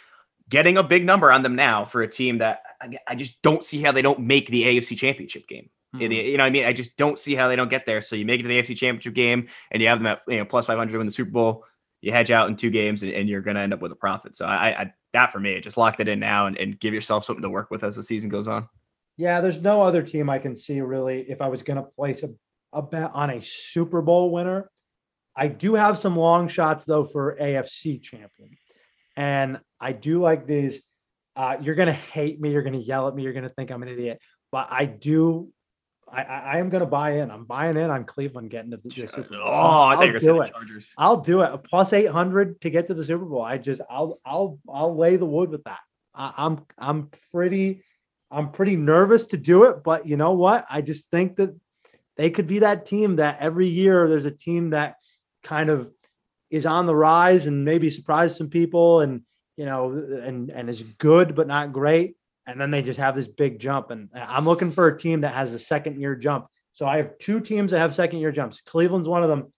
getting 0.49 0.77
a 0.77 0.83
big 0.83 1.05
number 1.05 1.33
on 1.33 1.43
them 1.43 1.57
now 1.57 1.85
for 1.85 2.03
a 2.03 2.09
team 2.09 2.39
that 2.39 2.63
I 3.09 3.15
just 3.15 3.43
don't 3.43 3.65
see 3.65 3.81
how 3.81 3.93
they 3.93 4.03
don't 4.03 4.21
make 4.21 4.49
the 4.49 4.65
AFC 4.65 4.97
Championship 4.97 5.49
game. 5.49 5.71
Mm-hmm. 5.95 6.13
You 6.13 6.39
know, 6.39 6.45
I 6.45 6.51
mean, 6.51 6.65
I 6.65 6.73
just 6.73 6.97
don't 6.97 7.19
see 7.19 7.35
how 7.35 7.49
they 7.49 7.57
don't 7.57 7.69
get 7.69 7.85
there. 7.85 8.01
So 8.01 8.17
you 8.17 8.25
make 8.25 8.41
it 8.41 8.45
to 8.45 8.49
the 8.49 8.61
AFC 8.61 8.77
Championship 8.77 9.15
game, 9.15 9.49
and 9.71 9.83
you 9.83 9.89
have 9.89 9.99
them 9.99 10.07
at 10.07 10.23
you 10.27 10.39
know 10.39 10.45
plus 10.45 10.67
five 10.67 10.79
hundred 10.79 10.93
to 10.93 10.99
win 10.99 11.07
the 11.07 11.13
Super 11.13 11.31
Bowl. 11.31 11.65
You 12.01 12.13
hedge 12.13 12.31
out 12.31 12.49
in 12.49 12.57
two 12.57 12.71
games, 12.71 13.03
and, 13.03 13.13
and 13.13 13.29
you're 13.29 13.43
going 13.43 13.55
to 13.55 13.61
end 13.61 13.73
up 13.73 13.81
with 13.81 13.93
a 13.93 13.97
profit. 13.97 14.35
So 14.35 14.45
I, 14.45 14.83
I, 14.83 14.93
that 15.13 15.31
for 15.31 15.39
me, 15.39 15.61
just 15.61 15.77
lock 15.77 16.01
it 16.01 16.09
in 16.09 16.19
now 16.19 16.47
and, 16.47 16.57
and 16.57 16.81
give 16.81 16.93
yourself 16.93 17.25
something 17.25 17.43
to 17.43 17.51
work 17.51 17.71
with 17.71 17.85
as 17.85 17.95
the 17.95 18.03
season 18.03 18.29
goes 18.29 18.49
on. 18.49 18.69
Yeah, 19.17 19.41
there's 19.41 19.61
no 19.61 19.83
other 19.83 20.03
team 20.03 20.29
I 20.29 20.39
can 20.39 20.57
see 20.57 20.81
really. 20.81 21.21
If 21.29 21.41
I 21.41 21.49
was 21.49 21.63
going 21.63 21.77
to 21.77 21.83
place 21.83 22.25
a, 22.25 22.31
a 22.73 22.83
bet 22.83 23.13
on 23.15 23.31
a 23.31 23.41
Super 23.41 24.03
Bowl 24.03 24.33
winner, 24.33 24.69
I 25.37 25.49
do 25.49 25.75
have 25.75 25.99
some 25.99 26.17
long 26.17 26.49
shots 26.49 26.85
though 26.85 27.05
for 27.05 27.37
AFC 27.41 28.03
champion, 28.03 28.57
and 29.17 29.61
I 29.81 29.93
do 29.93 30.21
like 30.21 30.47
these. 30.47 30.83
Uh, 31.35 31.57
you're 31.63 31.75
gonna 31.75 31.93
hate 31.93 32.41
me. 32.41 32.53
You're 32.53 32.63
gonna 32.63 32.77
yell 32.77 33.09
at 33.09 33.15
me. 33.15 33.23
You're 33.23 33.33
gonna 33.33 33.49
think 33.49 33.71
I'm 33.71 33.83
an 33.83 33.89
idiot. 33.89 34.21
But 34.51 34.69
I 34.71 34.85
do 34.85 35.51
I, 36.13 36.23
I 36.23 36.59
am 36.59 36.69
going 36.69 36.83
to 36.83 36.87
buy 36.87 37.19
in. 37.19 37.31
I'm 37.31 37.45
buying 37.45 37.77
in 37.77 37.91
on 37.91 38.05
Cleveland 38.05 38.51
getting 38.51 38.71
to 38.73 38.77
the, 38.77 38.89
the 38.89 39.07
Super 39.07 39.31
Bowl. 39.31 39.43
Oh, 39.45 39.83
I 39.85 39.97
think 39.97 40.21
you're 40.21 40.45
it. 40.45 40.53
Chargers. 40.53 40.91
I'll 40.99 41.21
do 41.21 41.41
it. 41.41 41.65
plus 41.65 41.93
800 41.93 42.61
to 42.61 42.71
get 42.71 42.89
to 42.89 42.95
the 42.95 43.05
Super 43.05 43.25
Bowl. 43.25 43.43
I 43.43 43.59
just 43.59 43.81
I'll 43.89 44.21
I'll 44.25 44.59
I'll 44.69 44.97
lay 44.97 45.17
the 45.17 45.27
wood 45.27 45.51
with 45.51 45.65
that. 45.65 45.81
I, 46.15 46.33
I'm 46.37 46.67
I'm 46.79 47.11
pretty 47.33 47.83
I'm 48.31 48.51
pretty 48.51 48.77
nervous 48.77 49.27
to 49.29 49.37
do 49.37 49.65
it, 49.65 49.83
but 49.83 50.07
you 50.07 50.17
know 50.17 50.33
what? 50.33 50.67
I 50.69 50.83
just 50.83 51.11
think 51.11 51.37
that 51.37 51.59
they 52.17 52.31
could 52.31 52.47
be 52.47 52.61
that 52.61 52.87
team 52.87 53.17
that 53.17 53.39
every 53.41 53.67
year 53.67 54.09
there's 54.09 54.27
a 54.27 54.31
team 54.31 54.71
that 54.71 54.97
kind 55.43 55.71
of 55.71 55.91
is 56.51 56.67
on 56.67 56.87
the 56.87 56.95
rise 56.95 57.47
and 57.47 57.65
maybe 57.65 57.89
surprise 57.89 58.37
some 58.37 58.49
people 58.49 59.01
and 59.01 59.23
you 59.57 59.65
know 59.65 59.91
and 59.91 60.51
and 60.51 60.69
is 60.69 60.83
good 60.99 61.35
but 61.35 61.47
not 61.47 61.73
great 61.73 62.17
and 62.47 62.61
then 62.61 62.71
they 62.71 62.83
just 62.83 62.99
have 62.99 63.15
this 63.15 63.27
big 63.27 63.59
jump. 63.59 63.91
And 63.91 64.09
I'm 64.15 64.45
looking 64.45 64.73
for 64.73 64.89
a 64.89 64.99
team 64.99 65.21
that 65.21 65.35
has 65.35 65.53
a 65.55 65.59
second 65.59 66.01
year 66.01 66.15
jump. 66.15 66.47
So 66.73 66.87
I 66.87 66.97
have 66.99 67.19
two 67.19 67.41
teams 67.41 67.71
that 67.71 67.79
have 67.79 67.95
second 67.95 68.19
year 68.21 68.33
jumps. 68.33 68.61
Cleveland's 68.61 69.09
one 69.09 69.23
of 69.23 69.29
them. 69.29 69.53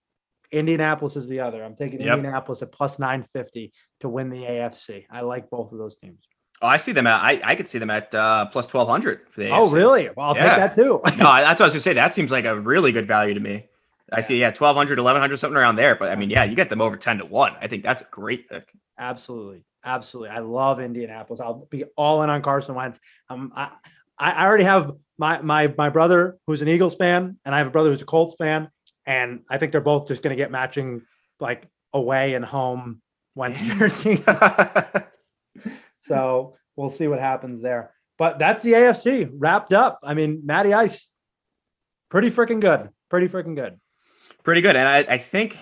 Indianapolis 0.51 1.15
is 1.15 1.27
the 1.27 1.39
other. 1.39 1.63
I'm 1.63 1.75
taking 1.75 2.01
yep. 2.01 2.17
Indianapolis 2.17 2.61
at 2.61 2.71
plus 2.71 2.99
950 2.99 3.73
to 4.01 4.09
win 4.09 4.29
the 4.29 4.43
AFC. 4.43 5.05
I 5.09 5.21
like 5.21 5.49
both 5.49 5.71
of 5.71 5.77
those 5.77 5.97
teams. 5.97 6.27
Oh, 6.61 6.67
I 6.67 6.77
see 6.77 6.93
them 6.93 7.07
at 7.07 7.21
I, 7.21 7.41
I 7.43 7.55
could 7.55 7.67
see 7.67 7.79
them 7.79 7.89
at 7.89 8.13
uh, 8.15 8.45
plus 8.45 8.71
1200 8.73 9.29
for 9.29 9.41
the 9.41 9.47
AFC. 9.47 9.51
Oh, 9.51 9.69
really? 9.71 10.09
Well, 10.15 10.29
I'll 10.29 10.35
yeah. 10.35 10.49
take 10.49 10.57
that 10.57 10.75
too. 10.75 11.01
no, 11.05 11.09
that's 11.17 11.59
what 11.59 11.61
I 11.61 11.63
was 11.65 11.73
going 11.73 11.73
to 11.73 11.79
say. 11.79 11.93
That 11.93 12.15
seems 12.15 12.31
like 12.31 12.45
a 12.45 12.59
really 12.59 12.91
good 12.91 13.07
value 13.07 13.33
to 13.33 13.39
me. 13.39 13.67
I 14.11 14.21
see, 14.21 14.39
yeah, 14.39 14.47
1200, 14.47 14.99
1100, 14.99 15.37
something 15.37 15.57
around 15.57 15.77
there. 15.77 15.95
But 15.95 16.11
I 16.11 16.15
mean, 16.15 16.29
yeah, 16.29 16.43
you 16.43 16.55
get 16.55 16.69
them 16.69 16.79
over 16.79 16.95
10 16.95 17.17
to 17.17 17.25
1. 17.25 17.55
I 17.59 17.67
think 17.67 17.83
that's 17.83 18.03
a 18.03 18.05
great 18.11 18.47
pick. 18.49 18.71
Absolutely. 18.97 19.65
Absolutely. 19.85 20.29
I 20.29 20.39
love 20.39 20.79
Indianapolis. 20.79 21.39
I'll 21.39 21.67
be 21.69 21.85
all 21.95 22.23
in 22.23 22.29
on 22.29 22.41
Carson 22.41 22.73
Wentz. 22.73 22.99
Um, 23.29 23.53
I, 23.55 23.71
I 24.17 24.45
already 24.45 24.63
have 24.63 24.93
my, 25.17 25.41
my, 25.41 25.73
my 25.77 25.89
brother 25.89 26.37
who's 26.47 26.63
an 26.63 26.67
Eagles 26.67 26.95
fan, 26.95 27.37
and 27.45 27.53
I 27.53 27.59
have 27.59 27.67
a 27.67 27.71
brother 27.71 27.91
who's 27.91 28.01
a 28.01 28.05
Colts 28.05 28.35
fan. 28.35 28.69
And 29.05 29.41
I 29.49 29.59
think 29.59 29.71
they're 29.71 29.81
both 29.81 30.07
just 30.07 30.23
going 30.23 30.35
to 30.35 30.41
get 30.41 30.51
matching 30.51 31.03
like 31.39 31.67
away 31.93 32.33
and 32.33 32.43
home 32.43 33.01
Wentz 33.35 33.61
jerseys. 33.77 34.25
so 35.97 36.57
we'll 36.75 36.89
see 36.89 37.07
what 37.07 37.19
happens 37.19 37.61
there. 37.61 37.91
But 38.17 38.39
that's 38.39 38.63
the 38.63 38.73
AFC 38.73 39.29
wrapped 39.31 39.73
up. 39.73 39.99
I 40.03 40.15
mean, 40.15 40.41
Matty 40.45 40.73
Ice, 40.73 41.11
pretty 42.09 42.31
freaking 42.31 42.61
good. 42.61 42.89
Pretty 43.09 43.27
freaking 43.27 43.55
good. 43.55 43.79
Pretty 44.43 44.61
good. 44.61 44.75
And 44.75 44.87
I, 44.87 44.97
I 44.99 45.17
think 45.17 45.57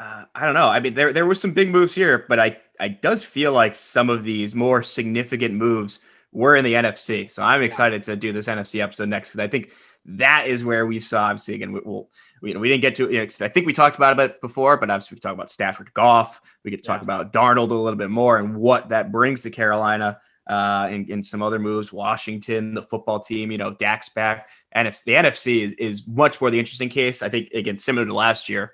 uh, 0.00 0.24
I 0.34 0.46
don't 0.46 0.54
know. 0.54 0.68
I 0.68 0.80
mean, 0.80 0.94
there 0.94 1.12
there 1.12 1.26
were 1.26 1.34
some 1.34 1.52
big 1.52 1.68
moves 1.68 1.94
here, 1.94 2.24
but 2.26 2.40
I 2.40 2.56
I 2.80 2.88
does 2.88 3.22
feel 3.22 3.52
like 3.52 3.74
some 3.74 4.08
of 4.08 4.24
these 4.24 4.54
more 4.54 4.82
significant 4.82 5.54
moves 5.54 6.00
were 6.32 6.56
in 6.56 6.64
the 6.64 6.72
NFC. 6.72 7.30
So 7.30 7.42
I'm 7.42 7.62
excited 7.62 8.02
to 8.04 8.16
do 8.16 8.32
this 8.32 8.46
NFC 8.46 8.82
episode 8.82 9.10
next 9.10 9.30
because 9.30 9.40
I 9.40 9.48
think 9.48 9.72
that 10.06 10.46
is 10.46 10.64
where 10.64 10.86
we 10.86 11.00
saw. 11.00 11.24
Obviously, 11.24 11.54
again, 11.54 11.72
we, 11.72 11.80
will 11.80 12.08
we, 12.40 12.56
we 12.56 12.70
didn't 12.70 12.80
get 12.80 12.96
to. 12.96 13.10
You 13.10 13.20
know, 13.20 13.26
I 13.42 13.48
think 13.48 13.66
we 13.66 13.74
talked 13.74 13.96
about 13.96 14.18
it 14.18 14.40
before, 14.40 14.78
but 14.78 14.88
obviously 14.88 15.16
we 15.16 15.20
talked 15.20 15.34
about 15.34 15.50
Stafford, 15.50 15.92
Goff. 15.92 16.40
We 16.64 16.70
get 16.70 16.78
to 16.78 16.86
talk 16.86 17.00
yeah. 17.00 17.04
about 17.04 17.32
Darnold 17.34 17.70
a 17.70 17.74
little 17.74 17.98
bit 17.98 18.10
more 18.10 18.38
and 18.38 18.56
what 18.56 18.88
that 18.88 19.12
brings 19.12 19.42
to 19.42 19.50
Carolina. 19.50 20.18
Uh, 20.48 20.88
and, 20.90 21.08
and 21.10 21.24
some 21.24 21.42
other 21.42 21.60
moves, 21.60 21.92
Washington, 21.92 22.74
the 22.74 22.82
football 22.82 23.20
team, 23.20 23.52
you 23.52 23.58
know, 23.58 23.72
Dax 23.72 24.08
back. 24.08 24.48
NFC, 24.74 25.04
the 25.04 25.12
NFC 25.12 25.64
is, 25.64 25.72
is 25.74 26.08
much 26.08 26.40
more 26.40 26.50
the 26.50 26.58
interesting 26.58 26.88
case. 26.88 27.22
I 27.22 27.28
think 27.28 27.50
again, 27.52 27.78
similar 27.78 28.04
to 28.04 28.12
last 28.12 28.48
year, 28.48 28.72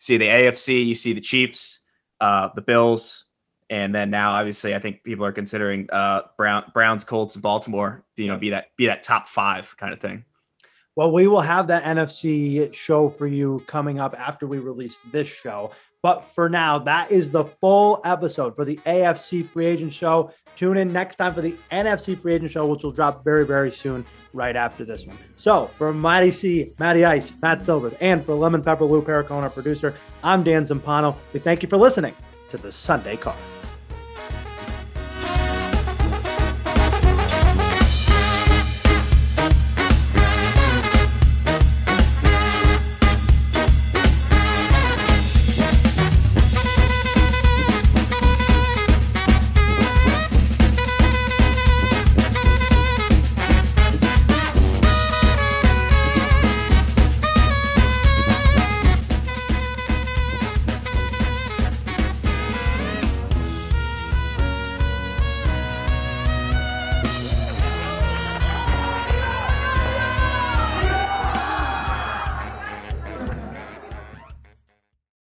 see 0.00 0.16
the 0.16 0.26
AFC, 0.26 0.84
you 0.84 0.96
see 0.96 1.12
the 1.12 1.20
Chiefs, 1.20 1.80
uh, 2.20 2.48
the 2.54 2.62
Bills, 2.62 3.26
and 3.68 3.94
then 3.94 4.10
now 4.10 4.32
obviously 4.32 4.74
I 4.74 4.80
think 4.80 5.04
people 5.04 5.24
are 5.24 5.32
considering 5.32 5.88
uh, 5.92 6.22
Brown, 6.36 6.64
Browns, 6.74 7.04
Colts, 7.04 7.36
Baltimore, 7.36 8.02
you 8.16 8.26
know, 8.26 8.36
be 8.36 8.50
that 8.50 8.76
be 8.76 8.86
that 8.86 9.04
top 9.04 9.28
five 9.28 9.76
kind 9.76 9.92
of 9.92 10.00
thing. 10.00 10.24
Well, 10.96 11.12
we 11.12 11.28
will 11.28 11.40
have 11.40 11.68
that 11.68 11.84
NFC 11.84 12.74
show 12.74 13.08
for 13.08 13.28
you 13.28 13.62
coming 13.68 14.00
up 14.00 14.18
after 14.18 14.46
we 14.46 14.58
release 14.58 14.98
this 15.12 15.28
show. 15.28 15.70
But 16.02 16.24
for 16.24 16.48
now, 16.48 16.78
that 16.78 17.10
is 17.10 17.30
the 17.30 17.44
full 17.44 18.00
episode 18.04 18.56
for 18.56 18.64
the 18.64 18.76
AFC 18.86 19.48
Free 19.50 19.66
Agent 19.66 19.92
Show. 19.92 20.32
Tune 20.56 20.78
in 20.78 20.92
next 20.92 21.16
time 21.16 21.34
for 21.34 21.42
the 21.42 21.54
NFC 21.70 22.18
Free 22.18 22.34
Agent 22.34 22.50
Show, 22.50 22.66
which 22.66 22.82
will 22.82 22.90
drop 22.90 23.22
very, 23.24 23.46
very 23.46 23.70
soon, 23.70 24.06
right 24.32 24.56
after 24.56 24.84
this 24.84 25.06
one. 25.06 25.18
So 25.36 25.66
for 25.76 25.92
Matty 25.92 26.30
C, 26.30 26.72
Matty 26.78 27.04
Ice, 27.04 27.32
Matt 27.42 27.62
Silver, 27.62 27.92
and 28.00 28.24
for 28.24 28.34
Lemon 28.34 28.62
Pepper 28.62 28.84
Lou 28.84 29.02
Pericone, 29.02 29.42
our 29.42 29.50
producer, 29.50 29.94
I'm 30.24 30.42
Dan 30.42 30.62
Zampano. 30.64 31.16
We 31.32 31.40
thank 31.40 31.62
you 31.62 31.68
for 31.68 31.76
listening 31.76 32.14
to 32.48 32.56
the 32.56 32.72
Sunday 32.72 33.16
Card. 33.16 33.36